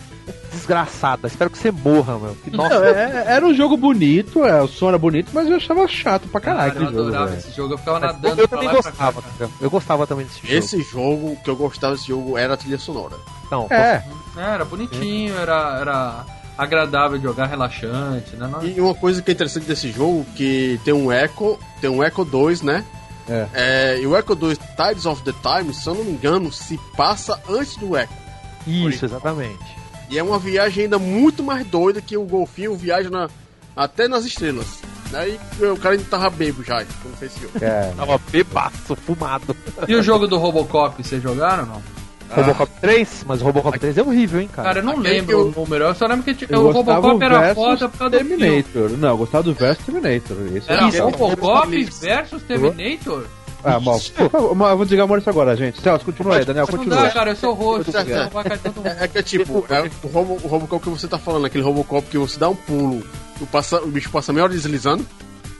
[0.52, 1.28] desgraçada.
[1.28, 2.36] Espero que você morra, meu.
[2.44, 5.56] Que, nossa, Não, é- era um jogo bonito, é, o som era bonito, mas eu
[5.56, 8.48] achava chato pra caralho Cara, eu jogo, adorava esse jogo, eu ficava Mas nadando eu
[8.48, 9.28] pra também gostava, cá.
[9.40, 9.52] cara.
[9.62, 10.54] Eu gostava também desse jogo.
[10.54, 13.16] Esse jogo que eu gostava desse jogo era a trilha sonora.
[13.48, 14.04] Então, É, É,
[14.56, 16.26] era bonitinho, era, era
[16.58, 18.48] agradável de jogar, relaxante, né?
[18.52, 22.04] Não- E uma coisa que é interessante desse jogo, que tem um Echo, tem um
[22.04, 22.84] Echo 2, né?
[23.30, 24.00] É.
[24.02, 27.40] e o Echo 2 Tides of the Time, se eu não me engano, se passa
[27.50, 28.12] antes do Echo.
[28.68, 29.64] Isso, exatamente.
[30.10, 33.30] E é uma viagem ainda muito mais doida que o golfinho viaja na-
[33.76, 34.68] até nas estrelas.
[35.14, 35.40] Aí
[35.72, 37.54] o cara ainda tava bebo já, quando fez esse jogo.
[37.62, 37.94] é.
[37.96, 39.56] Tava bebaço, fumado.
[39.88, 41.84] E o jogo do Robocop, vocês jogaram ou não?
[42.36, 44.68] Robocop 3, mas o Robocop 3 é horrível, hein, cara.
[44.70, 46.72] Cara, eu não Aquele lembro eu- o número, eu só lembro que tinha- Eu o
[46.72, 48.38] Robocop era foda por causa do filme.
[48.46, 48.90] Terminator.
[48.98, 50.38] Não, eu gostava do versus Terminator.
[50.56, 52.02] Esse Era era Robocop Isso.
[52.02, 53.26] versus Terminator?
[53.66, 53.98] Ah, mal.
[54.20, 55.80] Eu vou desligar o Maurício agora, gente.
[55.80, 57.02] Celso, continua aí, Daniel, Não continua.
[57.04, 58.34] dá, cara, eu sou roxo, Certo, não certo.
[58.34, 58.88] vai cair todo mundo.
[58.88, 61.64] É, é que é tipo, é o, Robo, o Robocop que você tá falando, aquele
[61.64, 63.02] Robocop que você dá um pulo,
[63.40, 65.06] o, passa, o bicho passa meia hora deslizando.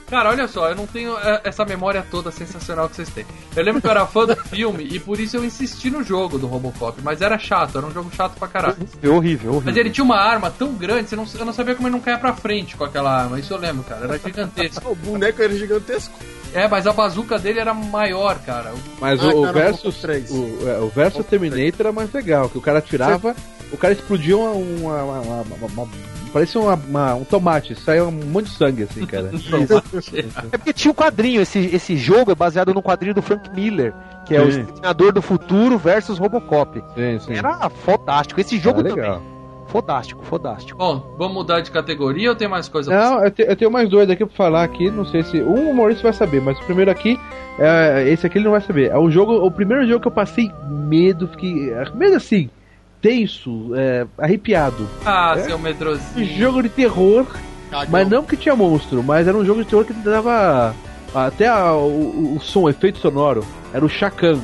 [0.08, 3.24] Cara, olha só, eu não tenho é, essa memória toda sensacional que vocês têm.
[3.56, 6.38] Eu lembro que eu era fã do filme e por isso eu insisti no jogo
[6.38, 8.76] do Robocop, mas era chato, era um jogo chato pra caralho.
[8.78, 9.62] Horrível, horrível, horrível.
[9.72, 12.00] Mas ele tinha uma arma tão grande, você não, eu não sabia como ele não
[12.00, 13.40] caia pra frente com aquela arma.
[13.40, 14.04] Isso eu lembro, cara.
[14.04, 14.84] Era gigantesco.
[14.92, 16.14] O boneco era gigantesco.
[16.52, 18.72] É, mas a bazuca dele era maior, cara.
[19.00, 20.30] Mas Ah, o, o cara, versus Robocop três.
[20.30, 23.34] o, é, o versus Terminator era mais legal, que o cara tirava,
[23.72, 25.88] o cara explodia uma, uma, uma- uma-
[26.34, 29.30] parecia uma- uma- um tomate, saía um monte de sangue assim, cara.
[30.52, 33.94] É porque tinha o quadrinho, esse, esse jogo é baseado no quadrinho do Frank Miller,
[34.26, 34.60] que é o Sim.
[34.60, 36.82] Exterminador do Futuro versus Robocop.
[36.94, 37.34] sim, sim.
[37.34, 38.40] Era fodástico.
[38.40, 39.34] Esse jogo Era também.
[39.68, 40.78] Fodástico, fodástico.
[40.78, 43.70] Bom, vamos mudar de categoria ou tem mais coisa pra Não, eu, te- eu tenho
[43.70, 45.42] mais dois aqui pra falar aqui, não sei se.
[45.42, 47.18] Um o Maurício vai saber, mas o primeiro aqui,
[47.58, 48.90] é, esse aqui ele não vai saber.
[48.90, 51.72] É o jogo, o primeiro jogo que eu passei medo, fiquei.
[51.94, 52.48] Medo assim,
[53.08, 54.88] tenso, é, arrepiado.
[55.04, 55.42] Ah, É?
[55.42, 56.38] seu medrosinho.
[56.38, 57.26] jogo de terror,
[57.70, 57.88] Cagão.
[57.90, 60.74] mas não que tinha monstro, mas era um jogo de terror que dava
[61.14, 63.44] até a- o, o som, o efeito sonoro.
[63.74, 64.40] Era o Shakan.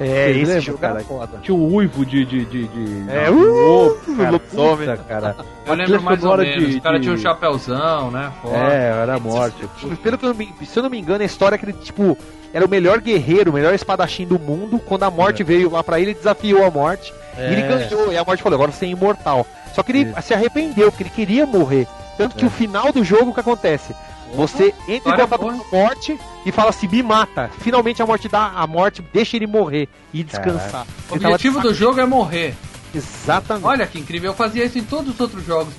[0.00, 0.94] É, Vocês esse lembram, jogo cara?
[0.94, 1.38] era foda.
[1.42, 2.24] Tinha um uivo de.
[2.24, 3.96] de, de, de É, de uh,
[4.30, 4.96] lobisomem.
[5.08, 5.36] cara.
[5.66, 6.70] Eu lembro mais ou menos.
[6.70, 8.32] de- o cara de- tinha um chapéuzão, né?
[8.42, 8.56] Foda.
[8.56, 9.68] É, era a morte.
[10.02, 12.16] Pelo que eu me, se eu não me engano, a história é que ele, tipo,
[12.52, 14.78] era o melhor guerreiro, o melhor espadachim do mundo.
[14.78, 17.12] Quando a morte veio lá pra ele, ele desafiou a morte.
[17.38, 18.12] E ele ganhou.
[18.12, 19.46] E a morte falou: agora você é imortal.
[19.74, 20.22] Só que ele Isso.
[20.22, 21.86] se arrependeu, porque ele queria morrer.
[22.18, 22.46] Tanto que É.
[22.46, 23.94] o final do jogo, o que acontece?
[24.32, 27.50] Você entra em contato com a morte e fala assim: me mata.
[27.60, 30.86] Finalmente a morte dá a morte, deixa ele morrer e descansar.
[31.10, 32.54] O objetivo do jogo é morrer.
[32.94, 33.66] Exatamente.
[33.66, 35.72] Olha que incrível, eu fazia isso em todos os outros jogos,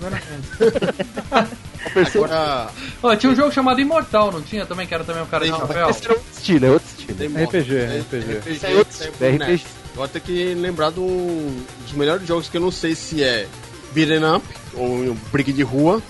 [1.96, 2.18] esse.
[2.18, 2.70] Agora
[3.04, 4.88] Ó, tinha um jogo chamado Imortal, não tinha também?
[4.88, 5.90] Que era também um cara de chapéu?
[5.90, 7.44] Esse era outro estilo, é outro estilo.
[7.44, 8.38] RPG, RPG.
[8.40, 9.30] RPG, é outro estilo, é.
[9.30, 9.66] RPG.
[9.94, 13.48] Agora tem que lembrar de um dos melhores jogos que eu não sei se é
[13.94, 14.44] beat'em up,
[14.74, 16.02] ou um briga de rua,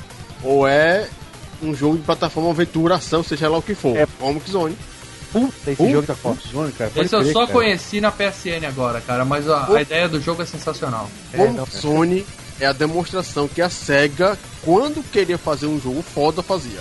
[0.41, 1.09] ou é
[1.65, 3.95] um jogo de plataforma aventura, ação, seja lá o que for.
[3.95, 4.07] É.
[4.19, 4.77] Comic Zone.
[5.31, 6.39] Puta, esse Puta, jogo tá foda.
[6.51, 7.51] Zone, cara, pode Esse eu crer, só cara.
[7.51, 11.09] conheci na PSN agora, cara, mas a, a ideia do jogo é sensacional.
[11.33, 12.25] É, Comic não, Zone
[12.59, 16.79] é a demonstração que a SEGA, quando queria fazer um jogo foda, fazia.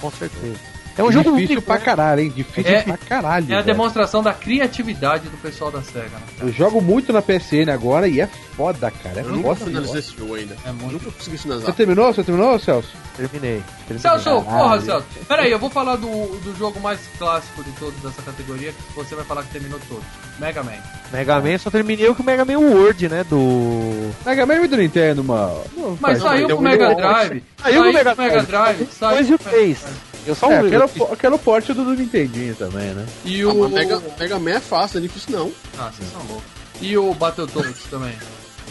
[0.00, 0.73] com certeza.
[0.96, 1.80] É um jogo difícil único, pra né?
[1.84, 2.32] caralho, hein?
[2.34, 3.46] Difícil É- pra caralho.
[3.48, 3.66] É a velho.
[3.66, 6.20] demonstração da criatividade do pessoal da SEGA, né?
[6.40, 8.26] Eu jogo muito na PSN agora e é
[8.56, 9.20] foda, cara.
[9.20, 9.64] É Eu nunca foda.
[9.66, 10.56] finalizei esse jogo ainda.
[10.64, 10.92] É muito.
[10.92, 11.74] Nunca consegui Você finalizar.
[11.74, 12.12] terminou?
[12.14, 12.90] Você terminou, Celso?
[13.16, 13.62] Terminei.
[13.88, 13.98] terminei.
[13.98, 14.82] Celso, porra, Caralho.
[14.82, 15.06] Celso.
[15.28, 16.08] Pera aí, eu vou falar do,
[16.38, 20.04] do jogo mais clássico de todos dessa categoria, que você vai falar que terminou todos.
[20.38, 20.72] Mega Man.
[21.12, 23.24] Mega Man só terminei o que o Mega Man World, né?
[23.28, 24.12] Do.
[24.24, 25.60] Mega Man do Nintendo, mano.
[26.00, 26.94] Mas saiu pro um Mega.
[26.94, 27.42] Drive.
[27.60, 28.46] Saiu pro Mega Drive.
[28.46, 28.88] Drive.
[28.92, 29.80] saiu e o Mega 3.
[29.80, 30.13] Drive.
[30.26, 30.66] Eu só É, um.
[30.66, 33.06] aquele, é o- aquele é o porte do Nintendinho também, né?
[33.24, 33.68] E Ah, o.
[33.68, 35.52] Mega, Mega Man é fácil, não é difícil não.
[35.78, 36.44] Ah, vocês são loucos.
[36.80, 38.12] E o Battletoads também.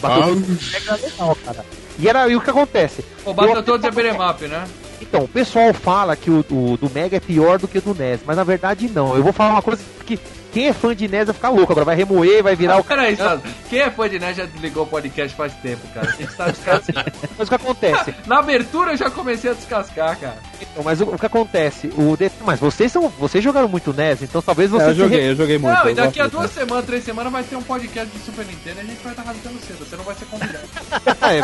[0.00, 1.64] Battletoads Mega legal, cara.
[1.98, 3.04] E, era, e o que acontece?
[3.24, 4.64] O Battletoads é beat'em up, né?
[5.00, 7.94] Então, o pessoal fala que o, o do Mega é pior do que o do
[7.94, 9.14] NES, mas na verdade não.
[9.14, 10.18] Eu vou falar uma coisa que
[10.54, 11.72] quem é fã de NES vai ficar louco.
[11.72, 12.84] Agora vai remoer, vai virar o.
[12.84, 13.42] Peraí, Sado.
[13.68, 16.08] Quem é fã de NES já desligou o podcast faz tempo, cara.
[16.08, 17.12] A gente tá descascando.
[17.36, 18.14] Mas o que acontece?
[18.26, 20.38] Na abertura eu já comecei a descascar, cara.
[20.62, 21.88] Então, mas o, o que acontece?
[21.96, 23.08] O de- Mas vocês são.
[23.08, 24.88] Vocês jogaram muito NES, então talvez É, vocês.
[24.88, 25.74] eu se joguei, eu joguei muito.
[25.76, 28.46] Não, e eu daqui a duas semanas, três semanas vai ter um podcast de Super
[28.46, 29.78] Nintendo e a gente vai estar rasgando cedo.
[29.84, 30.64] Você não vai ser convidado.
[31.24, 31.42] É.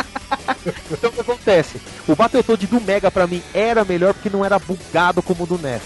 [0.91, 1.81] Então o que acontece?
[2.07, 5.57] O Battletoad do Mega pra mim era melhor porque não era bugado como o do
[5.57, 5.81] NES.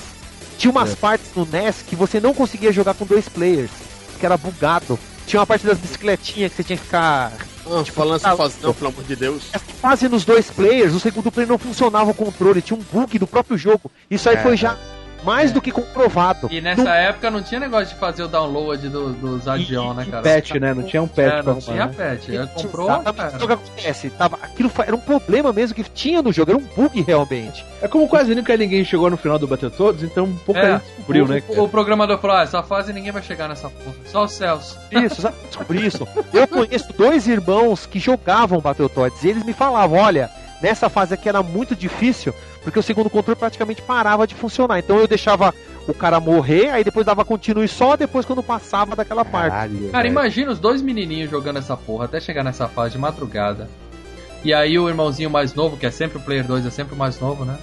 [0.58, 0.96] Tinha umas É.
[0.96, 3.72] partes no NES que você não conseguia jogar com dois players,
[4.20, 4.98] que era bugado.
[5.28, 7.32] Tinha uma parte das bicicletinhas que você tinha que ficar
[7.66, 9.44] Ah, falando tá- assim, faz, não, pelo amor de Deus.
[9.82, 13.26] quase nos dois players, o segundo player não funcionava o controle, tinha um bug do
[13.26, 13.90] próprio jogo.
[14.10, 14.42] Isso aí É.
[14.44, 14.78] foi já
[15.26, 16.48] mais do que comprovado.
[16.52, 20.06] E nessa Não- época não tinha negócio de fazer o download do, dos Adion, né,
[20.10, 20.22] cara?
[20.24, 20.74] Patch, né?
[20.74, 21.94] Não tinha um patch É, pra não arrumar, tinha né?
[22.16, 22.30] patch.
[22.30, 23.16] Ele comprou, Exatamente.
[23.18, 23.32] cara.
[23.36, 24.10] Então, o que acontece?
[24.12, 27.66] Tava, aquilo foi- era um problema mesmo que tinha no jogo, era um bug realmente.
[27.82, 31.26] É como quase nunca ninguém chegou no final do Battletoads, então pouca É, gente descobriu,
[31.26, 31.38] o, né?
[31.38, 31.64] o, cara?
[31.64, 33.96] o programador falou: ah, essa fase ninguém vai chegar nessa porra.
[34.06, 34.78] Só os céus.
[34.92, 35.36] Isso, sabe?
[35.48, 36.08] Descobri isso.
[36.34, 40.30] Eu conheço dois irmãos que jogavam Battletoads e eles me falavam: olha,
[40.62, 42.34] nessa fase aqui era muito difícil
[42.66, 44.80] porque o segundo controle praticamente parava de funcionar.
[44.80, 45.54] Então eu deixava
[45.88, 49.52] o cara morrer, aí depois dava continue só depois quando passava daquela parte.
[49.52, 50.12] Caralho, Cara, velho.
[50.12, 53.70] imagina os dois menininhos jogando essa porra até chegar nessa fase de madrugada.
[54.44, 56.98] E aí o irmãozinho mais novo, que é sempre o player 2, é sempre o
[56.98, 57.56] mais novo, né?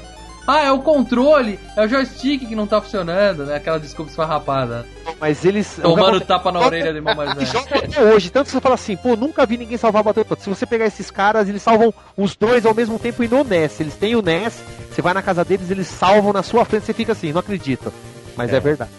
[0.46, 3.56] Ah, é o controle, é o joystick que não tá funcionando, né?
[3.56, 4.84] Aquela desculpa esfarrapada.
[5.20, 5.78] Mas eles.
[6.20, 7.46] Que tapa na orelha do irmão mais velho.
[7.46, 10.42] Jogam até hoje, tanto que você fala assim, pô, nunca vi ninguém salvar Battletoads.
[10.44, 13.80] Se você pegar esses caras, eles salvam os dois ao mesmo tempo e no NES.
[13.80, 16.92] Eles têm o NES, você vai na casa deles, eles salvam na sua frente, você
[16.92, 17.92] fica assim, não acredito.
[18.36, 18.90] Mas é, verdade.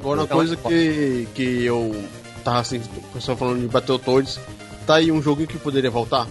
[0.00, 1.94] Agora, uma Então, coisa que, que eu
[2.44, 4.38] tava assim, o pessoal falando de Battletoads,
[4.86, 6.26] tá aí um joguinho que poderia voltar?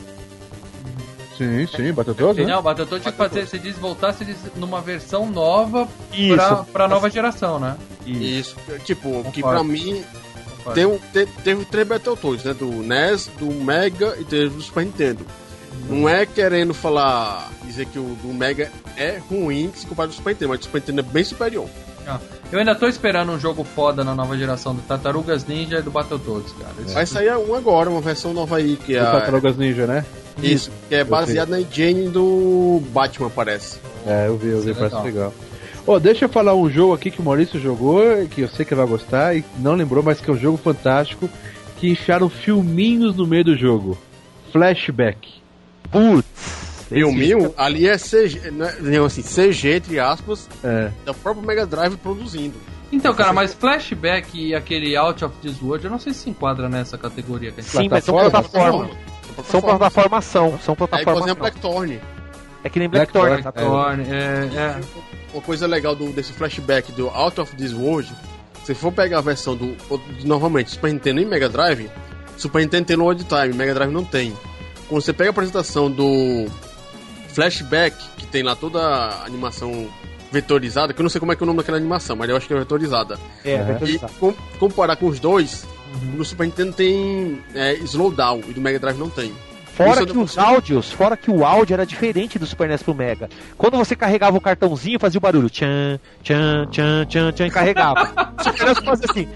[1.38, 2.51] Sim, sim, Battletoads, né?
[2.53, 6.35] Não, o Battletoad tinha que fazer, você diz voltar, você diz numa versão nova Isso.
[6.35, 7.76] pra, pra nova geração, né?
[8.05, 8.55] Isso.
[8.85, 9.60] Tipo, que Concordo.
[9.60, 10.03] pra mim
[10.73, 12.53] tem, um- te- teve três Battletoads, né?
[12.53, 15.26] Do NES, do Mega e teve do Super Nintendo.
[15.89, 20.31] Não é querendo falar, dizer que o do Mega é ruim se comparado ao Super
[20.34, 21.68] Nintendo, mas o Super Nintendo é bem superior.
[22.07, 22.19] Ah,
[22.51, 25.89] Eu ainda tô esperando um jogo foda na nova geração do Tartarugas Ninja e do
[25.89, 26.73] Battletoads, cara.
[26.85, 28.99] Isso- Vai sair um agora, uma versão nova aí, que é.
[29.01, 30.05] Do a- Tartarugas Ninja, né?
[30.41, 33.80] Isso, que é baseado na engine do Batman, parece.
[34.05, 35.03] É, eu vi, eu vi, é parece legal.
[35.05, 35.34] legal.
[35.85, 38.73] Ô, deixa eu falar um jogo aqui que o Maurício jogou, que eu sei que
[38.73, 41.30] ele vai gostar, e não lembrou, mas que é um jogo fantástico,
[41.77, 43.97] que enfiaram filminhos no meio do jogo.
[44.51, 45.41] Flashback.
[45.91, 46.64] Putz.
[46.88, 50.91] Filminho, ali é CG, né, não, assim, CG, entre aspas, É.
[51.05, 52.53] da própria Mega Drive produzindo.
[52.91, 56.30] Então, cara, mas Flashback e aquele Out of This World, eu não sei se se
[56.30, 57.51] enquadra nessa categoria.
[57.51, 57.64] Cara.
[57.64, 58.89] Sim, mas são Plataforma?
[59.34, 59.51] Plataformas.
[59.51, 61.23] São plataformação, são Aí, por plataformas.
[61.26, 62.01] exemplo, Blackthorn.
[62.64, 63.41] É que nem Blackthorn.
[63.41, 64.80] Blackthorn, é, é.
[65.34, 68.11] Uma coisa legal do, desse flashback do Out of This World,
[68.64, 71.89] se for pegar a versão do, do- novamente, Super Nintendo e Mega Drive,
[72.38, 74.34] Super Nintendo tem load time, Mega Drive não tem.
[74.88, 76.47] Quando você pega a apresentação do
[77.30, 79.88] flashback, que tem lá toda a animação
[80.31, 82.35] vetorizada, que eu não sei como é que é o nome daquela animação, mas eu
[82.38, 83.19] acho que é vetorizada.
[83.45, 83.77] É, Uhum.
[83.77, 85.65] vai E com- comparar com os dois,
[86.15, 89.34] no Super Nintendo tem é, slowdown e do Mega Drive não tem.
[89.74, 93.28] Fora que os áudios, fora que o áudio era diferente do Super NES pro Mega.
[93.57, 98.03] Quando você carregava o cartãozinho, fazia o barulho tchan, tchan, tchan, tchan, tchan, e carregava.
[98.40, 99.28] o Super NES fazia assim,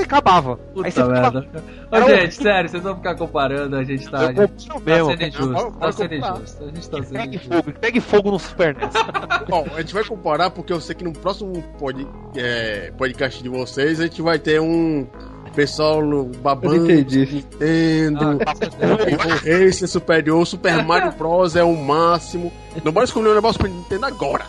[0.00, 0.56] e acabava.
[0.56, 1.64] Puta Aí você ficava, merda.
[1.90, 4.18] Ô, Era gente, sério, vocês vão ficar comparando, a gente tá.
[4.18, 5.10] A eu gente tá mesmo.
[5.10, 5.72] sendo injusto.
[5.78, 6.64] Tá sendo injusto.
[6.64, 7.54] A gente tá sendo Pegue injusto.
[7.54, 8.92] fogo, pegue fogo no Super NES.
[9.48, 12.06] Bom, a gente vai comparar porque eu sei que no próximo pod,
[12.36, 15.06] é, podcast de vocês a gente vai ter um
[15.52, 16.02] pessoal
[16.42, 17.26] babando Eu entendi.
[17.34, 19.48] Nintendo, Ah, certeza.
[19.48, 22.52] esse é superior, Super Mario Bros é o máximo.
[22.84, 24.44] Não bora escolher um negócio pra Nintendo agora.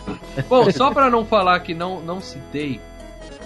[0.50, 2.80] Bom, só pra não falar que não, não citei,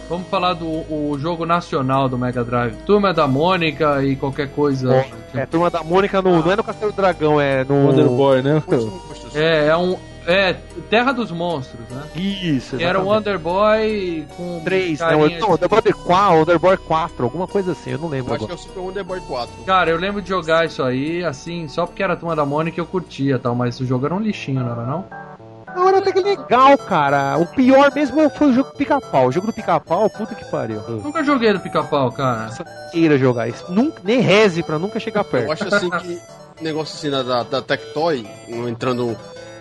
[0.09, 2.75] vamos falar do o jogo nacional do Mega Drive.
[2.85, 5.05] Turma da Mônica e qualquer coisa.
[5.33, 7.87] É, turma da Mônica no, não é no Castelo do Dragão, é no.
[7.87, 8.63] Wonder Boy, né?
[9.35, 9.97] É, é um.
[10.27, 10.55] É,
[10.89, 12.03] Terra dos Monstros, né?
[12.15, 13.15] Isso, Que era o exatamente.
[13.15, 14.61] Wonder Boy com.
[14.63, 15.11] 3, né?
[15.11, 18.35] Não, de- Wonder Boy 4, Wonder Boy 4, alguma coisa assim, eu não lembro Eu
[18.35, 19.49] acho que é o Super Wonder Boy 4.
[19.65, 22.79] Cara, eu lembro de jogar isso aí, assim, só porque era a turma da Mônica
[22.79, 25.05] eu curtia tal, mas o jogo era um lixinho, não era não?
[25.75, 27.37] Não, era até que legal, cara.
[27.37, 29.27] O pior mesmo foi o jogo do pica-pau.
[29.27, 30.81] O jogo do pica-pau, puta que pariu.
[31.03, 32.47] Nunca joguei do pica-pau, cara.
[32.47, 33.63] Essa queira jogar isso.
[33.71, 35.51] Nunca, nem reze pra nunca chegar Eu perto.
[35.51, 36.19] acho assim que
[36.63, 39.15] negócio assim da, da, da Tectoy, entrando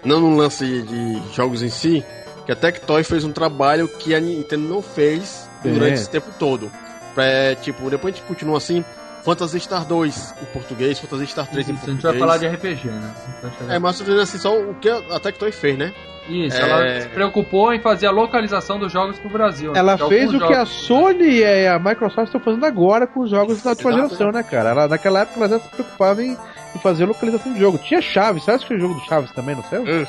[0.07, 2.05] não no lance de jogos em si,
[2.45, 5.69] que a Tectoy fez um trabalho que a Nintendo não fez É.
[5.69, 6.71] durante esse tempo todo.
[7.15, 8.85] Pra, tipo, depois a gente continua assim,
[9.25, 12.03] Phantasy Star 2 em português, Phantasy Star 3 Isso, em a português.
[12.03, 13.11] gente vai falar de RPG, né?
[13.43, 15.93] A chegar- É, mas assim, só o que a Tectoy fez, né?
[16.29, 19.73] Isso, é- ela se preocupou em fazer a localização dos jogos pro Brasil.
[19.73, 19.79] né?
[19.79, 23.63] Ela fez o que a Sony e a Microsoft estão fazendo agora com os jogos
[23.63, 24.71] da geração, né, cara?
[24.71, 26.37] Ela, naquela época ela já se preocupava em,
[26.77, 27.79] em fazer localização de jogo.
[27.79, 29.79] Tinha Chaves, sabe que o jogo do Chaves também, não sei?
[29.81, 30.07] Uh,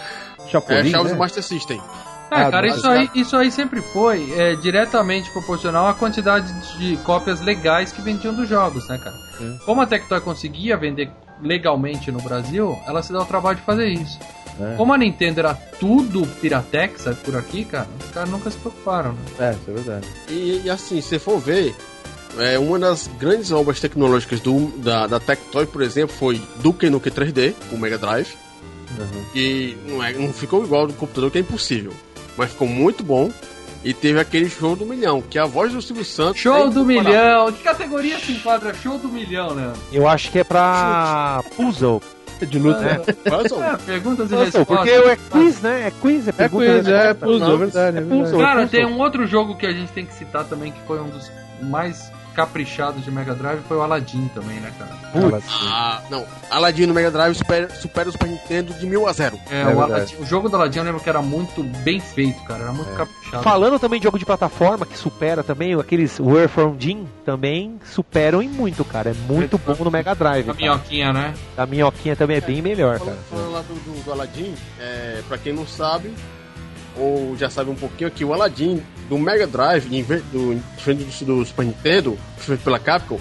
[0.49, 1.17] Chapolin, É, Chaves né?
[1.17, 1.77] Master System.
[2.29, 6.97] É, Ah, cara, isso aí, isso aí sempre foi é, diretamente proporcional à quantidade de
[6.97, 9.15] cópias legais que vendiam dos jogos, né, cara?
[9.37, 9.57] Sim.
[9.65, 11.09] Como a Tectoy conseguia vender
[11.41, 14.19] legalmente no Brasil, ela se dá o trabalho de fazer isso.
[14.59, 14.75] É.
[14.75, 19.19] Como a Nintendo era tudo piratexa por aqui, cara, os caras nunca se preocuparam, né?
[19.39, 20.07] É, isso é verdade.
[20.29, 21.75] E, e assim, se for ver,
[22.39, 27.11] é, uma das grandes obras tecnológicas do, da, da Tectoy, por exemplo, foi Duke Nukem
[27.11, 28.35] 3D, o Mega Drive.
[29.33, 31.93] Que não, é, não ficou igual do computador, que é impossível.
[32.37, 33.31] Mas ficou muito bom.
[33.83, 36.41] E teve aquele show do milhão, que a voz do Silvio Santos.
[36.41, 37.51] Show é do milhão!
[37.51, 39.71] Que categoria se enquadra show do milhão, né?
[39.93, 42.01] Eu acho que é pra puzzle.
[42.41, 42.95] De luta, né?
[42.99, 43.63] Puzzle.
[43.63, 44.65] É, perguntas e Puzzle, respostas.
[44.77, 45.87] porque é quiz, né?
[45.87, 47.25] É quiz, é É pergunta e coisa, é resposta.
[47.25, 47.97] puzzle, Não, é verdade.
[47.97, 48.39] É é puzzle.
[48.39, 48.69] Cara, Puzzle.
[48.69, 51.31] tem um outro jogo que a gente tem que citar também, que foi um dos
[51.61, 54.91] mais caprichados de Mega Drive, foi o Aladdin também, né, cara?
[55.11, 55.43] Putz.
[55.63, 56.23] Ah, não.
[56.51, 59.39] Aladdin no Mega Drive supera, supera o Super Nintendo de mil a zero.
[59.49, 59.81] É, É o.
[59.81, 62.93] Aladdin, o jogo do Aladdin eu lembro que era muito bem feito, cara, era muito
[62.93, 63.41] caprichado.
[63.41, 68.39] Falando também de jogo de plataforma que supera também, aqueles Where From Jim também superam
[68.39, 69.09] em muito, cara.
[69.09, 70.47] É muito bom no Mega Drive.
[70.47, 70.57] A cara.
[70.57, 71.33] minhoquinha, né?
[71.57, 73.17] A minhoquinha também é bem melhor, cara.
[73.29, 76.13] Falando, falando lá do, do, do Aladdin, é, pra quem não sabe,
[76.95, 81.23] ou já sabe um pouquinho aqui, o Aladdin do Mega Drive, em vez do, diferente
[81.25, 83.19] do, do Super Nintendo, feito pela Capcom,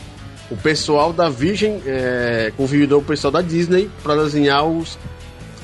[0.50, 4.98] o pessoal da Virgin é, convidou o pessoal da Disney pra desenhar os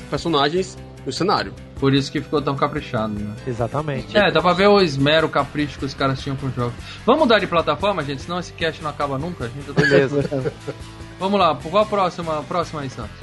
[0.09, 1.53] personagens no cenário.
[1.79, 3.33] Por isso que ficou tão caprichado, né?
[3.45, 4.17] Exatamente.
[4.17, 6.73] É, dá pra ver o esmero, o capricho que os caras tinham com o jogo.
[7.05, 9.45] Vamos mudar de plataforma, gente, senão esse cast não acaba nunca.
[9.45, 10.53] A gente já tá- Beleza.
[11.19, 13.15] Vamos lá, qual a próxima, a próxima aí, Santos?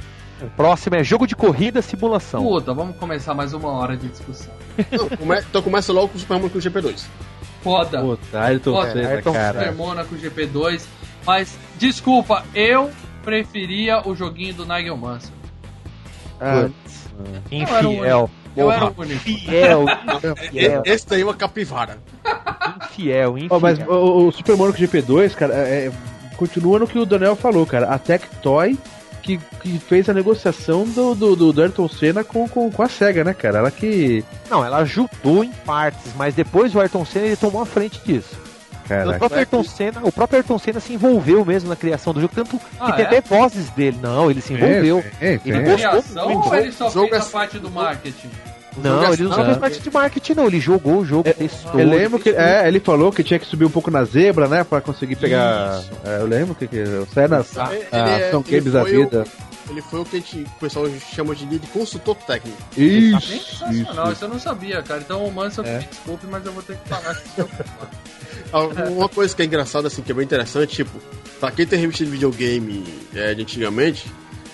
[0.42, 2.42] O próximo é jogo de corrida simulação.
[2.42, 4.52] Puta, vamos começar mais uma hora de discussão.
[4.92, 7.04] Não, come- então começa logo com o Super Monaco GP2.
[7.62, 8.00] Foda.
[8.00, 8.92] Puta, Ayrton Foda.
[8.92, 9.58] Senna, Ayrton cara.
[9.60, 10.82] Super Monaco GP2.
[11.26, 12.90] Mas, desculpa, eu
[13.22, 15.32] preferia o joguinho do Nigel Mansell.
[16.40, 16.68] Ah,
[17.50, 18.30] Infiel.
[18.56, 19.04] Eu era o único.
[19.30, 19.84] Infiel,
[20.42, 21.98] infiel, Esse daí é uma capivara.
[22.90, 23.48] infiel, infiel.
[23.50, 25.92] Ó, mas o, o Super Mario GP2, cara, é- é-
[26.36, 27.88] continua no que o Daniel falou, cara.
[27.90, 28.76] A Tectoy
[29.20, 32.88] que, que fez a negociação do, do, do, do Ayrton Senna com, com, com a
[32.88, 33.58] SEGA, né, cara?
[33.58, 34.24] Ela que.
[34.50, 38.36] Não, ela ajudou em partes, mas depois o Ayrton Senna ele tomou a frente disso.
[39.06, 42.32] o, próprio Ayrton Senna, o próprio Ayrton Senna se envolveu mesmo na criação do jogo,
[42.34, 43.08] tanto Ah, que tem é?
[43.08, 43.98] até vozes dele.
[44.02, 45.04] Não, ele se envolveu.
[45.20, 45.62] É, é, Ele é.
[45.62, 46.48] gostou Criação muito.
[46.48, 48.30] ou ele só Jogo fez é- a parte do marketing?
[48.76, 49.60] Não, ele não Não, fez é.
[49.60, 50.46] parte de marketing, não.
[50.46, 51.78] Ele jogou o jogo, testou.
[51.80, 54.46] Eu lembro ele que é, ele falou que tinha que subir um pouco na zebra,
[54.48, 54.62] né?
[54.64, 55.82] Pra conseguir pegar.
[56.04, 57.44] É, eu lembro que, que o Senna.
[57.56, 59.24] Ah, Ele Ah, é- são games da foi o- vida.
[59.68, 62.58] Ele foi o que a gente- o pessoal chama de, de consultor técnico.
[62.76, 64.12] Isso, Sensacional, isso.
[64.14, 65.00] isso eu não sabia, cara.
[65.00, 65.78] Então o Mansell, É.
[65.78, 67.48] me desculpe, mas eu vou ter que falar que isso
[68.52, 70.90] Ah, Uma coisa que é engraçada, assim, que é bem interessante, tipo,
[71.38, 72.84] pra quem tem revista de videogame
[73.14, 74.10] é, de antigamente,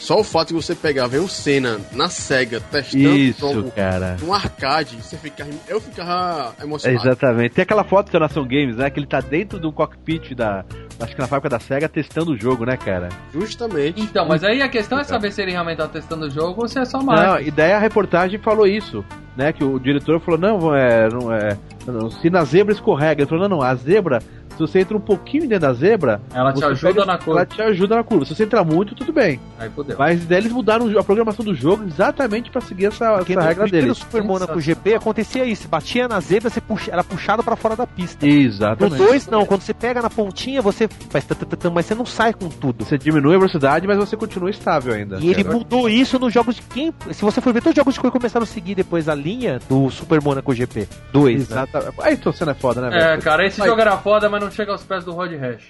[0.07, 3.73] só o fato de você pegar, ver o Senna na SEGA testando o Isso, jogo
[3.73, 4.17] cara.
[4.23, 7.03] num arcade, você fica, eu ficava É, emocionado.
[7.09, 7.55] exatamente.
[7.55, 8.89] Tem aquela foto da Nação Games, né?
[8.89, 10.65] Que ele tá dentro do cockpit da.
[11.01, 13.09] Acho que na fábrica da SEGA testando o jogo, né, cara?
[13.35, 14.01] Justamente.
[14.01, 16.69] Então, mas aí a questão é saber se ele realmente tá testando o jogo ou
[16.69, 17.49] se é só Não, marketing.
[17.49, 19.05] e daí a reportagem falou isso,
[19.37, 19.53] né?
[19.53, 21.59] Que o diretor falou, não, é, não é.
[21.85, 24.21] não, se na zebra escorrega, ele falou, não, não, a zebra,
[24.57, 27.41] se você entra um pouquinho dentro da zebra, Ela te ajuda pega- na curva.
[27.41, 28.25] Ela te ajuda na curva.
[28.25, 29.41] Se você entrar muito, tudo bem.
[29.59, 29.97] Aí fodeu.
[29.99, 33.47] Mas daí eles mudaram a programação do jogo exatamente pra seguir essa, Porque essa no
[33.47, 33.99] regra primeiro deles.
[33.99, 37.87] Super Monaco GP acontecia isso, batia na zebra, você puxa, era puxado pra fora da
[37.87, 38.25] pista.
[38.27, 38.97] No Exatamente.
[38.97, 41.25] 2 não, quando você pega na pontinha, você faz
[41.73, 42.85] mas você não sai com tudo.
[42.85, 45.19] Você diminui a velocidade, mas você continua estável ainda.
[45.21, 46.93] E ele mudou isso nos jogos de quem.
[47.13, 49.61] Se você for ver, todos os jogos de corrida começaram a seguir depois a linha
[49.69, 51.37] do Super Monaco GP 2.
[51.37, 51.43] Né?
[51.43, 51.95] Exatamente.
[52.01, 54.73] Aí, você não é foda, né, É, cara, esse jogo era foda, mas não chega
[54.73, 55.63] aos pés do Rod Hash.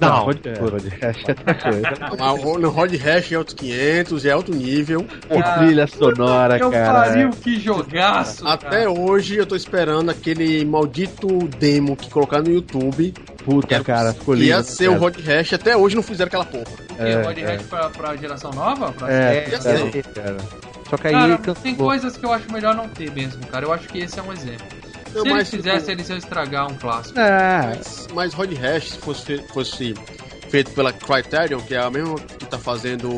[0.00, 0.40] Não, pode.
[0.48, 2.44] Acho que é outra coisa.
[2.52, 5.04] O- No Rod Hash é outros 500, é outro nível.
[5.04, 6.92] Que trilha sonora, Eu cara.
[7.08, 8.46] pariu, que jogaço!
[8.46, 11.26] Até hoje eu tô esperando aquele maldito
[11.58, 13.12] demo que colocaram no YouTube.
[13.44, 14.46] Puta, cara, ficou lindo.
[14.46, 15.00] ia ser o cara.
[15.02, 16.64] Rod Hash, até hoje não fizeram aquela porra.
[16.98, 17.02] O?
[17.02, 17.42] É, Rod é.
[17.56, 18.90] Hash pra, pra geração nova?
[18.92, 20.02] Pra É, cara, sei.
[20.02, 20.36] cara.
[20.88, 23.64] Só que aí Cara, tem coisas que eu acho melhor não ter mesmo, cara.
[23.64, 24.66] Eu acho que esse é um exemplo.
[25.22, 27.18] Se eles fizessem, eles iam estragar um clássico.
[27.18, 29.94] É, Mas, mas Rod Hash, se fosse, fosse
[30.48, 33.08] feito pela Criterion, que é a mesma que tá fazendo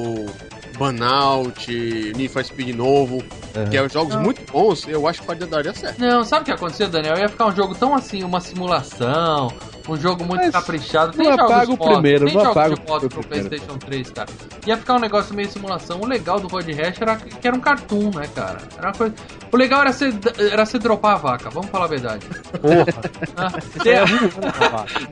[0.76, 1.70] Burnout,
[2.16, 3.22] Need for Speed novo,
[3.70, 5.98] que é jogos muito bons, eu acho que pode daria certo.
[5.98, 7.16] Não, sabe o que aconteceu, Daniel?
[7.18, 9.52] Ia ficar um jogo tão assim, uma simulação,
[9.88, 11.12] Um jogo muito Mas caprichado.
[11.12, 13.08] Tem não jogos apaga o de moto, primeiro, tem não jogos apaga de o moto
[13.08, 13.48] pro primeiro.
[13.48, 14.28] PlayStation 3, cara.
[14.66, 16.00] Ia ficar um negócio meio simulação.
[16.00, 18.58] O legal do Road Rash era que era um cartoon, né, cara?
[18.76, 19.14] Era uma coisa...
[19.52, 20.12] O legal era você,
[20.50, 22.26] era você dropar a vaca, vamos falar a verdade.
[22.60, 22.86] Porra.
[23.38, 23.50] Ah,
[23.82, 24.06] Tem a,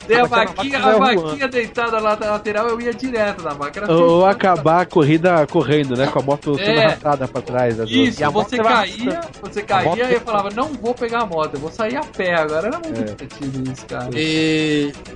[0.06, 3.51] tem a Aquela vaquinha, vaca a vaquinha deitada lá na lateral, eu ia direto na
[3.52, 3.80] vaca.
[3.80, 6.06] Era Ou acabar a corrida correndo, né?
[6.06, 6.84] Com a moto sendo É.
[6.86, 7.76] arrastada pra trás.
[7.76, 11.20] né, Isso, E a moto você caía, você caía e eu falava, não vou pegar
[11.22, 12.68] a moto, eu vou sair a pé agora.
[12.68, 13.05] Era muito É.
[13.05, 14.09] divertido isso, cara.
[14.14, 14.64] E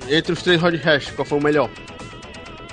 [0.08, 1.70] entre os três Road Rash, qual foi o melhor?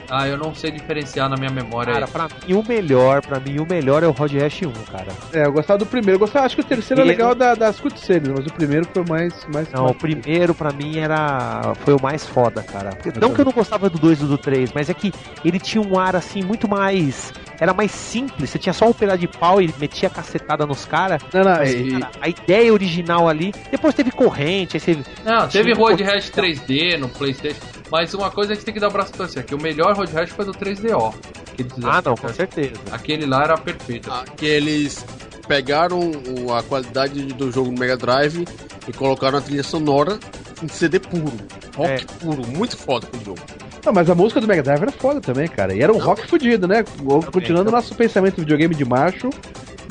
[0.10, 1.94] Ah, eu não sei diferenciar na minha memória.
[1.94, 5.08] Cara, pra mim o melhor, pra mim o melhor é o Road Rash 1, cara.
[5.34, 6.16] É, eu gostava do primeiro.
[6.16, 9.04] Eu gostava, acho que o terceiro é legal da, das cutscenes, mas o primeiro foi
[9.08, 9.34] mais.
[9.54, 11.74] mais Não, o primeiro pra mim era.
[11.84, 12.92] foi o mais foda, cara.
[13.20, 15.12] Não que eu não gostava do 2 e do 3, mas é que
[15.44, 17.34] ele tinha um ar assim muito mais.
[17.60, 21.22] Era mais simples, você tinha só um pedaço de pau e metia cacetada nos caras.
[21.34, 23.54] Não, não, Mas, e- cara, a ideia original ali.
[23.72, 24.98] Depois teve corrente, aí você.
[25.24, 27.62] Não, teve Road Rash 3D no Playstation,
[27.92, 29.96] mas uma coisa que você tem que dar o braço pra torcer, que o melhor
[29.96, 31.14] Road Rash foi do 3DO.
[31.56, 31.94] que eles fizeram.
[31.94, 32.74] Ah, não, com certeza.
[32.92, 34.12] Aquele lá era perfeito.
[34.12, 35.06] Ah, que eles
[35.48, 36.00] pegaram
[36.46, 38.46] o- a qualidade do jogo no Mega Drive
[38.88, 40.20] e colocaram a trilha sonora
[40.62, 41.32] em CD puro.
[41.78, 42.00] Rock É.
[42.20, 43.40] puro, muito foda pro jogo.
[43.86, 45.74] Não, mas a música do Mega Drive era foda também, cara.
[45.74, 46.84] E era um rock fudido, né?
[47.32, 49.30] Continuando o nosso pensamento de videogame de macho,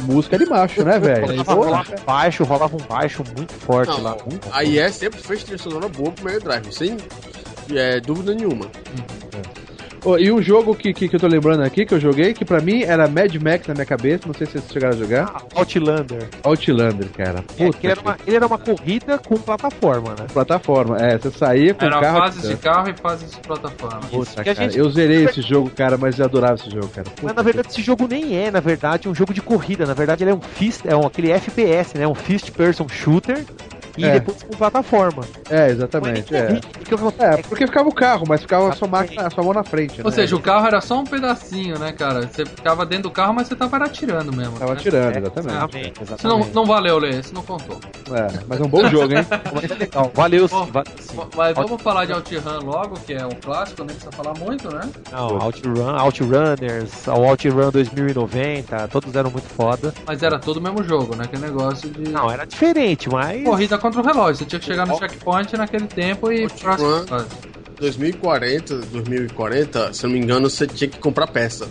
[0.03, 1.43] música de macho, né, velho?
[1.45, 4.17] Rolava, um baixo, rolava um baixo muito forte Não, lá.
[4.53, 6.97] a IE sempre fez trilha sonora boa pro Mega Drive, sem
[7.73, 8.67] é, dúvida nenhuma.
[10.05, 12.45] Ô, e um jogo que, que, que eu tô lembrando aqui, que eu joguei, que
[12.45, 15.33] pra mim era Mad Max na minha cabeça, não sei se vocês chegaram a jogar.
[15.35, 16.29] Ah, Outlander.
[16.43, 17.43] Outlander, cara.
[17.59, 20.27] É, ele, era uma, ele era uma corrida com plataforma, né?
[20.31, 20.99] plataforma.
[20.99, 22.19] É, você saía com o Era carro.
[22.19, 24.01] fases de carro e fases de plataforma.
[24.11, 27.09] Puta, cara, gente- eu zerei esse jogo, cara, mas eu adorava esse jogo, cara.
[27.09, 29.87] Puta Mas na verdade esse jogo nem é, na verdade, um jogo de corrida.
[29.87, 32.07] Na verdade ele é um fist, é um, aquele FPS, né?
[32.07, 33.43] Um Fist Person Shooter
[33.97, 34.13] e É.
[34.13, 35.23] depois com plataforma.
[35.51, 36.35] É, exatamente.
[36.35, 36.61] É.
[36.79, 39.53] Porque eu- É, porque ficava o carro, mas ficava a sua, máquina, a sua mão
[39.55, 40.01] na frente.
[40.01, 40.15] Ou né?
[40.15, 42.23] seja, o carro era só um pedacinho, né, cara?
[42.27, 44.59] Você ficava dentro do carro, mas você tava atirando mesmo.
[44.59, 44.81] Tava né?
[44.81, 45.93] tirando, É, exatamente.
[46.01, 47.79] exatamente, Isso não, não valeu, Lê, isso não contou.
[48.13, 49.25] É, mas é um bom jogo, hein?
[49.35, 50.11] É.
[50.15, 51.17] Valeu sim, valeu sim.
[51.37, 54.81] Mas vamos falar de OutRun logo, que é um clássico, nem precisa falar muito, né?
[55.13, 59.93] Não, Outrun, Outrunners, o Outrun 2090, todos eram muito foda.
[60.07, 61.25] Mas era todo o mesmo jogo, né?
[61.25, 63.45] Aquele negócio de Não, era diferente, mas.
[63.45, 64.37] corrida contra o relógio.
[64.37, 66.83] Você tinha que chegar no checkpoint naquele tempo e fase.
[67.79, 71.69] 2040, 2040, se eu não me engano, você tinha que comprar peça.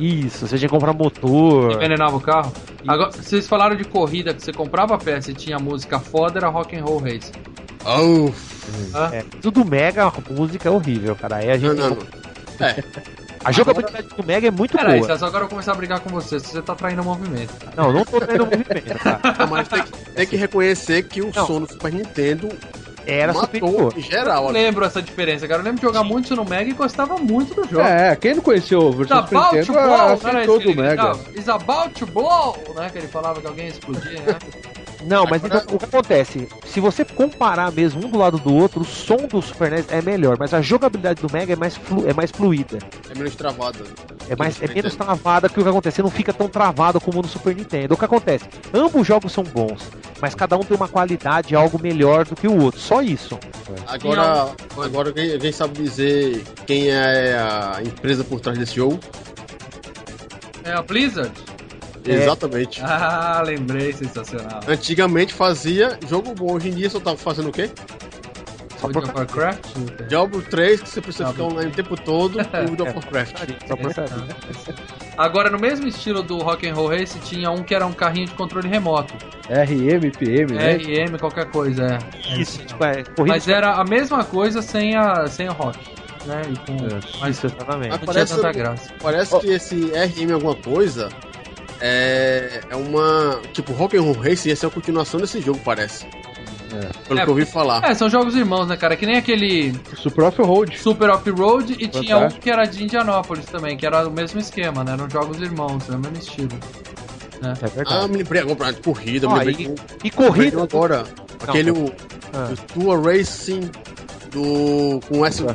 [0.00, 1.72] Isso, você tinha que comprar motor.
[1.72, 2.52] Envenenava o carro.
[2.88, 6.76] Agora, vocês falaram de corrida que você comprava peça e tinha música foda, era Rock
[6.76, 7.30] and Roll Race.
[7.84, 8.32] Oh,
[9.12, 11.36] É, tudo Mega, a música é horrível, cara.
[11.36, 11.78] Aí a não, gente.
[11.78, 12.66] não, não.
[12.66, 12.82] É,
[13.44, 15.10] A jogabilidade do Mega é muito Peraí, boa.
[15.12, 17.52] César, agora eu começar a brigar com você, se você tá traindo o movimento.
[17.76, 19.46] Não, eu não tô tendo movimento, cara.
[19.48, 21.46] mas tem que, tem que reconhecer que o Não.
[21.46, 22.48] som do Super Nintendo
[23.06, 23.92] Era matou superior.
[23.94, 24.42] em Eu geral.
[24.44, 24.62] não ali.
[24.62, 25.60] lembro essa diferença, cara.
[25.60, 27.80] Eu lembro de jogar muito isso no Mega e gostava muito do jogo.
[27.86, 30.14] É, quem não conheceu o It's versão Super about to Nintendo, blow, ah, não era
[30.14, 31.12] aceitou isso que do ele Mega.
[31.36, 32.90] It's about to blow, né?
[32.90, 34.36] Que ele falava que alguém ia explodir, né?
[35.06, 36.48] Não, mas então, o que acontece?
[36.64, 40.00] Se você comparar mesmo um do lado do outro, o som do Super NES é
[40.02, 42.78] melhor, mas a jogabilidade do Mega é mais, flu- é mais fluida.
[43.10, 43.78] É menos travada.
[44.28, 45.96] É, mais, é menos travada que o que acontece.
[45.96, 47.94] Você não fica tão travado como no Super Nintendo.
[47.94, 48.44] O que acontece?
[48.72, 49.88] Ambos os jogos são bons,
[50.20, 52.80] mas cada um tem uma qualidade, algo melhor do que o outro.
[52.80, 53.38] Só isso.
[53.86, 54.48] Agora,
[54.78, 59.00] agora alguém, alguém sabe dizer quem é a empresa por trás desse jogo?
[60.64, 61.32] É a Blizzard?
[62.06, 62.12] É.
[62.12, 62.80] Exatamente.
[62.82, 64.60] Ah, lembrei, sensacional.
[64.66, 67.70] Antigamente fazia jogo bom, hoje em dia só tava fazendo o quê?
[68.82, 69.64] World of Warcraft?
[70.08, 71.44] Diablo 3, que você precisa Diablo.
[71.44, 73.36] ficar online o tempo todo, e o World of Warcraft.
[73.68, 73.92] Só por
[75.16, 78.26] Agora, no mesmo estilo do Rock and Roll Race, tinha um que era um carrinho
[78.26, 79.14] de controle remoto.
[79.48, 80.76] RM, PM, né?
[80.76, 82.40] RM, qualquer coisa, é.
[82.40, 85.78] Isso, tipo, é, corrida Mas era a mesma coisa sem, a, sem o rock.
[86.26, 86.42] Né?
[86.50, 87.00] E com, É.
[87.20, 87.90] mas exatamente.
[87.90, 88.90] Mas parece, tanta graça.
[89.02, 91.08] parece que esse RM alguma coisa
[91.82, 93.40] é, é uma.
[93.52, 96.06] Tipo, Rock and Roll Racing ia ser a continuação desse jogo, parece.
[97.06, 97.84] Pelo É, que eu ouvi falar.
[97.84, 98.96] É, são jogos irmãos, né, cara?
[98.96, 100.78] Que nem aquele Super Off-Road.
[100.78, 102.40] Super Off-Road e tinha um Fantástico.
[102.44, 104.92] que era de Indianápolis também, que era o mesmo esquema, né?
[104.92, 105.96] Eram jogos irmãos, né?
[105.96, 106.48] o mesmo estilo.
[107.42, 108.08] É Ah, verdade.
[108.10, 110.62] me lembrei agora de corrida, Ó, me lembrei e- de E corrida.
[110.62, 111.04] agora.
[111.46, 111.92] Aquele o,
[112.32, 112.50] Ah.
[112.52, 113.70] o Tour Racing
[114.32, 115.00] do.
[115.08, 115.48] com, S, com,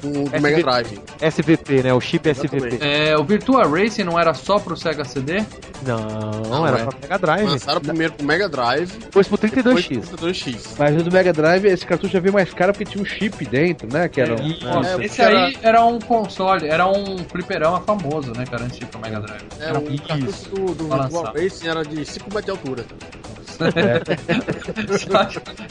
[0.00, 0.40] com, do.
[0.40, 0.98] Mega Drive.
[1.20, 1.92] SVP, né?
[1.94, 2.78] O chip SVP.
[2.80, 5.42] É, o Virtua Racing não era só pro Sega CD?
[5.86, 6.84] Não, Não, era é.
[6.84, 7.46] pra Mega Drive.
[7.46, 10.00] Lançaram primeiro pro Mega Drive, Depois pro depois 32X.
[10.08, 10.66] pro 32X.
[10.78, 13.44] Mas o do Mega Drive, esse cartucho já veio mais caro porque tinha um chip
[13.44, 14.08] dentro, né?
[14.08, 14.34] Que era.
[14.34, 14.54] um-.
[14.64, 18.64] Ó, É, esse era- aí era um console, era um fliperama famoso, né, cara?
[18.64, 19.42] Antes pro Mega Drive.
[19.60, 21.32] É, Era o um cartucho do, do lançar.
[21.34, 22.84] Racing era de 5 metros de altura.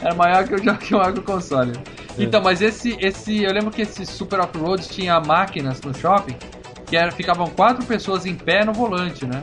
[0.00, 1.72] Era maior que o, que o agro console.
[2.18, 3.42] Então, mas esse, esse.
[3.42, 6.36] Eu lembro que esse Super Off-Road tinha máquinas no shopping
[6.86, 9.42] que era, ficavam quatro pessoas em pé no volante, né?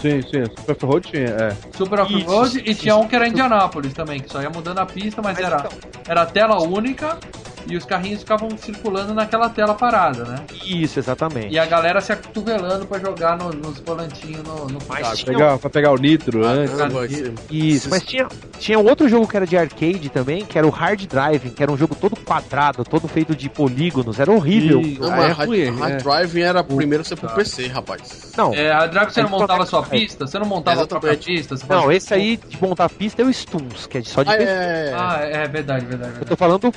[0.00, 0.44] Sim, sim.
[0.66, 1.56] Super Road tinha, é.
[1.76, 5.22] Super Off-Road e tinha um que era Indianápolis também, que só ia mudando a pista,
[5.22, 5.78] mas, Mas era, então-
[6.08, 7.18] era tela única
[7.66, 10.36] e os carrinhos ficavam circulando naquela tela parada, né?
[10.64, 11.52] Isso, exatamente.
[11.52, 15.58] E a galera se acotovelando pra jogar no- nos volantinhos no, no Mas tinha- Pegar,
[15.58, 16.74] pra pegar o nitro Ah, antes.
[17.12, 18.26] Esse- Isso, mas tinha,
[18.58, 21.62] tinha um outro jogo que era de arcade também, que era o Hard Driving, que
[21.62, 24.80] era um jogo todo quadrado, todo feito de polígonos, era horrível.
[24.80, 25.96] Ih, Não, Ah, mas é Hard, ruim, Hard é.
[25.98, 28.32] Driving era primeiro ser pro PC, rapaz.
[28.36, 30.26] Não, É, a Drive você não montava a sua pista?
[30.26, 31.38] Você não montava a própria Exatamente.
[31.40, 31.56] pista?
[31.56, 34.36] Você não, esse aí de montar pista é o Stuns, que é só de Ah,
[34.36, 34.50] PC.
[34.50, 34.94] é.
[34.96, 36.24] Ah, é verdade, verdade, Eu verdade.
[36.26, 36.72] tô falando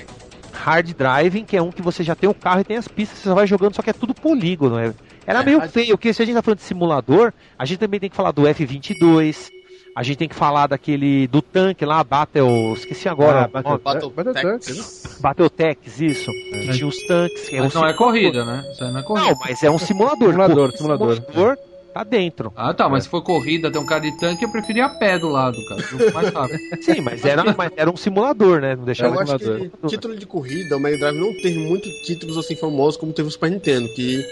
[0.56, 3.19] Hard Driving, que é um que você já tem o carro e tem as pistas,
[3.19, 4.77] você só vai jogando, só que é tudo polígono.
[4.80, 4.94] é-
[5.27, 7.80] Era É, meio hard- feio, porque se a gente tá falando de simulador, a gente
[7.80, 9.49] também tem que falar do F-22,
[9.95, 13.77] a gente tem que falar daquele do tanque lá, Battle, esqueci agora, Ah, Battle-.
[13.80, 15.18] Battle Battle Tactics.
[15.22, 16.32] Battletex, isso.
[16.32, 17.98] Que tinha os tanques, que é um Mas não é simulador.
[17.98, 18.64] corrida, né?
[18.72, 19.30] Isso aí não é corrida.
[19.32, 20.30] Não, mas é um simulador.
[20.32, 21.15] Simulador, simulador.
[21.15, 21.57] simulador
[21.96, 22.52] tá dentro.
[22.58, 25.18] Ah, tá, mas se for corrida, tem um cara de tanque, eu preferia a pé
[25.18, 25.82] do lado, cara.
[26.14, 26.60] mais rápido.
[26.84, 28.76] Sim, mas era, mas era um simulador, né?
[28.76, 29.70] Não deixava Eu de acho simulador.
[29.80, 33.30] que título de corrida, o Mega Drive não teve muitos títulos assim famosos como teve
[33.30, 34.26] o Super Nintendo, que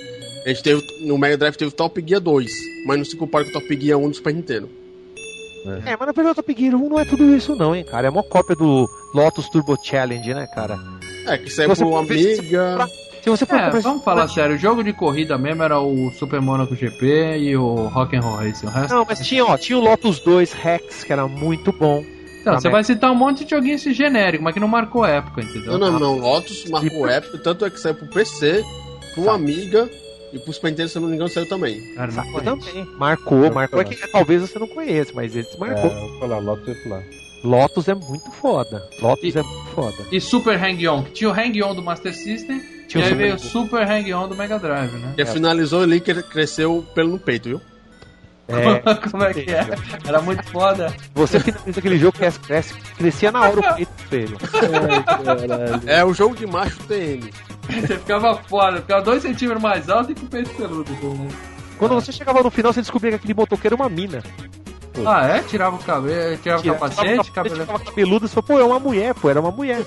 [0.45, 2.51] a gente teve, no Mega Drive teve o Top Gear 2,
[2.85, 4.69] mas não se compara com o Top Gear 1 do Super Nintendo.
[5.85, 8.07] É, mas na verdade o Top Gear 1 não é tudo isso não, hein, cara.
[8.07, 10.77] É uma cópia do Lotus Turbo Challenge, né, cara?
[11.25, 12.89] É, que saiu Você pro Amiga.
[13.23, 16.11] Se você for É, comprar- vamos falar sério, o jogo de corrida mesmo era o
[16.11, 18.65] Super Monaco GP e o Rock'n'Roll Racing.
[18.65, 18.93] O resto...
[18.93, 22.03] Não, mas tinha, ó, tinha o Lotus 2 Rex, que era muito bom.
[22.45, 25.41] Não, você vai citar um monte de joguinho esse genérico, mas que não marcou época,
[25.41, 25.77] entendeu?
[25.77, 26.17] Não, não, não.
[26.19, 28.61] Lotus marcou época, tanto é que saiu pro PC,
[29.15, 29.89] pro Amiga
[30.33, 31.79] e pro Super Nintendo, se eu não me engano, saiu também.
[31.95, 32.41] Cara, conheço.
[32.43, 32.85] também.
[32.99, 33.79] Marcou, Eu marcou.
[33.79, 35.89] É que talvez você não conheça, mas eles É, marcou.
[35.89, 37.03] vou falar, Lotus ia falar.
[37.41, 38.85] Lotus é muito foda.
[39.01, 39.95] Lotus E- é muito foda.
[40.11, 43.17] E Super Hang-On, que tinha o Hang-On do Master System Tinha e o aí Super
[43.17, 43.49] veio o Hang-On.
[43.49, 45.13] Super Hang-On do Mega Drive, né?
[45.15, 47.61] Que finalizou ali que ele cresceu pelo no peito, viu?
[48.47, 49.65] É, Como é que é?
[50.05, 50.93] Era muito foda.
[51.13, 54.37] você finaliza aquele jogo que cresce, crescia na hora o peito dele.
[55.85, 57.29] É o jogo de macho TM.
[57.69, 60.91] Você ficava foda, ficava dois centímetros mais alto e com o peito peludo.
[61.77, 64.21] Quando você chegava no final, você descobria que aquele motoqueiro era uma mina.
[65.05, 65.39] Ah, é?
[65.43, 67.65] Tirava o cabelo, tirava o capacete, cabelo.
[67.65, 69.83] cabeludo, você falou, pô, é uma mulher, pô, era uma mulher.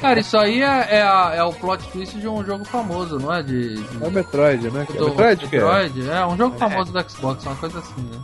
[0.00, 3.32] Cara, isso aí é, é, a- é o plot twist de um jogo famoso, não
[3.34, 3.42] é?
[3.42, 4.86] De, de- É o Metroid, né?
[4.88, 5.60] É do Metroid que é?
[5.60, 6.10] Metroid?
[6.10, 8.18] É, um jogo famoso do Xbox, uma coisa assim, né?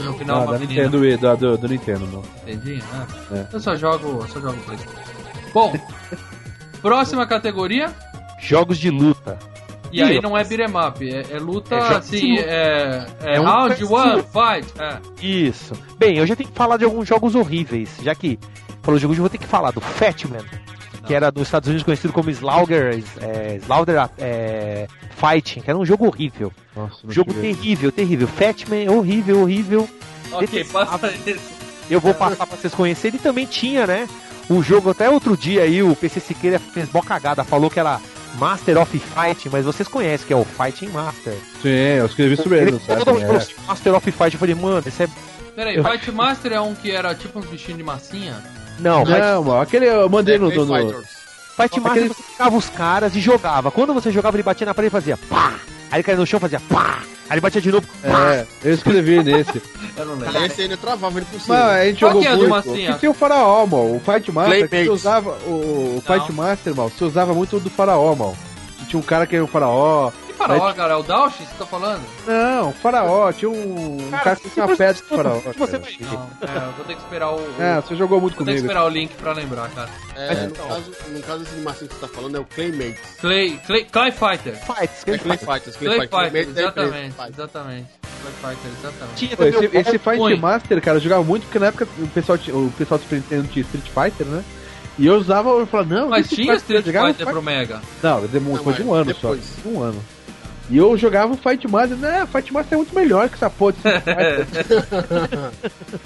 [0.00, 2.22] No final Ah, uma da menina Nintendo, do, do, do Nintendo, não.
[2.42, 3.06] Entendi, né?
[3.32, 3.46] É.
[3.54, 4.98] Eu só jogo, só jogo PlayStation.
[5.54, 5.72] Bom,
[6.82, 7.94] próxima categoria.
[8.40, 9.38] Jogos de luta.
[9.92, 13.44] E aí não é beat'em up, é, é luta É assim, é, é, É um
[13.44, 14.72] round one, fight.
[14.80, 14.98] É.
[15.24, 15.74] Isso.
[15.98, 18.38] Bem, eu já tenho que falar de alguns jogos horríveis, já que
[18.82, 20.44] falou de jogo, eu vou ter que falar do Fatman,
[21.06, 24.86] que era dos Estados Unidos conhecido como Slaughter, é, Slaughter é,
[25.16, 26.52] Fighting, que era um jogo horrível.
[26.74, 28.26] Nossa, jogo terrível, terrível.
[28.26, 29.88] Fatman, horrível, horrível.
[30.32, 31.12] Ok, passa.
[31.90, 33.18] Eu vou passar pra vocês conhecerem.
[33.18, 34.08] E também tinha, né?
[34.48, 38.00] O jogo até outro dia aí, o PC Siqueira fez mó cagada, falou que era
[38.38, 41.34] Master of Fighting, mas vocês conhecem que é o Fighting Master.
[41.62, 41.68] Sim,
[41.98, 45.08] eu escrevi sobre ele, Ele assim, Master of Fighting, eu falei, mano, esse é.
[45.54, 48.42] Peraí, Eu- Fight Master é um que era tipo uns bichinhos de massinha?
[48.78, 50.48] Não, Fight, Não, mano, aquele eu mandei no.
[50.48, 51.08] Tekken no, no- Fighters.
[51.56, 53.70] Fight Master aquele- você ficava os caras e jogava.
[53.70, 55.54] Quando você jogava, ele batia na parede e fazia pá!
[55.92, 57.02] Aí ele caía no chão e fazia pá!
[57.28, 58.32] Aí ele batia de novo, pá!
[58.34, 59.62] É, eu escrevi nesse.
[59.94, 60.44] Eu não lembro.
[60.44, 61.54] Esse ainda travava ele por cima.
[61.54, 62.48] Mas a gente Qual jogou que é muito.
[62.50, 62.90] massinha?
[62.90, 63.96] E tem o Faraó, mano.
[63.96, 65.30] O Fight Master, que você usava.
[65.46, 66.02] O, o.
[66.06, 68.36] Fight Master, mano, você usava muito do Faraó, mano.
[68.88, 70.10] Tinha um cara que era o Faraó.
[70.32, 70.92] Que faraó, cara?
[70.94, 72.02] É o Daush que você tá falando?
[72.26, 73.32] Não, o Faraó.
[73.32, 75.40] Tinha um, um cara, que tinha uma pedra o Faraó.
[75.40, 75.78] Você cara.
[75.78, 75.96] vai.
[76.00, 77.36] Não, é, eu vou ter que esperar o.
[77.36, 78.66] o- É, você jogou muito Vou ter que comigo.
[78.66, 79.90] esperar o link pra lembrar, cara.
[80.16, 83.16] É, no, caso, no caso desse de massinha que você tá falando é o Claymates.
[83.20, 84.54] Clay, Clay, Clay Fighter.
[84.56, 85.76] Fights, É Clay Fighters.
[85.76, 86.92] Clay Fighter, Claymates é exatamente.
[86.92, 87.38] Clay Fighters.
[87.38, 87.86] Exatamente.
[88.22, 89.36] Clay Fighter, exatamente.
[89.36, 90.40] Pô, esse, esse Fight.
[90.40, 93.16] Master, cara, eu jogava muito porque na época o pessoal, tinha- o pessoal do Super
[93.16, 94.44] Nintendo tinha Street Fighter, né?
[94.98, 97.80] E eu usava, eu falava, não, Mas esse tinha Street Fighter Fight- pro Mega.
[98.02, 99.40] Não, demorou depois de um mas ano depois.
[99.62, 99.68] só.
[99.68, 100.04] Um ano.
[100.72, 102.26] E eu jogava o Fight Master, né?
[102.32, 104.46] Fight Master é muito melhor que essa porra Fighter.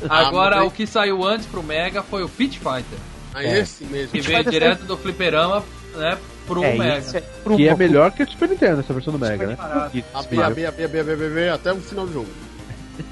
[0.10, 2.98] Agora, o que saiu antes pro Mega foi o Pit Fighter.
[3.32, 4.10] Ah, esse mesmo.
[4.10, 5.62] Que veio direto do fliperama,
[5.94, 6.18] né,
[6.48, 6.98] pro É, Mega.
[6.98, 9.56] isso é pro que é melhor que o Super Nintendo, essa versão do Mega, né?
[9.94, 11.48] Isso, A B, a B, a B, a B, a B, a B, a B,
[11.48, 12.28] até o final do jogo.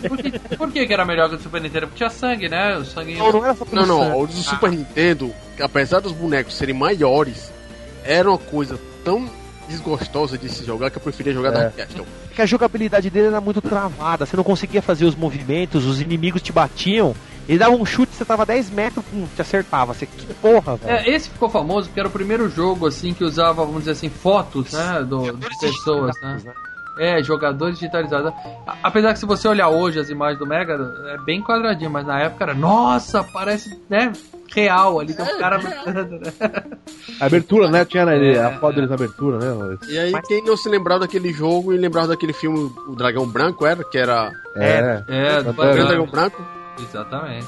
[0.08, 1.86] Por que, por que que era melhor que o Super Nintendo?
[1.86, 2.76] Porque tinha sangue, né?
[2.78, 3.16] O sangue...
[3.16, 3.88] Não, não era só Não, sangue.
[4.10, 7.52] não, o do Super Nintendo, que apesar dos bonecos serem maiores,
[8.02, 9.30] era uma coisa tão
[9.68, 11.52] desgostosa de se jogar que eu preferia jogar É.
[11.52, 12.06] Dark Castle.
[12.34, 16.42] que a jogabilidade dele era muito travada, você não conseguia fazer os movimentos, os inimigos
[16.42, 17.14] te batiam
[17.48, 19.92] Ele dava um chute, você tava 10 metros, pum, te acertava.
[19.92, 20.96] Você, que porra, velho.
[20.96, 24.08] É, esse ficou famoso porque era o primeiro jogo assim que usava, vamos dizer assim,
[24.08, 26.40] fotos, né, do, de pessoas, né?
[26.98, 28.32] É, jogadores digitalizados.
[28.66, 30.74] A- Apesar que se você olhar hoje as imagens do Mega,
[31.08, 34.12] é bem quadradinho, mas na época era, nossa, parece, né,
[34.54, 36.32] real ali, tem um cara lutando, né?
[37.20, 37.84] A abertura, né?
[37.84, 38.74] Tinha né, É, a foto é.
[38.76, 39.78] deles na abertura, né?
[39.88, 43.66] E aí, quem não se lembrava daquele jogo e lembrava daquele filme O Dragão Branco,
[43.66, 43.82] era?
[43.82, 45.02] Que era É.
[45.08, 46.40] É, do O Grande Dragão Branco?
[46.80, 47.46] Exatamente.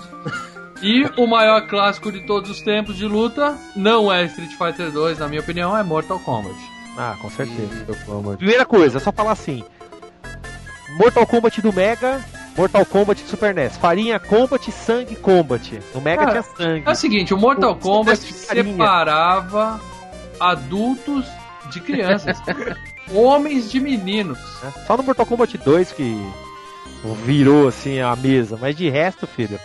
[0.83, 5.19] E o maior clássico de todos os tempos de luta não é Street Fighter 2,
[5.21, 6.55] na minha opinião, é Mortal Kombat.
[6.97, 7.87] Ah, com certeza.
[7.89, 9.63] Eu Primeira coisa, só falar assim:
[10.99, 12.25] Mortal Kombat do Mega,
[12.57, 13.77] Mortal Kombat do Super NES.
[13.77, 15.81] Farinha Kombat, sangue Kombat.
[15.95, 16.83] No Mega Cara, tinha sangue.
[16.87, 18.73] É o seguinte, o Mortal Você Kombat farinha.
[18.73, 19.81] separava
[20.41, 21.27] adultos
[21.71, 22.39] de crianças,
[23.13, 24.39] homens de meninos.
[24.63, 24.73] né?
[24.87, 26.33] Só no Mortal Kombat 2 que
[27.25, 29.59] virou assim a mesa, mas de resto, filho,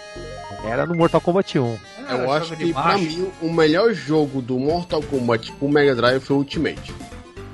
[0.66, 1.78] era no Mortal Kombat 1.
[2.08, 6.22] Era Eu acho que, pra mim, o melhor jogo do Mortal Kombat pro Mega Drive
[6.22, 6.94] foi o Ultimate.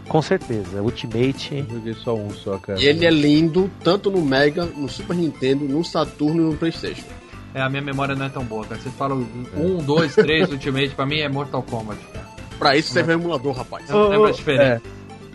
[0.07, 1.65] Com certeza, Ultimate.
[1.69, 2.79] Eu joguei só um só, cara.
[2.79, 7.05] E ele é lindo, tanto no Mega, no Super Nintendo, no Saturno e no Playstation.
[7.53, 8.79] É, a minha memória não é tão boa, cara.
[8.79, 11.99] Você fala um, dois, três, Ultimate, pra mim é Mortal Kombat.
[12.13, 12.27] Cara.
[12.57, 13.89] Pra isso serve o emulador, rapaz.
[13.89, 14.81] Não lembra a diferença.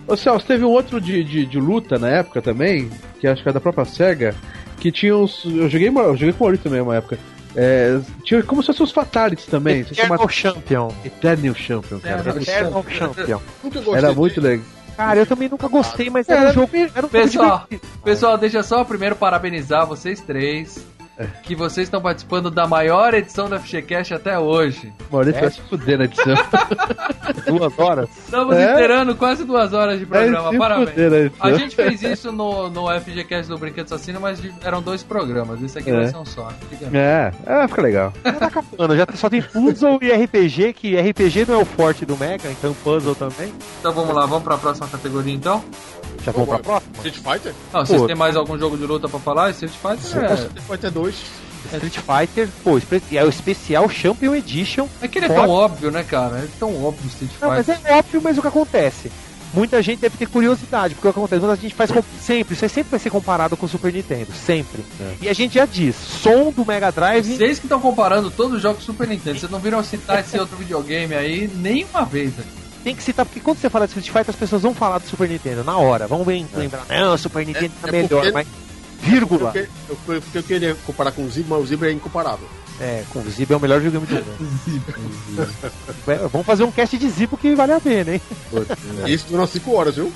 [0.07, 2.91] Ô Celso, teve um outro de, de, de luta na época também,
[3.21, 4.35] que acho que era da própria SEGA,
[4.79, 5.45] que tinha uns.
[5.45, 7.19] Eu joguei, eu joguei com o Maurício também uma época.
[7.55, 9.81] É, tinha como se fossem os Fatalities também.
[9.81, 10.93] Eternal Champion.
[11.05, 12.21] Eternal Champion, cara.
[12.21, 13.41] Eternal Eternal Champion.
[13.63, 14.65] Gostei Era muito legal.
[14.97, 16.77] Cara, eu também nunca gostei, mas era Era um jogo.
[16.77, 18.03] Era um jogo Pessoal, divertido.
[18.05, 20.85] pessoal, deixa eu só primeiro parabenizar vocês três.
[21.43, 24.93] Que vocês estão participando da maior edição do FGCast até hoje.
[25.11, 25.41] Maurício É?
[25.43, 26.35] vai se fuder na edição.
[27.47, 28.09] Duas horas.
[28.25, 28.71] Estamos É?
[28.73, 30.51] esperando quase duas horas de programa.
[30.51, 31.33] Se Parabéns.
[31.41, 35.63] A gente fez isso no, no FGCast do Brinquedo Assassino, mas eram dois programas.
[35.63, 35.95] Esse aqui É.
[35.95, 36.49] vai ser um só.
[36.71, 38.13] Fica- É, é, fica legal.
[38.23, 42.17] Tá acabando, já só tem puzzle e RPG, que RPG não é o forte do
[42.17, 43.53] Mega, então puzzle também.
[43.81, 45.63] Então vamos lá, vamos pra próxima categoria então.
[46.25, 46.93] Já vamos pra próxima?
[47.05, 47.53] Street Fighter?
[47.73, 49.51] Não, vocês têm mais algum jogo de luta pra falar?
[49.51, 51.02] Street Fighter é, Street Fighter 2.
[51.09, 52.79] Street Fighter, pô,
[53.13, 54.87] é o especial Champion Edition.
[55.01, 56.39] é que ele é tão óbvio, né, cara?
[56.39, 57.81] É tão óbvio o Street Não, mas Fighter.
[57.91, 59.11] é óbvio, mas o que acontece?
[59.55, 61.41] Muita gente deve ter curiosidade, porque o que acontece?
[61.41, 61.91] Quando a gente faz
[62.23, 64.83] sempre, isso aí sempre vai ser comparado com o Super Nintendo, sempre.
[65.21, 67.37] E a gente já diz, som do Mega Drive.
[67.37, 70.39] Vocês que estão comparando todos os jogos do Super Nintendo, vocês não viram citar esse
[70.39, 72.35] outro videogame aí nenhuma vez.
[72.35, 72.45] né?
[72.83, 75.07] Tem que citar, porque quando você fala de Street Fighter, as pessoas vão falar do
[75.07, 76.07] Super Nintendo na hora.
[76.07, 78.47] Vão bem lembrar, não, o Super Nintendo É- tá é melhor, porque- mas.
[79.03, 79.53] Vírgula.
[79.53, 82.49] Porque eu, porque eu queria comparar com o Zibra, mas o Zibra é incomparável.
[82.81, 85.53] É, com o Zip é o melhor videogame do mundo.
[86.07, 88.21] É, Vamos fazer um cast de Zipo que vale a pena, hein?
[89.07, 90.13] E isso durou 5 horas, viu?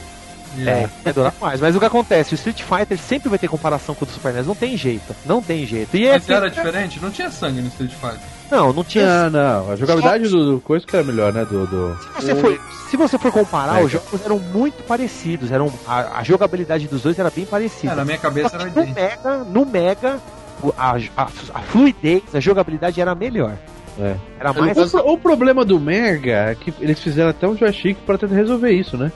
[0.59, 1.61] É, vai durar mais.
[1.61, 2.33] Mas o que acontece?
[2.33, 4.47] O Street Fighter sempre vai ter comparação com o do Super NES.
[4.47, 5.15] Não tem jeito.
[5.25, 5.97] Não tem jeito.
[5.97, 6.99] E é Mas era diferente?
[7.01, 8.36] Não tinha sangue no Street Fighter.
[8.51, 9.29] Não, não tinha.
[9.29, 9.73] Não, não.
[9.73, 11.45] A jogabilidade do, do coisa que era melhor, né?
[11.45, 11.67] Do.
[11.67, 11.99] do...
[12.21, 12.61] Se você for,
[12.91, 13.87] se você for comparar, Mega.
[13.87, 15.51] os jogos eram muito parecidos.
[15.51, 17.93] Eram, a, a jogabilidade dos dois era bem parecida.
[17.93, 18.87] É, na minha Só cabeça era no.
[18.95, 20.21] Mega, no Mega,
[20.63, 21.23] o- a, a,
[21.55, 23.57] a fluidez, a jogabilidade era melhor.
[23.99, 24.15] É.
[24.39, 24.95] Era mais.
[24.95, 28.71] O, o problema do Mega é que eles fizeram até um joystick pra tentar resolver
[28.71, 29.11] isso, né?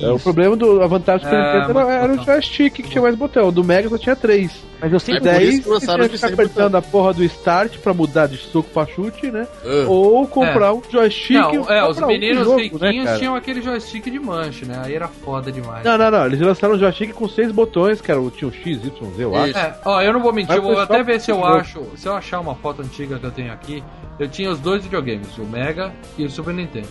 [0.00, 3.02] É, o problema do a vantagem do Super É, Nintendo era, o joystick que tinha
[3.02, 3.48] mais botão.
[3.48, 4.62] O do Mega só tinha três.
[4.80, 4.98] Mas eu
[5.28, 7.94] É isso que você lançaram tinha de que ficar apertando a porra do start pra
[7.94, 9.46] mudar de soco pra chute, né?
[9.64, 9.84] Ah.
[9.86, 11.34] Ou comprar um joystick.
[11.34, 14.82] Não, é, os um meninos jogo, né, tinham aquele joystick de manche, né?
[14.84, 15.84] Aí era foda demais.
[15.84, 16.26] Não, não, não.
[16.26, 18.20] Eles lançaram um joystick com seis botões, cara.
[18.36, 19.56] Tinha um X, Y, Z, eu acho.
[19.56, 21.46] É, ó, eu não vou mentir, eu vou até ver se eu jogo.
[21.46, 21.86] acho.
[21.96, 23.84] Se eu achar uma foto antiga que eu tenho aqui,
[24.18, 26.88] eu tinha os dois videogames, o Mega e o Super Nintendo.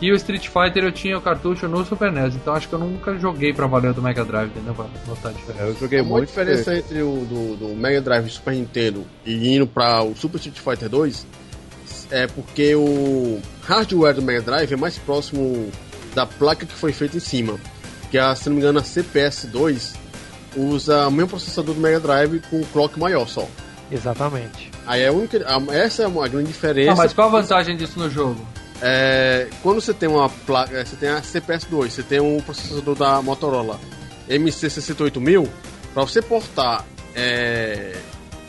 [0.00, 2.78] E o Street Fighter eu tinha o cartucho no Super NES, então acho que eu
[2.78, 4.74] nunca joguei pra valer o do Mega Drive, entendeu?
[4.74, 5.64] Pra notar a diferença.
[5.64, 6.28] É, eu joguei uma muito.
[6.28, 10.36] diferença entre o do, do Mega Drive e Super Nintendo e indo para o Super
[10.38, 11.26] Street Fighter 2
[12.10, 15.70] é porque o hardware do Mega Drive é mais próximo
[16.14, 17.56] da placa que foi feita em cima.
[18.10, 19.94] Que a, se não me engano, a CPS2
[20.56, 23.48] usa o mesmo processador do Mega Drive com um clock maior só.
[23.90, 24.70] Exatamente.
[24.86, 26.92] Aí é a única, a- essa é uma grande diferença.
[26.92, 28.44] Ah, mas qual a vantagem disso no jogo?
[28.82, 32.94] É, quando você tem uma placa, é, você tem a CPS2, você tem um processador
[32.94, 33.80] da Motorola
[34.28, 35.48] MC68000,
[35.92, 36.84] para você portar
[37.14, 37.96] é,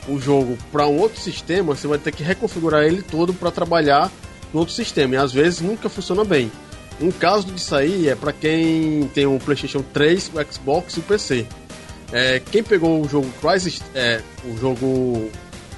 [0.07, 4.11] o jogo para um outro sistema, você vai ter que reconfigurar ele todo para trabalhar
[4.53, 6.52] no outro sistema e às vezes nunca funciona bem.
[6.99, 11.03] Um caso disso aí é para quem tem um PlayStation 3, o Xbox e o
[11.03, 11.45] PC.
[12.11, 15.30] É, quem pegou o jogo Crysis, é, o jogo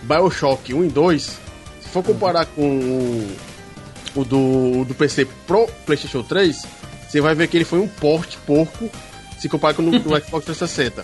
[0.03, 3.35] BioShock 1 e 2, se for comparar com o
[4.15, 6.65] o do, do PC pro PlayStation 3,
[7.07, 8.89] você vai ver que ele foi um porte porco
[9.37, 11.01] se comparar com o Xbox 360.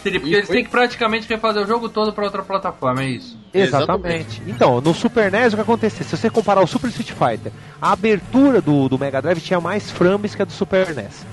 [0.00, 3.02] Entendi, porque E eles foi- têm que praticamente refazer o jogo todo pra outra plataforma,
[3.02, 3.38] é isso.
[3.54, 4.42] Exatamente.
[4.46, 6.04] Então, no Super NES o que acontecia?
[6.04, 9.90] Se você comparar o Super Street Fighter, a abertura do, do Mega Drive tinha mais
[9.90, 11.24] frames que a do Super NES.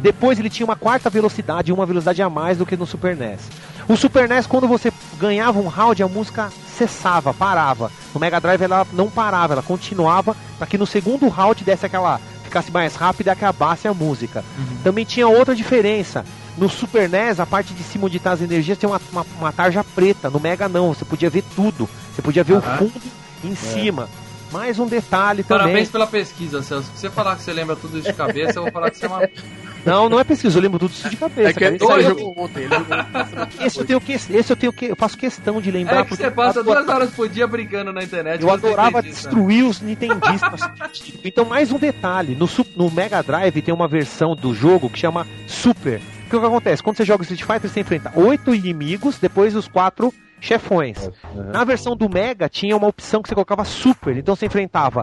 [0.00, 3.16] Depois ele tinha uma quarta velocidade e uma velocidade a mais do que no Super
[3.16, 3.40] NES.
[3.88, 7.90] O Super NES, quando você ganhava um round, a música cessava, parava.
[8.12, 12.20] No Mega Drive ela não parava, ela continuava para que no segundo round desse aquela
[12.44, 14.44] ficasse mais rápida e acabasse a música.
[14.84, 16.24] Também tinha outra diferença.
[16.56, 19.52] No Super NES, a parte de cima onde tá as energias tinha uma, uma, uma
[19.52, 20.28] tarja preta.
[20.28, 21.88] No Mega não, você podia ver tudo.
[22.14, 22.74] Você podia ver Aham.
[22.74, 23.02] o fundo
[23.44, 24.08] em cima.
[24.52, 25.66] Mais um detalhe também.
[25.66, 26.90] Parabéns pela pesquisa, Celso.
[26.94, 29.06] Se você falar que você lembra tudo isso de cabeça, eu vou falar que você
[29.06, 29.28] é uma.
[29.86, 31.48] Não, não é pesquisa, eu lembro tudo isso de cabeça.
[31.48, 31.74] É que cara.
[31.74, 32.64] ele Esse, ele eu, jogou ontem.
[32.64, 32.96] Ele jogou
[33.64, 36.08] esse eu tenho que, esse eu tenho que, eu faço questão de lembrar É que
[36.10, 38.42] porque você passa duas horas por dia brincando na internet.
[38.42, 40.60] Eu adorava destruir os Nintendistas.
[41.24, 45.26] então, mais um detalhe: no, no Mega Drive tem uma versão do jogo que chama
[45.46, 46.00] Super.
[46.22, 46.82] Porque o que acontece?
[46.82, 51.10] Quando você joga Street Fighter, você enfrenta oito inimigos, depois os quatro chefões.
[51.52, 54.16] Na versão do Mega tinha uma opção que você colocava Super.
[54.16, 55.02] Então você enfrentava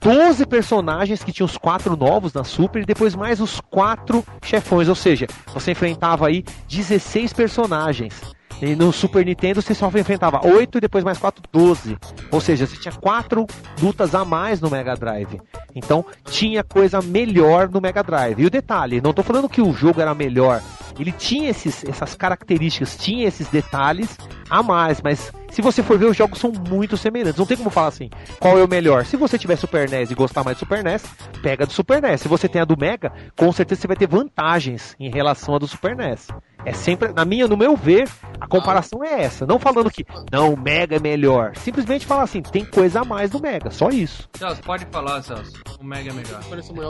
[0.00, 4.88] 12 personagens que tinham os quatro novos na Super e depois mais os quatro chefões.
[4.88, 8.37] Ou seja, você enfrentava aí 16 personagens.
[8.60, 11.96] E no Super Nintendo você só enfrentava 8 e depois mais 4, 12.
[12.30, 13.46] Ou seja, você tinha 4
[13.80, 15.40] lutas a mais no Mega Drive.
[15.74, 18.40] Então tinha coisa melhor no Mega Drive.
[18.40, 20.60] E o detalhe, não tô falando que o jogo era melhor.
[20.98, 24.18] Ele tinha esses, essas características, tinha esses detalhes
[24.50, 27.38] a mais, mas se você for ver, os jogos são muito semelhantes.
[27.38, 28.10] Não tem como falar assim,
[28.40, 29.04] qual é o melhor.
[29.04, 31.04] Se você tiver Super NES e gostar mais do Super NES,
[31.40, 32.22] pega do Super NES.
[32.22, 35.58] Se você tem a do Mega, com certeza você vai ter vantagens em relação à
[35.58, 36.28] do Super NES.
[36.64, 38.08] É sempre, na minha, no meu ver,
[38.40, 39.46] a comparação é essa.
[39.46, 41.52] Não falando que não, o Mega é melhor.
[41.56, 44.28] Simplesmente falar assim, tem coisa a mais do Mega, só isso.
[44.36, 45.52] Celso, pode falar, Celso.
[45.80, 46.40] O Mega é melhor.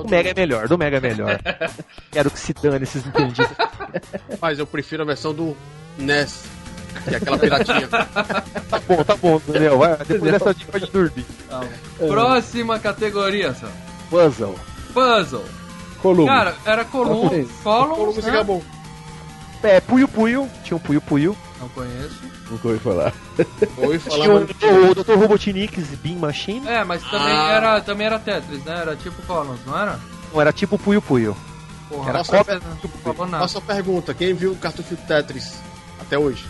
[0.05, 1.41] O Mega é melhor, do Mega é melhor.
[2.11, 3.57] Quero que se dane esses entendidos.
[4.41, 5.57] Mas eu prefiro a versão do
[5.99, 6.45] NES.
[7.05, 7.89] Que é aquela piratinha.
[8.69, 9.79] Tá bom, tá bom, Daniel.
[9.79, 11.25] Vai, depois dessa dica pode dormir.
[11.49, 11.63] Tá.
[11.97, 13.75] Próxima categoria, Celso.
[14.11, 14.55] Puzzle.
[14.93, 15.45] Puzzle.
[16.03, 16.27] Column.
[16.27, 17.51] Cara, era Columns.
[17.63, 18.31] Columns, Columns né?
[18.31, 18.63] acabou.
[19.63, 20.49] É, Puyo Puyo.
[20.65, 21.37] Tinha um Puyo Puyo.
[21.61, 22.17] Não conheço.
[22.51, 23.13] Nunca ouvi falar.
[23.79, 24.35] Oi, Tinha falava.
[24.35, 25.15] o, o Dr.
[25.15, 26.67] Robotnik's Beam Machine.
[26.69, 27.51] É, mas também, Ah.
[27.53, 28.79] era, também era Tetris, né?
[28.81, 29.99] Era tipo Columns, não era?
[30.33, 31.37] Não, era tipo Puyo Puyo.
[31.89, 33.43] Porra, Era nossa, cópia não falou nada.
[33.45, 35.55] Faça a pergunta: quem viu o cartucho Tetris
[36.01, 36.45] até hoje?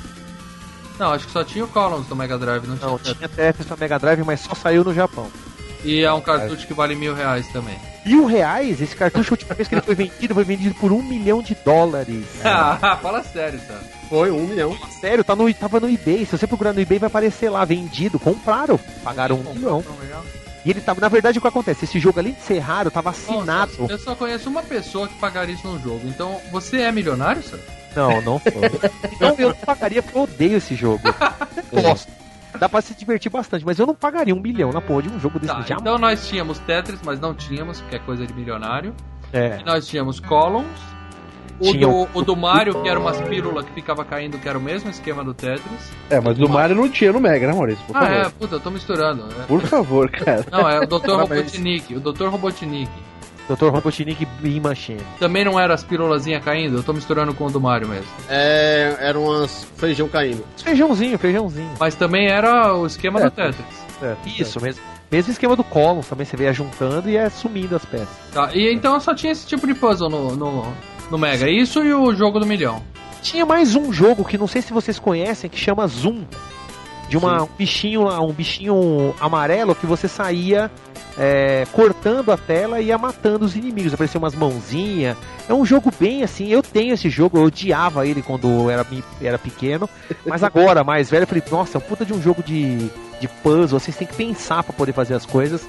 [0.99, 3.17] Não, acho que só tinha o Columns do Mega Drive, não tinha Não, o Tetris.
[3.19, 5.31] tinha Tetris pra Mega Drive, mas só saiu no Japão.
[5.85, 7.79] E é um cartucho que vale mil reais também.
[8.09, 8.81] Mil reais?
[8.81, 11.55] Esse cartucho, a última vez que ele foi vendido, foi vendido por um milhão de
[11.65, 12.25] dólares.
[12.45, 13.79] Ah, fala sério, tá?
[14.09, 14.77] Foi um milhão.
[15.01, 16.25] Sério, tá no, tava no eBay.
[16.25, 18.19] Se você procurar no eBay, vai aparecer lá, vendido.
[18.19, 18.79] Compraram.
[19.05, 19.85] Pagaram um milhão.
[20.65, 21.85] E ele tava, na verdade, o que acontece?
[21.85, 23.73] Esse jogo, além de ser raro, tava assinado.
[23.79, 26.01] Bom, eu só conheço uma pessoa que pagaria isso num jogo.
[26.05, 27.61] Então, você é milionário, senhor?
[27.95, 28.53] Não, não foi.
[29.13, 31.03] Então eu não pagaria porque eu odeio esse jogo.
[31.73, 32.18] Gosto.
[32.59, 35.19] Dá pra se divertir bastante, mas eu não pagaria um milhão na porra de um
[35.21, 35.81] jogo desse Tá, jamais.
[35.81, 38.95] então nós tínhamos Tetris, mas não tínhamos, porque é coisa de milionário.
[39.33, 39.59] É.
[39.61, 40.67] E nós tínhamos Columns.
[41.61, 44.49] O Tinha do, o- o do Mario, que era umas pílulas que ficava caindo, que
[44.49, 45.91] era o mesmo esquema do Tetris.
[46.09, 47.85] É, mas do Mario não tinha no Mega, né, Maurício?
[47.85, 48.15] Por ah, favor.
[48.17, 49.25] é, puta, eu tô misturando.
[49.41, 49.43] é.
[49.45, 50.47] Por favor, cara.
[50.53, 51.11] Não, é o Dr.
[51.17, 51.95] Robotnik.
[51.97, 52.27] O Dr.
[52.29, 52.89] Robotnik.
[53.49, 53.69] Dr.
[53.69, 55.01] Robotnik Beam Machine.
[55.19, 56.77] Também não era as pílulazinhas caindo?
[56.77, 58.07] Eu tô misturando com o do Mario mesmo.
[58.29, 60.45] É, eram umas feijão caindo.
[60.57, 61.71] Feijãozinho, feijãozinho.
[61.81, 63.89] Mas também era o esquema do Tetris.
[64.39, 64.83] Isso, mesmo.
[65.11, 68.09] Mesmo esquema do Columns, também você veio juntando e é sumindo as peças.
[68.33, 70.75] Tá, e então só tinha esse tipo de puzzle no, no,
[71.11, 71.49] no Mega.
[71.49, 72.83] Isso e o jogo do milhão.
[73.23, 76.25] Tinha mais um jogo que não sei se vocês conhecem, que chama Zoom.
[77.09, 80.71] De uma, um bichinho lá, um bichinho amarelo que você saía
[81.19, 83.93] é, cortando a tela e ia matando os inimigos.
[83.93, 85.17] Apareciam umas mãozinhas.
[85.49, 86.49] É um jogo bem assim.
[86.49, 88.87] Eu tenho esse jogo, eu odiava ele quando eu era,
[89.21, 89.89] era pequeno.
[90.25, 92.89] Mas agora, mais velho, eu falei, nossa, é um puta de um jogo de,
[93.21, 93.81] de puzzle.
[93.81, 95.67] Vocês têm que pensar pra poder fazer as coisas.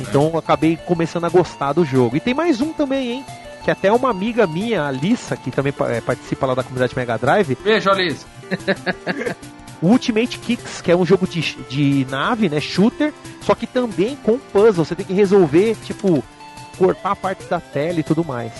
[0.00, 2.16] Então eu acabei começando a gostar do jogo.
[2.16, 3.24] E tem mais um também, hein?
[3.64, 7.16] Que até uma amiga minha, a Alissa, que também é, participa lá da comunidade Mega
[7.16, 8.26] Drive, Beijo, Alice.
[9.82, 12.60] o Ultimate Kicks, que é um jogo de, de nave, né?
[12.60, 14.84] Shooter, só que também com puzzle.
[14.84, 16.22] Você tem que resolver, tipo,
[16.78, 18.52] cortar parte da tela e tudo mais.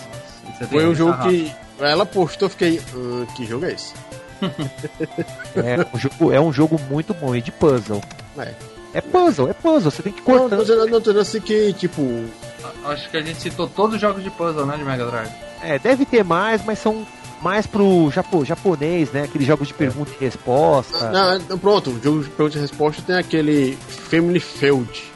[0.68, 2.80] Foi um jogo que ela postou, eu fiquei.
[2.94, 3.94] "Ah, que jogo é esse?
[5.54, 8.02] É um jogo, é um jogo muito bom e de puzzle.
[8.38, 8.52] É.
[8.94, 9.90] É puzzle, é puzzle.
[9.90, 10.56] Você tem que Não, cortar.
[10.56, 12.24] dizendo, não, tô dizendo assim que, tipo.
[12.84, 15.30] Acho que a gente citou todos os jogos de puzzle, né, de Mega Drive.
[15.62, 17.06] É, deve ter mais, mas são
[17.42, 19.24] mais pro japo, japonês, né?
[19.24, 21.10] Aqueles jogos de pergunta e resposta.
[21.10, 25.12] Não, não, pronto, o jogo de pergunta e resposta tem aquele Family Field.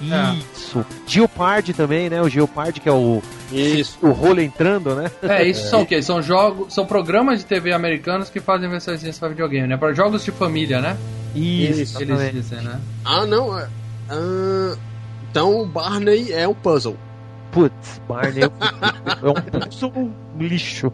[0.00, 0.84] Isso.
[1.06, 2.22] Geopard também, né?
[2.22, 3.98] O Geopard, que é o, Isso.
[4.00, 5.10] o rolo entrando, né?
[5.22, 6.00] É, isso são o quê?
[6.02, 9.76] São jogos, são programas de TV americanos que fazem versões para videogame, né?
[9.76, 10.96] Para jogos de família, né?
[11.34, 12.80] Isso, Isso, Eles dizem, né?
[13.04, 13.58] Ah, não.
[13.58, 13.68] é-
[14.08, 14.76] ah,
[15.30, 16.96] então o Barney é um puzzle.
[17.58, 19.92] Putz, Barney é um- é um pulso
[20.38, 20.92] lixo.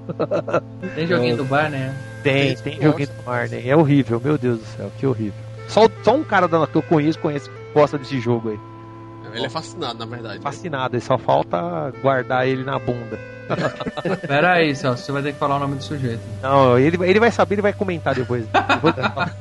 [0.95, 1.95] Tem joguinho do bar, né?
[2.23, 3.69] Tem, Tem tem joguinho do Barney.
[3.69, 5.35] É horrível, meu Deus do céu, que horrível.
[5.69, 8.59] Só, só um cara da- que eu conheço, conhece, gosta desse jogo aí.
[9.35, 10.41] Ele é fascinado, na verdade.
[10.41, 13.19] Fascinado, e só falta guardar ele na bunda.
[14.27, 16.21] Pera aí, Celso, você vai ter que falar o nome do sujeito.
[16.43, 18.47] Não, ele, ele vai saber, ele vai comentar depois.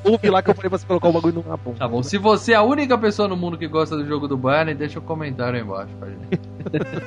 [0.04, 1.80] Ouve lá que eu falei pra você colocar o bagulho na bunda.
[1.80, 4.38] Tá bom, se você é a única pessoa no mundo que gosta do jogo do
[4.38, 6.40] Barney, deixa o comentário aí embaixo pra gente.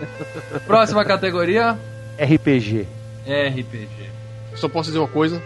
[0.67, 1.79] Próxima categoria:
[2.19, 2.87] RPG.
[3.27, 4.11] RPG.
[4.55, 5.43] Só posso dizer uma coisa.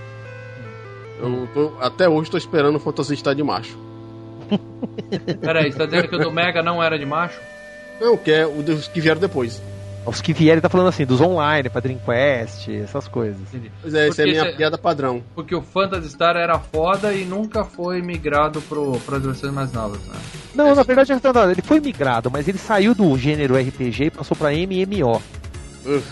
[1.20, 3.76] Eu tô, até hoje tô esperando o Phantasy Star de macho.
[5.40, 7.38] Pera aí, você tá dizendo que o do Mega não era de macho?
[8.00, 9.60] Não, que é o dos que vieram depois.
[10.06, 13.36] Os que vierem tá falando assim, dos online, pra Dreamcast, essas coisas.
[13.52, 13.70] Entendi.
[13.82, 15.22] Pois é, essa é a minha cê- piada padrão.
[15.34, 20.00] Porque o Phantasy Star era foda e nunca foi migrado pro, pras versões mais novas,
[20.06, 20.14] né?
[20.54, 24.50] Não, na verdade, ele foi migrado, mas ele saiu do gênero RPG e passou pra
[24.52, 25.20] MMO.
[25.86, 26.02] Ugh,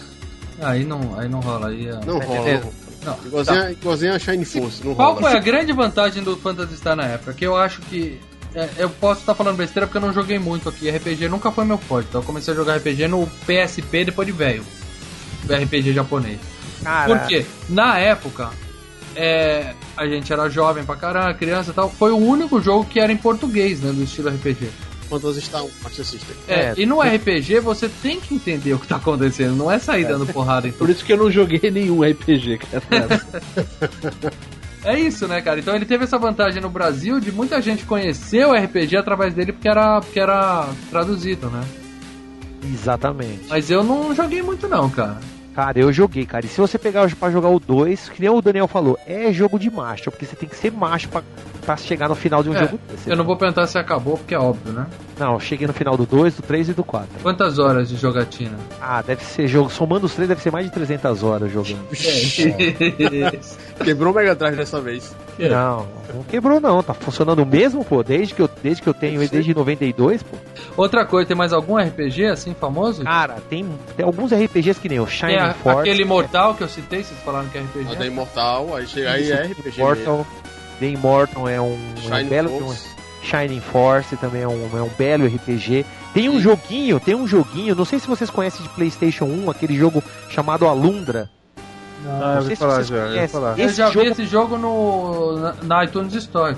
[0.60, 1.68] Aí não, aí não rola.
[1.68, 2.40] Aí, é- não Tá rola.
[2.50, 2.72] não rola.
[3.06, 3.16] Não.
[3.24, 5.30] Igualzinho, a- igualzinho a Shine Force, não Qual rola.
[5.30, 7.32] foi a grande vantagem do Phantasy Star na época?
[7.32, 8.20] Que eu acho que.
[8.54, 10.90] É, eu posso estar falando besteira porque eu não joguei muito aqui.
[10.90, 12.06] RPG nunca foi meu forte.
[12.08, 14.64] Então eu comecei a jogar RPG no PSP depois de velho.
[15.44, 16.38] RPG japonês.
[16.82, 17.44] Cara, Por quê?
[17.68, 18.50] Na época,
[19.14, 21.90] é, a gente era jovem pra caramba, criança e tal.
[21.90, 23.92] Foi o único jogo que era em português, né?
[23.92, 24.70] Do estilo RPG.
[25.08, 26.36] Phantasy Star 1, Master System.
[26.46, 29.78] É, É, e no RPG você tem que entender o que tá acontecendo, não é
[29.78, 33.22] sair dando porrada em Por isso que eu não joguei nenhum RPG, cara.
[34.84, 35.58] É isso, né, cara?
[35.60, 39.52] Então ele teve essa vantagem no Brasil de muita gente conhecer o RPG através dele
[39.52, 41.62] porque era, porque era traduzido, né?
[42.64, 43.46] exatamente.
[43.48, 45.18] Mas eu não joguei muito não, cara.
[45.54, 46.46] Cara, eu joguei, cara.
[46.46, 49.58] E se você pegar pra jogar o 2, que nem o Daniel falou, é jogo
[49.58, 51.22] de macho, porque você tem que ser macho pra,
[51.68, 53.10] pra chegar no final de um É, jogo desse.
[53.10, 54.86] Eu não vou perguntar se acabou, porque é óbvio, né?
[55.18, 57.08] Não, eu cheguei no final do 2, do 3 e do 4.
[57.22, 58.56] Quantas horas de jogatina?
[58.80, 59.68] Ah, deve ser jogo.
[59.68, 61.86] Somando os três, deve ser mais de 300 horas jogando.
[63.84, 65.14] Quebrou o Mega Drive dessa vez.
[65.38, 65.50] É.
[65.50, 69.20] Não, não quebrou não, tá funcionando mesmo, pô, desde que eu, desde que eu tenho
[69.20, 70.36] ele, desde 92, pô.
[70.76, 73.04] Outra coisa, tem mais algum RPG assim famoso?
[73.04, 77.04] Cara, tem, tem alguns RPGs que nem o Shining Force, aquele Mortal que eu citei,
[77.04, 77.92] vocês falaram que é RPG.
[77.92, 79.82] A da Imortal, aí chega aí é RPG.
[79.82, 80.26] mesmo.
[80.80, 82.88] The Immortal é um, é um Shining belo Force.
[83.22, 85.84] Shining Force também é um, é um belo RPG.
[86.14, 89.76] Tem um joguinho, tem um joguinho, não sei se vocês conhecem de PlayStation 1, aquele
[89.76, 91.28] jogo chamado Alundra.
[92.04, 93.40] Não eu sei vou se falar vocês já, eu conhecem.
[93.58, 96.56] Eu já jogo vi esse jogo no, na, na iTunes Store.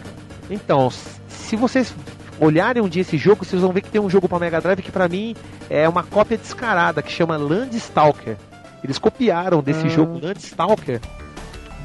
[0.51, 0.91] Então,
[1.29, 1.95] se vocês
[2.39, 4.83] olharem um dia esse jogo, vocês vão ver que tem um jogo para Mega Drive
[4.83, 5.35] que pra mim
[5.69, 8.37] é uma cópia descarada, que chama Landstalker.
[8.85, 9.91] Eles copiaram desse Ah.
[9.91, 11.01] jogo Landstalker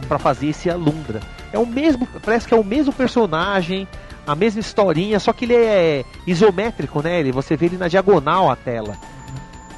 [0.08, 1.22] para fazer esse Alundra.
[1.52, 3.88] É o mesmo, parece que é o mesmo personagem,
[4.26, 7.20] a mesma historinha, só que ele é isométrico, né?
[7.20, 8.98] Ele, você vê ele na diagonal a tela.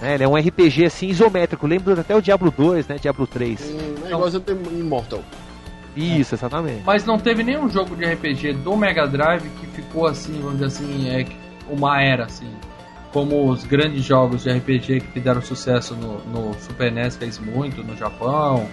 [0.02, 0.16] Né?
[0.16, 2.98] Ele é um RPG assim isométrico, lembra até o Diablo 2, né?
[3.00, 3.62] Diablo 3.
[3.62, 5.24] Hum, é igualzinho tem Immortal.
[5.96, 6.84] Isso, exatamente.
[6.86, 10.66] Mas não teve nenhum jogo de RPG do Mega Drive que ficou assim, vamos dizer
[10.66, 11.26] assim, é
[11.68, 12.52] uma era assim.
[13.12, 17.84] Como os grandes jogos de RPG que fizeram sucesso no, no Super NES fez muito,
[17.84, 18.70] no Japão.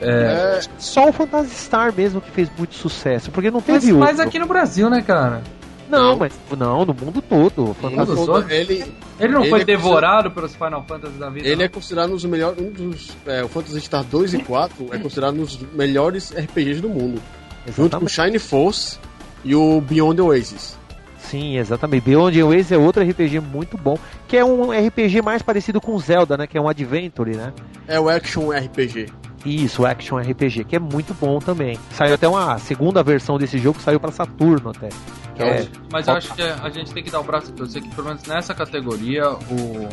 [0.00, 4.06] É, Só o Phantasy Star mesmo que fez muito sucesso, porque não Mas, teve outro.
[4.08, 5.42] mas aqui no Brasil, né, cara?
[5.88, 6.16] Não, Não.
[6.18, 7.74] mas não, no mundo todo.
[7.80, 8.84] Fantasy- mundo todo- ele,
[9.18, 11.46] Ele não Ele foi é devorado pelos Final Fantasy da vida?
[11.48, 11.64] ele não?
[11.64, 12.60] é considerado um dos melhores.
[12.60, 16.80] Um dos, é, o Phantasy Star 2 e 4 é considerado um dos melhores RPGs
[16.82, 17.20] do mundo.
[17.66, 18.12] Junto com o Exatamente.
[18.12, 18.98] Shine Force
[19.44, 20.76] e o Beyond the Oasis.
[21.18, 22.04] Sim, exatamente.
[22.04, 23.98] Beyond Ways é outro RPG muito bom,
[24.28, 26.46] que é um RPG mais parecido com Zelda, né?
[26.46, 27.52] Que é um adventure, né?
[27.86, 29.06] É o Action RPG.
[29.44, 31.78] Isso, Action RPG, que é muito bom também.
[31.92, 34.88] Saiu até uma segunda versão desse jogo, saiu para Saturno até.
[35.34, 37.80] Que é, Mas eu acho que a gente tem que dar o braço pra você
[37.80, 39.88] que pelo menos nessa categoria o,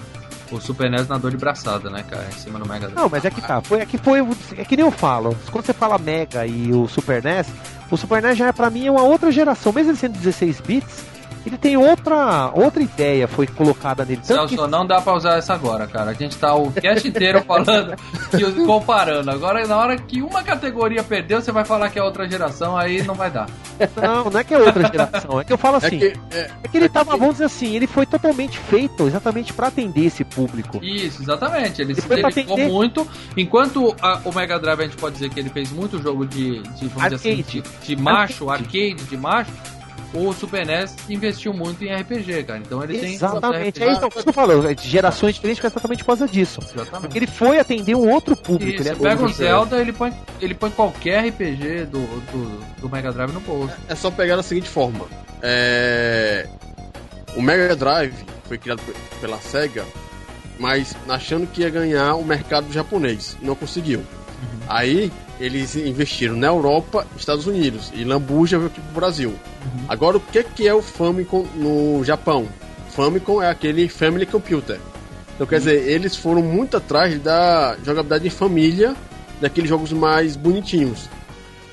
[0.51, 2.25] o Super NES nadou de braçada, né, cara?
[2.27, 2.95] Em cima do Mega Drive.
[2.95, 3.61] Não, mas é que tá.
[3.61, 4.19] Foi, é que foi.
[4.57, 5.37] É que nem eu falo.
[5.51, 7.47] Quando você fala Mega e o Super NES,
[7.91, 9.71] o Super NES já é pra mim é uma outra geração.
[9.71, 11.05] Mesmo ele sendo 16 bits,
[11.49, 14.17] ele tem outra, outra ideia foi colocada nele.
[14.17, 16.11] Tanto Celso, que não dá pra usar essa agora, cara.
[16.11, 17.95] A gente tá o cast inteiro falando,
[18.31, 19.29] que, comparando.
[19.31, 23.03] Agora, na hora que uma categoria perdeu, você vai falar que é outra geração, aí
[23.03, 23.47] não vai dar.
[24.01, 25.39] Não, não é que é outra geração.
[25.39, 25.97] É que eu falo assim.
[25.97, 29.53] É que, é, É que ele tava, vamos dizer assim, ele foi totalmente feito exatamente
[29.53, 30.79] pra atender esse público.
[30.83, 31.81] Isso, exatamente.
[31.81, 33.07] Ele se Depois pra dedicou atender- muito.
[33.37, 36.61] Enquanto a- o Mega Drive a gente pode dizer que ele fez muito jogo de,
[36.61, 37.61] de, vamos dizer assim, Arcade.
[37.81, 39.51] de, de macho, arcade, de macho.
[40.15, 42.59] O Super NES investiu muito em RPG, cara.
[42.59, 43.13] Então ele tem.
[43.15, 43.79] Exatamente.
[43.79, 43.83] RPG.
[43.83, 44.75] É isso que eu falo.
[44.81, 46.59] Gerações diferentes foi exatamente por causa disso.
[46.61, 47.01] Exatamente.
[47.01, 48.81] Porque ele foi atender um outro público.
[48.81, 52.89] Isso, ele pega um atendeu- Zelda, ele põe, ele põe qualquer RPG do, do, do
[52.89, 53.73] Mega Drive no bolso.
[53.89, 55.05] É só pegar da seguinte forma.
[55.41, 56.47] É...
[57.35, 58.13] O Mega Drive
[58.47, 59.83] foi criado pe- pela SEGA,
[60.59, 63.35] mas achando que ia ganhar o mercado japonês.
[63.41, 64.03] e Não conseguiu.
[64.67, 67.91] Aí eles investiram na Europa, Estados Unidos.
[67.93, 69.33] E Lambuja veio aqui pro Brasil.
[69.87, 72.47] Agora o que, que é o Famicom no Japão?
[72.89, 74.79] Famicom é aquele Family Computer.
[75.35, 78.95] Então quer dizer, eles foram muito atrás da jogabilidade em família,
[79.41, 81.09] daqueles jogos mais bonitinhos.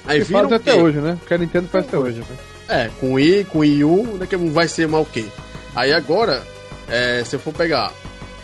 [0.04, 1.16] Aí Que viram faz até que- hoje, né?
[1.28, 2.18] Que a Nintendo faz até hoje.
[2.18, 2.26] né?
[2.68, 5.26] é, com I, com Wii U, né, que não vai ser mal o quê?
[5.76, 6.42] Aí agora,
[6.88, 7.92] é, se eu for pegar,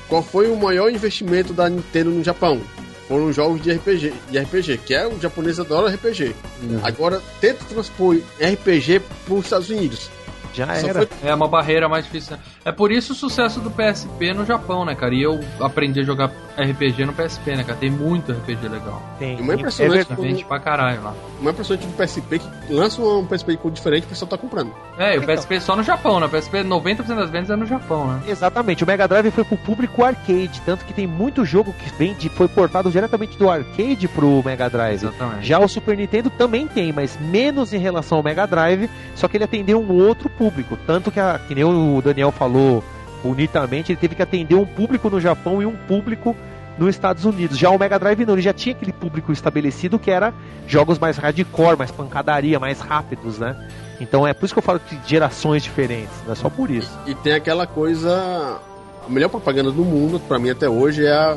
[0.09, 2.61] qual foi o maior investimento da Nintendo no Japão?
[3.09, 6.37] Foram jogos de RPG, de RPG, que é o japonês adora RPG.
[6.83, 10.11] Agora tenta transpor RPG para os Estados Unidos.
[10.55, 11.07] Já Só era.
[11.07, 12.37] foi- É uma barreira mais difícil.
[12.37, 12.43] né?
[12.65, 15.15] É por isso o sucesso do PSP no Japão, né, cara?
[15.15, 17.79] E eu aprendi a jogar RPG no PSP, né, cara?
[17.79, 19.03] Tem muito RPG legal.
[19.19, 19.39] Tem.
[19.39, 20.21] E uma É impressionante verdade.
[20.21, 21.15] Vende pra caralho lá.
[21.41, 24.73] Uma pessoa do PSP que lança um PSP com diferente, o pessoal tá comprando.
[24.99, 26.27] É, e o PSP só no Japão, né?
[26.27, 28.23] O PSP 90% das vendas é no Japão, né?
[28.29, 32.15] Exatamente, o Mega Drive foi pro público arcade, tanto que tem muito jogo que vem
[32.15, 34.95] de, foi portado diretamente do arcade pro Mega Drive.
[35.05, 35.47] Exatamente.
[35.47, 39.37] Já o Super Nintendo também tem, mas menos em relação ao Mega Drive, só que
[39.37, 40.79] ele atendeu um outro público.
[40.87, 42.83] Tanto que, a, que nem o Daniel falou
[43.23, 46.37] bonitamente, ele teve que atender um público no Japão e um público
[46.79, 47.59] nos Estados Unidos.
[47.59, 50.33] Já o Mega Drive não, ele já tinha aquele público estabelecido que era
[50.67, 53.69] jogos mais hardcore, mais pancadaria, mais rápidos, né?
[54.01, 56.97] Então é por isso que eu falo de gerações diferentes, não é só por isso.
[57.05, 58.61] E tem aquela coisa.
[59.05, 61.37] A melhor propaganda do mundo, pra mim até hoje, é a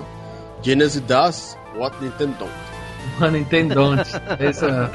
[0.61, 2.51] Genesis das What Nintendo Don't.
[3.19, 4.11] Mano, Nintendonte.
[4.39, 4.91] Essa,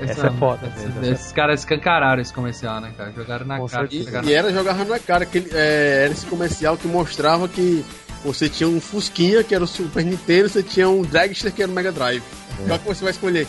[0.00, 3.12] Essa é foda esses- mesmo, Esses caras escancararam esse comercial, né, cara?
[3.12, 3.88] Jogaram na Com cara.
[3.90, 7.84] E, pegaram- e era jogar na cara, aquele, é, era esse comercial que mostrava que
[8.24, 11.70] você tinha um Fusquinha, que era o Super Nintendo, você tinha um Dragster, que era
[11.70, 12.22] o Mega Drive.
[12.66, 13.46] Qual que você vai escolher?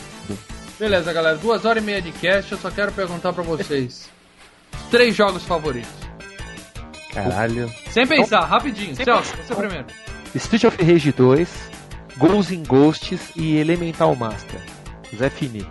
[0.79, 1.37] Beleza, galera.
[1.37, 2.51] Duas horas e meia de cast.
[2.51, 4.09] Eu só quero perguntar pra vocês:
[4.91, 5.89] três jogos favoritos.
[7.13, 7.71] Caralho.
[7.91, 8.95] Sem pensar, rapidinho.
[8.95, 9.85] Celso, você primeiro.
[10.35, 11.49] Street of Rage 2,
[12.17, 14.59] Ghosts in Ghosts e Elemental Master.
[15.17, 15.65] Zé Fini.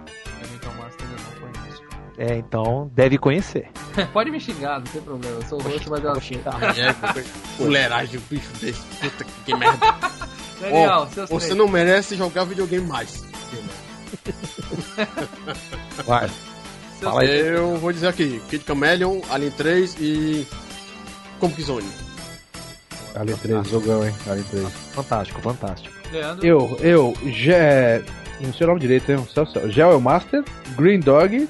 [2.16, 3.68] É, então deve conhecer.
[4.12, 5.36] Pode me xingar, não tem problema.
[5.36, 7.22] Eu sou o rosto, mas eu É,
[7.56, 8.80] fuleiragem, bicho desse.
[9.00, 9.94] Puta que, merda.
[10.60, 11.58] Daniel, Ó, seus você três.
[11.58, 13.24] não merece jogar videogame mais.
[16.06, 16.30] Vai.
[17.00, 17.40] Fala aí.
[17.40, 20.46] Eu vou dizer aqui: Kid Chameleon, Alien 3 e.
[21.40, 21.88] Comic Zone.
[23.14, 24.14] Ali 3, jogão, hein?
[24.28, 24.68] Ali 3.
[24.92, 25.94] Fantástico, fantástico.
[26.12, 26.46] Leandro.
[26.46, 28.02] Eu, eu, Gé.
[28.40, 29.18] Não sei o nome direito, hein?
[29.68, 30.42] Gel é o Master,
[30.76, 31.48] Green Dog.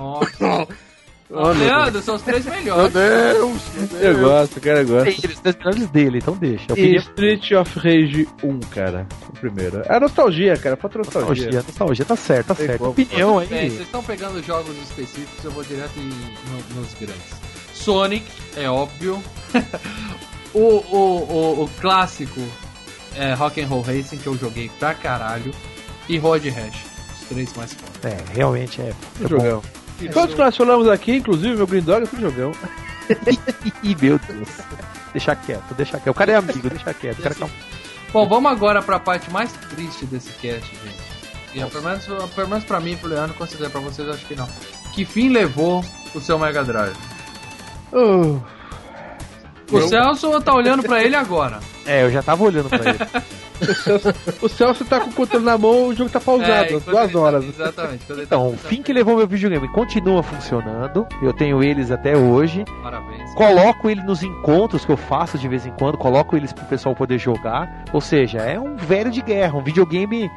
[0.00, 0.66] Nossa.
[1.32, 2.92] Oh, meu Leandro, são os três Meu melhores.
[2.92, 3.62] Deus!
[3.76, 4.20] meu Eu Deus.
[4.20, 5.04] gosto, cara, eu gosto.
[5.04, 6.64] Tem eles dois melhores dele, então deixa.
[6.70, 9.06] Eu E Street of Rage 1, cara.
[9.28, 9.80] O primeiro.
[9.84, 10.76] É nostalgia, cara.
[10.76, 11.28] Falta nostalgia.
[11.44, 12.78] nostalgia, nostalgia, tá certo, tá Tem certo.
[12.80, 12.90] como.
[12.90, 13.46] Opinião aí.
[13.46, 16.08] vocês estão pegando jogos específicos, eu vou direto em-
[16.74, 17.22] no- nos grandes.
[17.74, 19.22] Sonic, é óbvio.
[20.52, 20.96] o, o,
[21.60, 22.40] o, o clássico
[23.16, 25.52] é Rock and Roll Racing, que eu joguei pra caralho.
[26.08, 26.84] E Road Rash,
[27.20, 28.04] os três mais fortes.
[28.04, 28.88] É, realmente é.
[28.88, 29.28] É bom.
[29.28, 29.62] jogão.
[29.62, 32.52] E todos que nós falamos aqui, inclusive meu Green Dog, é tudo jogão.
[33.82, 34.48] Ih, meu Deus.
[35.12, 36.10] Deixa quieto, deixa quieto.
[36.10, 37.18] O cara é amigo, deixa quieto.
[37.18, 37.50] O cara um-
[38.12, 41.10] Bom, vamos agora pra parte mais triste desse cast, gente.
[41.54, 42.04] E, pelo, menos,
[42.34, 44.48] pelo menos pra mim, pro Leandro, considero pra vocês, acho que não.
[44.92, 46.96] Que fim levou o seu Mega Drive?
[47.92, 48.40] Uh,
[49.70, 51.60] O Eu- Celso tá olhando pra ele agora.
[51.86, 52.98] É, eu já tava olhando pra ele.
[54.42, 57.18] o Celso tá com o controle na mão, o jogo tá pausado, É, duas tá-
[57.18, 57.44] horas.
[57.44, 58.04] exatamente.
[58.06, 61.06] tá Então, o fim que levou meu videogame continua funcionando.
[61.22, 62.64] Eu tenho eles até hoje.
[62.82, 63.32] Parabéns.
[63.34, 66.94] Coloco ele nos encontros que eu faço de vez em quando, coloco eles pro pessoal
[66.94, 67.84] poder jogar.
[67.92, 70.30] Ou seja, é um velho de guerra, um videogame.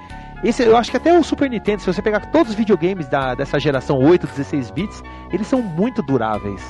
[0.44, 3.34] Esse, eu acho que até o Super Nintendo, se você pegar todos os videogames da,
[3.34, 5.02] dessa geração 8, 16 bits,
[5.32, 6.62] eles são muito duráveis.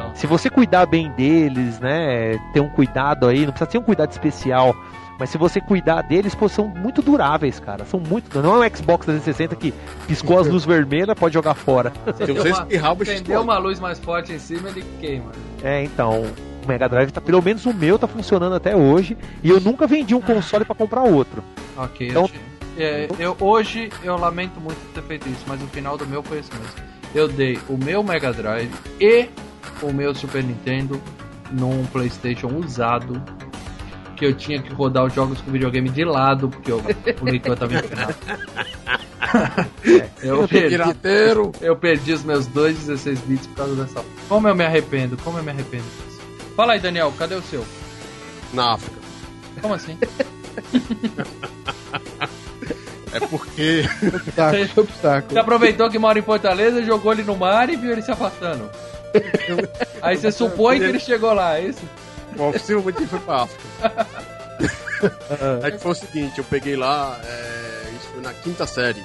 [0.00, 3.82] Então, Se você cuidar bem deles, né, ter um cuidado aí, não precisa ter um
[3.82, 4.74] cuidado especial,
[5.18, 7.84] mas se você cuidar deles, pô, são muito duráveis, cara.
[7.84, 8.40] São muito.
[8.42, 9.72] Não é um Xbox 360 que
[10.06, 11.92] piscou as luzes vermelhas, pode jogar fora.
[12.16, 15.30] Se você uma- espirrar, o bicho acendeu uma luz mais forte em cima, ele queima.
[15.62, 16.22] É, então,
[16.64, 19.86] o Mega Drive tá, pelo menos o meu tá funcionando até hoje, e eu nunca
[19.86, 21.42] vendi um console pra comprar outro.
[21.76, 22.30] Ok, Então-
[22.78, 26.38] é, eu- hoje eu lamento muito ter feito isso, mas o final do meu foi
[26.38, 26.90] esse mesmo.
[27.14, 28.70] Eu dei o meu Mega Drive
[29.00, 29.26] e
[29.82, 31.00] o meu Super Nintendo
[31.50, 33.20] num PlayStation usado.
[34.16, 36.82] Que eu tinha que rodar os jogos com videogame de lado, porque eu,
[37.20, 38.14] o leitor tava empinado.
[40.22, 41.52] Eu perdi, Pirateiro.
[41.60, 44.04] eu perdi os meus dois 16 bits por causa dessa.
[44.28, 46.20] Como eu me arrependo, como eu me arrependo disso.
[46.56, 47.64] Fala aí, Daniel, cadê o seu?
[48.52, 48.96] Na África.
[49.62, 49.96] Como assim?
[53.12, 53.84] É porque.
[54.14, 55.32] Obstáculo, obstáculo.
[55.32, 58.70] Você aproveitou que mora em Fortaleza, jogou ele no mar e viu ele se afastando.
[60.02, 61.82] Aí você supõe que ele chegou lá, é isso?
[62.36, 64.06] Possivelmente ele foi pra África.
[65.62, 69.02] Aí que foi o seguinte, eu peguei lá, é, isso foi na quinta série.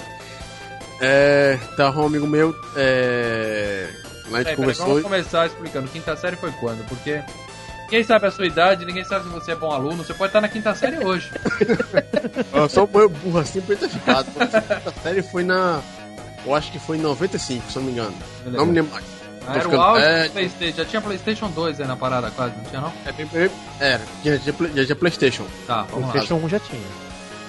[1.01, 3.89] É, tava um amigo meu, é,
[4.29, 4.87] lá a gente peraí, conversou.
[4.87, 5.87] vamos começar explicando.
[5.89, 6.85] Quinta série foi quando?
[6.87, 7.21] Porque
[7.85, 10.03] ninguém sabe a sua idade, ninguém sabe se você é bom aluno.
[10.03, 11.31] Você pode estar na quinta série hoje.
[12.53, 14.27] Eu sou meio burro assim pra ter ficado.
[14.39, 15.81] A quinta série foi na.
[16.45, 18.15] Eu acho que foi em 95, se não me engano.
[18.45, 19.14] Não me lembro mais.
[19.47, 20.31] Ah, Era o do velho.
[20.31, 20.77] Playstation.
[20.77, 22.93] Já tinha Playstation 2 aí na parada quase, não tinha não?
[23.05, 23.49] É
[23.79, 25.45] era, já tinha, já tinha Playstation.
[25.67, 26.11] Tá, O vamos lá.
[26.13, 26.81] PlayStation 1 já tinha.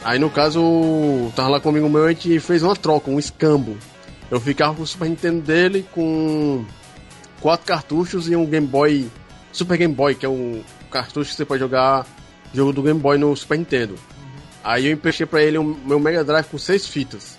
[0.04, 3.76] Aí no caso, tava lá com amigo meu, a gente fez uma troca, um escambo.
[4.30, 6.64] Eu ficava com o Super Nintendo dele com
[7.40, 9.08] quatro cartuchos e um Game Boy,
[9.52, 12.06] Super Game Boy, que é um cartucho que você pode jogar
[12.52, 13.94] jogo do Game Boy no Super Nintendo.
[14.62, 17.38] Aí eu emprestei pra ele um meu Mega Drive com seis fitas.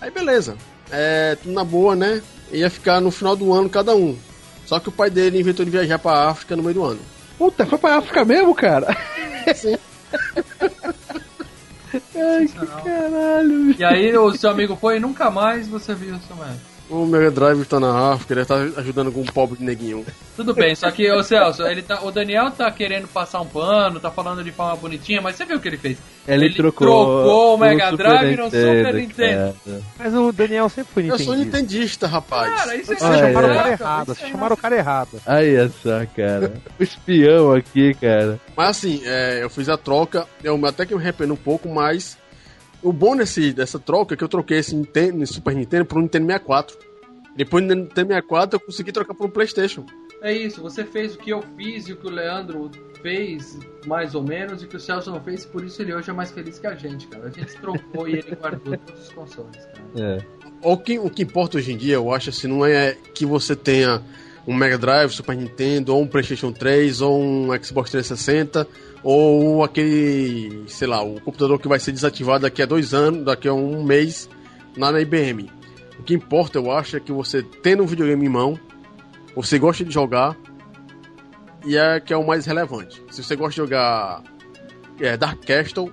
[0.00, 0.56] Aí beleza,
[0.92, 2.22] é tudo na boa, né?
[2.52, 4.16] Ia ficar no final do ano cada um.
[4.66, 7.00] Só que o pai dele inventou de viajar pra África no meio do ano.
[7.38, 8.96] Puta, foi pra África mesmo, cara?
[9.54, 9.76] Sim.
[12.14, 13.74] Ai, que caralho.
[13.78, 16.71] E aí o seu amigo foi e nunca mais você viu o seu mestre.
[16.92, 20.04] O Mega Drive tá na África, ele tá ajudando com um pobre neguinho.
[20.36, 23.98] Tudo bem, só que, ô Celso, ele tá, o Daniel tá querendo passar um pano,
[23.98, 25.96] tá falando de forma bonitinha, mas você viu o que ele fez?
[26.28, 29.56] Ele, Ele trocou, trocou o Mega Super Drive no Super Nintendo.
[29.98, 32.06] Mas o Daniel sempre foi Eu sou nintendista.
[32.06, 32.54] rapaz.
[32.54, 35.22] Cara, isso é Vocês chamaram o cara errado, vocês é chamaram o cara errado.
[35.24, 36.52] Aí é só, cara.
[36.78, 38.38] O espião aqui, cara.
[38.54, 42.18] Mas assim, é, eu fiz a troca, eu até que me arrependo um pouco, mas
[42.82, 46.02] o bom nesse, dessa troca é que eu troquei esse Nintendo, Super Nintendo por um
[46.02, 46.78] Nintendo 64.
[47.36, 49.86] Depois do Nintendo 64 eu consegui trocar por um Playstation.
[50.20, 52.70] É isso, você fez o que eu fiz e o que o Leandro
[53.02, 56.10] fez, mais ou menos, e o que o Celso não fez, por isso ele hoje
[56.10, 57.26] é mais feliz que a gente, cara.
[57.26, 59.82] A gente trocou e ele guardou todos os consoles, cara.
[59.96, 60.24] É.
[60.62, 63.56] O que, o que importa hoje em dia, eu acho assim, não é que você
[63.56, 64.00] tenha
[64.46, 68.66] um Mega Drive, Super Nintendo, ou um Playstation 3, ou um Xbox 360,
[69.02, 73.48] ou aquele, sei lá, o computador que vai ser desativado daqui a dois anos, daqui
[73.48, 74.28] a um mês,
[74.76, 75.50] lá na IBM.
[75.98, 78.58] O que importa, eu acho, é que você tendo um videogame em mão,
[79.34, 80.36] você gosta de jogar,
[81.64, 83.02] e é que é o mais relevante.
[83.10, 84.22] Se você gosta de jogar
[85.00, 85.92] é, Dark Castle,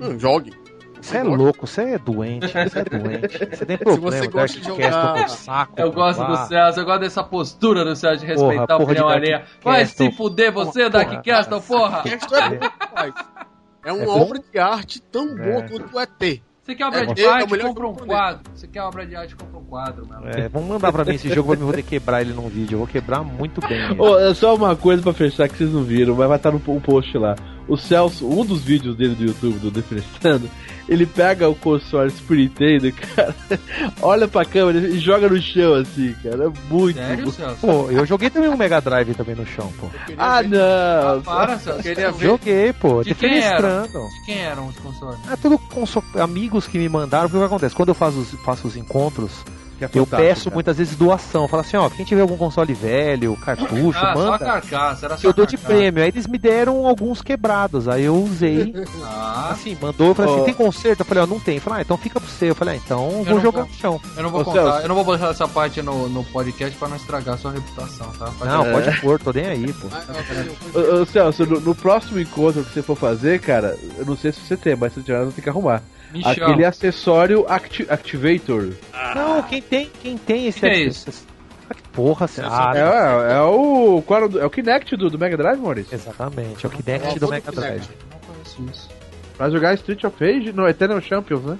[0.00, 0.59] hum, jogue.
[1.00, 3.56] Você é louco, você é doente, você é doente.
[3.56, 5.74] Você tem problema, você gosta de jogar- saco.
[5.76, 9.08] Eu gosto do Celso, eu gosto dessa postura do Celso de respeitar Porra, a opinião
[9.08, 9.44] alheia.
[9.62, 12.02] Vai se fuder você, Porra, Dark Castle, porra!
[12.02, 13.14] Castle é bom, rapaz.
[13.84, 15.68] É uma É obra de arte tão boa É.
[15.68, 16.42] quanto o ET.
[16.62, 18.42] Você quer obra É, de é arte, melhor compra um quadro.
[18.54, 20.28] Você quer obra de arte, compra um quadro, mano.
[20.28, 22.74] É, vamos mandar pra mim esse jogo pra mim poder quebrar ele num vídeo.
[22.74, 23.98] Eu vou quebrar muito bem.
[23.98, 26.58] Ô, é só uma coisa pra fechar que vocês não viram, mas vai estar no
[26.68, 27.34] um post lá.
[27.68, 30.50] O Celso, um dos vídeos dele do YouTube, do Defenestando,
[30.88, 33.34] ele pega o console Super Nintendo, cara,
[34.02, 36.46] olha pra câmera e joga no chão assim, cara.
[36.46, 37.30] É muito Sério, bom.
[37.30, 37.56] Celso?
[37.60, 39.86] Pô, eu joguei também um Mega Drive também no chão, pô.
[40.18, 41.22] Ah, não!
[41.22, 41.82] Para, Celso.
[41.82, 42.26] Queria ver.
[42.26, 43.60] Joguei, pô, De quem era?
[43.82, 44.08] defenestrando.
[44.08, 45.18] De quem eram os consoles?
[45.30, 47.74] É tudo conso- amigos que me mandaram, porque o que acontece?
[47.76, 49.30] Quando eu faço os, faço os encontros,
[49.84, 50.54] é eu peço cara.
[50.54, 51.46] muitas vezes doação.
[51.48, 54.38] Falo assim, ó, quem tiver algum console velho, cartucho, Ah, só manda.
[54.44, 56.02] carcaça, era só Que eu dou de prêmio.
[56.02, 57.88] Aí eles me deram alguns quebrados.
[57.88, 58.74] Aí eu usei.
[59.04, 60.34] Ah, Assim, mandou, eu falei Ó.
[60.36, 61.00] assim, tem conserto?
[61.00, 61.56] Eu falei, ó, não tem.
[61.56, 62.50] Eu falei, ah, então fica pro você.
[62.50, 63.68] Eu falei, ah, então vou não jogar vou.
[63.70, 64.00] no chão.
[64.16, 64.78] eu não vou Ô, contar, Celso.
[64.82, 68.06] eu não vou botar essa parte no, no podcast pra não estragar a sua reputação,
[68.18, 68.26] tá?
[68.38, 68.72] Pode- Não, É.
[68.72, 69.88] pode pôr, tô nem aí, pô.
[70.74, 74.16] Eu- Ô, ô, Celso, no, no próximo encontro que você for fazer, cara, eu não
[74.16, 75.82] sei se você tem, mas se tiver, não tem que arrumar.
[76.12, 78.70] Me Aquele acessório acti- Activator.
[79.14, 80.90] Não, quem tem, quem tem esse Que que é
[81.70, 82.40] Ah, que porra, você...
[82.44, 84.02] Ah, É, é, é o.
[84.04, 85.94] Qual é o Kinect do, do Mega Drive, Maurício?
[85.94, 87.60] Exatamente, é o É Kinect do Mega Kinect.
[87.60, 87.88] Drive.
[88.10, 88.88] Não conheço isso.
[89.36, 91.56] Pra jogar Street of Rage no Eternal Champions, né?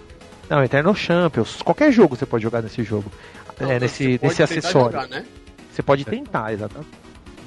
[0.48, 1.62] Não, Eternal Champions.
[1.62, 3.10] Qualquer jogo você pode jogar nesse jogo.
[3.60, 4.92] Não, é, nesse, nesse acessório.
[4.92, 5.24] jogar, né?
[5.72, 6.90] Você pode tentar, exatamente.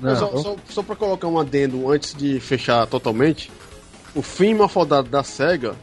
[0.02, 3.52] Não, só, só, só pra colocar um adendo antes de fechar totalmente,
[4.16, 5.76] o fim malfadado da SEGA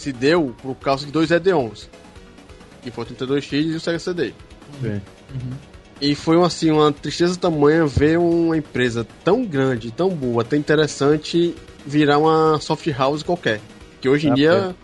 [0.00, 1.88] se deu por causa de dois ED11,
[2.82, 4.32] que foi o 32X e o Sega CD.
[4.80, 5.00] Sim.
[6.00, 11.54] E foi assim, uma tristeza tamanha ver uma empresa tão grande, tão boa, tão interessante
[11.84, 13.60] virar uma soft house qualquer.
[14.00, 14.76] Que hoje em Ah, dia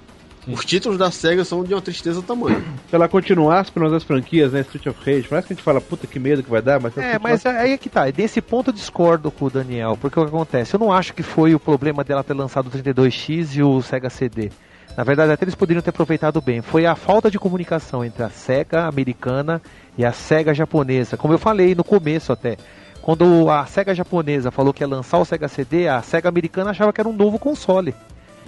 [0.46, 2.62] os títulos da SEGA são de uma tristeza tamanha.
[2.88, 4.60] Se ela continuasse pelas das franquias, né?
[4.60, 6.96] Street of Rage, parece que a gente fala, puta que medo que vai dar, mas.
[6.98, 8.10] É, mas aí é que tá.
[8.10, 10.74] Desse ponto eu discordo com o Daniel, porque o que acontece?
[10.74, 14.10] Eu não acho que foi o problema dela ter lançado o 32X e o Sega
[14.10, 14.50] CD.
[14.96, 16.62] Na verdade, até eles poderiam ter aproveitado bem.
[16.62, 19.60] Foi a falta de comunicação entre a SEGA americana
[19.98, 21.18] e a SEGA japonesa.
[21.18, 22.56] Como eu falei no começo até.
[23.02, 26.92] Quando a SEGA japonesa falou que ia lançar o Sega CD, a SEGA americana achava
[26.92, 27.94] que era um novo console.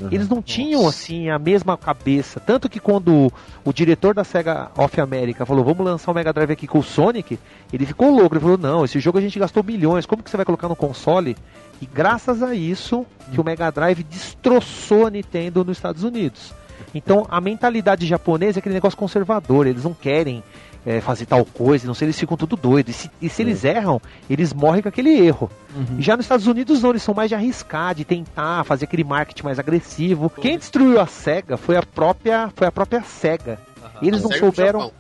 [0.01, 0.09] Uhum.
[0.13, 2.39] Eles não tinham assim a mesma cabeça.
[2.41, 3.33] Tanto que quando
[3.65, 6.83] o diretor da Sega of America falou, vamos lançar o Mega Drive aqui com o
[6.83, 7.39] Sonic,
[7.73, 8.35] ele ficou louco.
[8.35, 10.77] Ele falou, não, esse jogo a gente gastou milhões, como que você vai colocar no
[10.77, 11.37] console?
[11.81, 16.53] E graças a isso que o Mega Drive destroçou a Nintendo nos Estados Unidos.
[16.95, 20.43] Então a mentalidade japonesa é aquele negócio conservador, eles não querem
[20.87, 22.95] é, fazer tal coisa, não sei, eles ficam tudo doidos.
[22.95, 23.77] E se, e se eles é.
[23.77, 25.51] erram, eles morrem com aquele erro.
[25.75, 25.99] Uhum.
[25.99, 29.05] E já nos Estados Unidos não, eles são mais de arriscar, de tentar fazer aquele
[29.05, 30.31] marketing mais agressivo.
[30.31, 33.59] Quem destruiu a SEGA foi a própria, foi a própria SEGA.
[33.83, 34.09] Uhum.
[34.09, 34.93] Eles não souberam.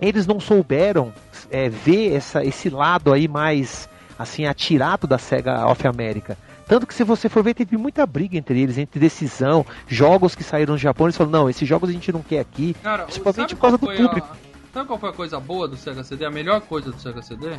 [0.00, 1.12] Eles não souberam
[1.50, 3.88] é, ver essa, esse lado aí mais
[4.18, 6.36] assim atirado da SEGA of America.
[6.66, 10.42] Tanto que se você for ver, teve muita briga entre eles, entre decisão, jogos que
[10.42, 13.54] saíram do Japão, eles falaram, não, esses jogos a gente não quer aqui, Cara, principalmente
[13.54, 14.28] por causa do público.
[14.30, 14.53] A...
[14.74, 16.26] Sabe qual foi a coisa boa do Sega CD?
[16.26, 17.56] A melhor coisa do Sega CD?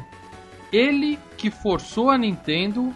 [0.69, 2.93] Ele que forçou a Nintendo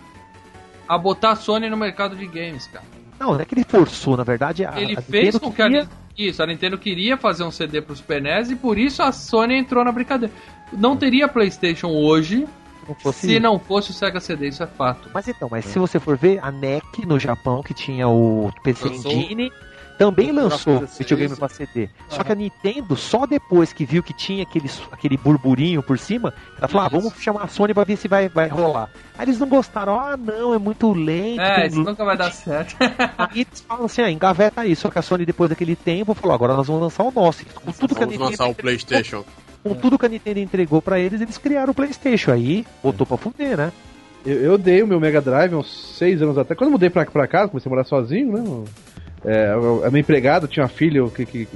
[0.86, 2.84] a botar a Sony no mercado de games, cara.
[3.18, 4.66] Não, não é que ele forçou, na verdade.
[4.66, 5.84] A, ele a fez com que queria...
[5.84, 5.88] a,
[6.18, 9.58] isso, a Nintendo queria fazer um CD pro Super NES e por isso a Sony
[9.58, 10.34] entrou na brincadeira.
[10.74, 12.46] Não teria PlayStation hoje
[12.86, 13.28] não fosse...
[13.28, 15.10] se não fosse o Sega CD, isso é fato.
[15.14, 15.70] Mas então, mas é.
[15.70, 19.50] se você for ver, a NEC no Japão, que tinha o PC Engine,
[20.00, 21.90] também lançou videogame para CD.
[22.08, 26.34] Só que a Nintendo, só depois que viu que tinha aquele, aquele burburinho por cima,
[26.58, 28.90] ela falou: ah, vamos chamar a Sony para ver se vai, vai rolar.
[29.18, 31.42] Aí eles não gostaram, ah, não, é muito lento.
[31.42, 32.78] É, isso nunca vai dar certo.
[33.18, 34.74] Aí eles falam assim: ah, engaveta aí.
[34.74, 37.46] Só que a Sony, depois daquele tempo, falou: agora nós vamos lançar o nosso.
[37.48, 39.26] Com tudo vamos que a Nintendo lançar o PlayStation.
[39.62, 42.32] Com tudo que a Nintendo entregou para eles, eles criaram o PlayStation.
[42.32, 43.74] Aí botou pra fuder, né?
[44.26, 46.56] Eu, eu, dei o meu Mega Drive uns seis anos até.
[46.56, 48.64] Quando eu mudei pra, pra casa, comecei a morar sozinho, né?
[49.26, 49.52] É,
[49.86, 51.48] a minha empregada tinha uma filha que, que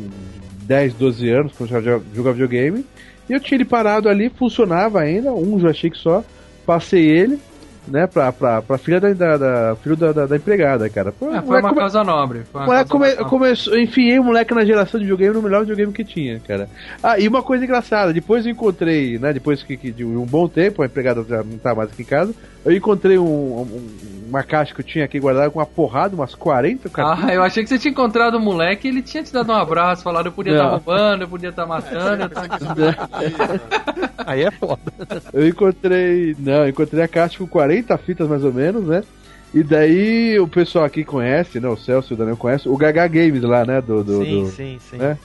[0.64, 2.85] 10, 12 anos, quando já jogava videogame.
[3.30, 6.23] E eu tinha ele parado ali, funcionava ainda, um joystick só.
[6.65, 7.40] Passei ele,
[7.88, 11.11] né, pra, pra, pra filha da, da, da filho da, da, da, empregada, cara.
[11.11, 11.81] Pô, é, foi uma come...
[11.81, 12.43] casa nobre.
[12.51, 13.15] Foi uma come...
[13.15, 16.69] Começou, enfiei o moleque na geração de videogame no melhor videogame que tinha, cara.
[17.01, 20.47] Ah, e uma coisa engraçada, depois eu encontrei, né, depois que, que de um bom
[20.47, 22.34] tempo, a empregada já não tá mais aqui em casa,
[22.65, 23.89] eu encontrei um, um,
[24.30, 27.30] uma caixa que eu tinha aqui guardada com uma porrada, umas 40 cartuchos.
[27.30, 29.55] Ah, eu achei que você tinha encontrado o moleque e ele tinha te dado um
[29.55, 32.31] abraço, falado eu podia estar tá roubando, eu podia estar tá matando.
[34.26, 34.81] Aí é foda.
[35.34, 39.03] Eu encontrei, não, eu encontrei a caixa com 40 40 fitas mais ou menos, né?
[39.53, 41.67] E daí o pessoal aqui conhece, né?
[41.67, 43.81] O Celso e o Daniel conhece o Gaga Games lá, né?
[43.81, 44.97] Do, do, sim, do, sim, sim.
[44.97, 45.17] Né?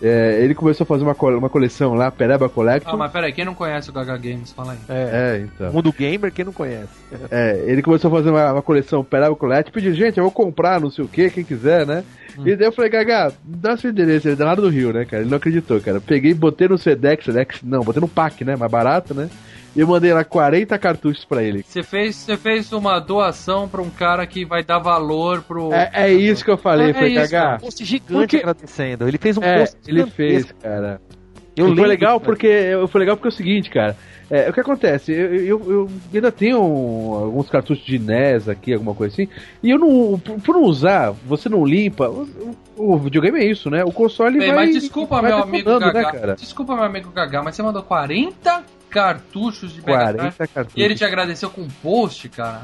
[0.00, 2.92] É, ele começou a fazer uma, uma coleção lá, Pereba Collection.
[2.92, 4.52] Ah, mas peraí, quem não conhece o Gaga Games?
[4.52, 4.78] Fala aí.
[4.88, 5.72] É, é então.
[5.72, 6.88] Mundo Gamer, quem não conhece?
[7.30, 10.80] É, ele começou a fazer uma, uma coleção Pereba Collection, pediu, gente, eu vou comprar,
[10.80, 12.02] não sei o que, quem quiser, né?
[12.36, 12.42] Hum.
[12.46, 15.22] E daí eu falei, Gaga, dá seu endereço, ele é lá do Rio, né, cara?
[15.22, 16.00] Ele não acreditou, cara.
[16.00, 18.56] Peguei, botei no Sedex, Sedex, não, botei no PAC, né?
[18.56, 19.28] Mais barato, né?
[19.74, 21.64] E eu mandei lá 40 cartuchos para ele.
[21.66, 25.72] Você fez, você fez uma doação para um cara que vai dar valor pro.
[25.72, 27.56] É, é isso que eu falei, é, foi é cagar.
[27.56, 28.36] Um post gigante porque...
[28.36, 29.08] agradecendo.
[29.08, 31.00] Ele fez um é, post Ele fez, cara.
[31.54, 33.96] Eu foi legal porque foi legal porque é o seguinte, cara.
[34.30, 35.12] É, o que acontece?
[35.12, 39.28] Eu, eu, eu, ainda tenho alguns cartuchos de NES aqui, alguma coisa assim,
[39.62, 40.18] e eu não.
[40.18, 42.08] Por não usar, você não limpa.
[42.08, 43.84] O, o videogame é isso, né?
[43.84, 44.66] O console Bem, vai.
[44.66, 46.12] Mas desculpa, vai meu amigo Gagá.
[46.12, 50.36] Né, desculpa, meu amigo Gagá, mas você mandou 40 cartuchos de Mega Drive.
[50.36, 50.72] Cartuchos.
[50.76, 52.62] E ele te agradeceu com um post, cara.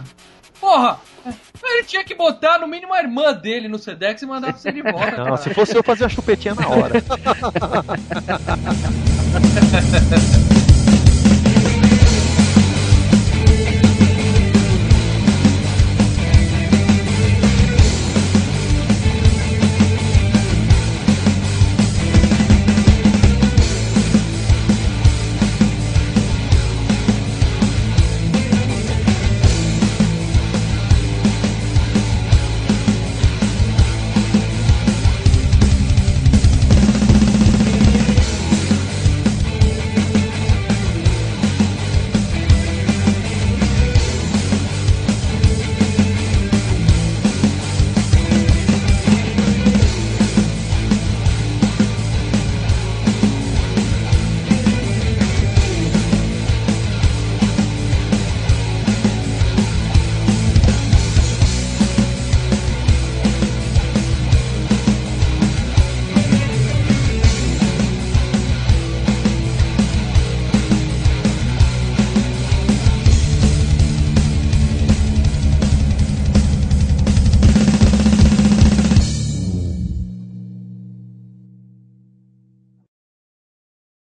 [0.60, 0.98] Porra!
[1.62, 4.82] Ele tinha que botar no mínimo a irmã dele no Sedex e mandar você de
[4.82, 5.12] volta.
[5.16, 5.36] Não, cara.
[5.36, 6.94] se fosse eu fazia a chupetinha na hora.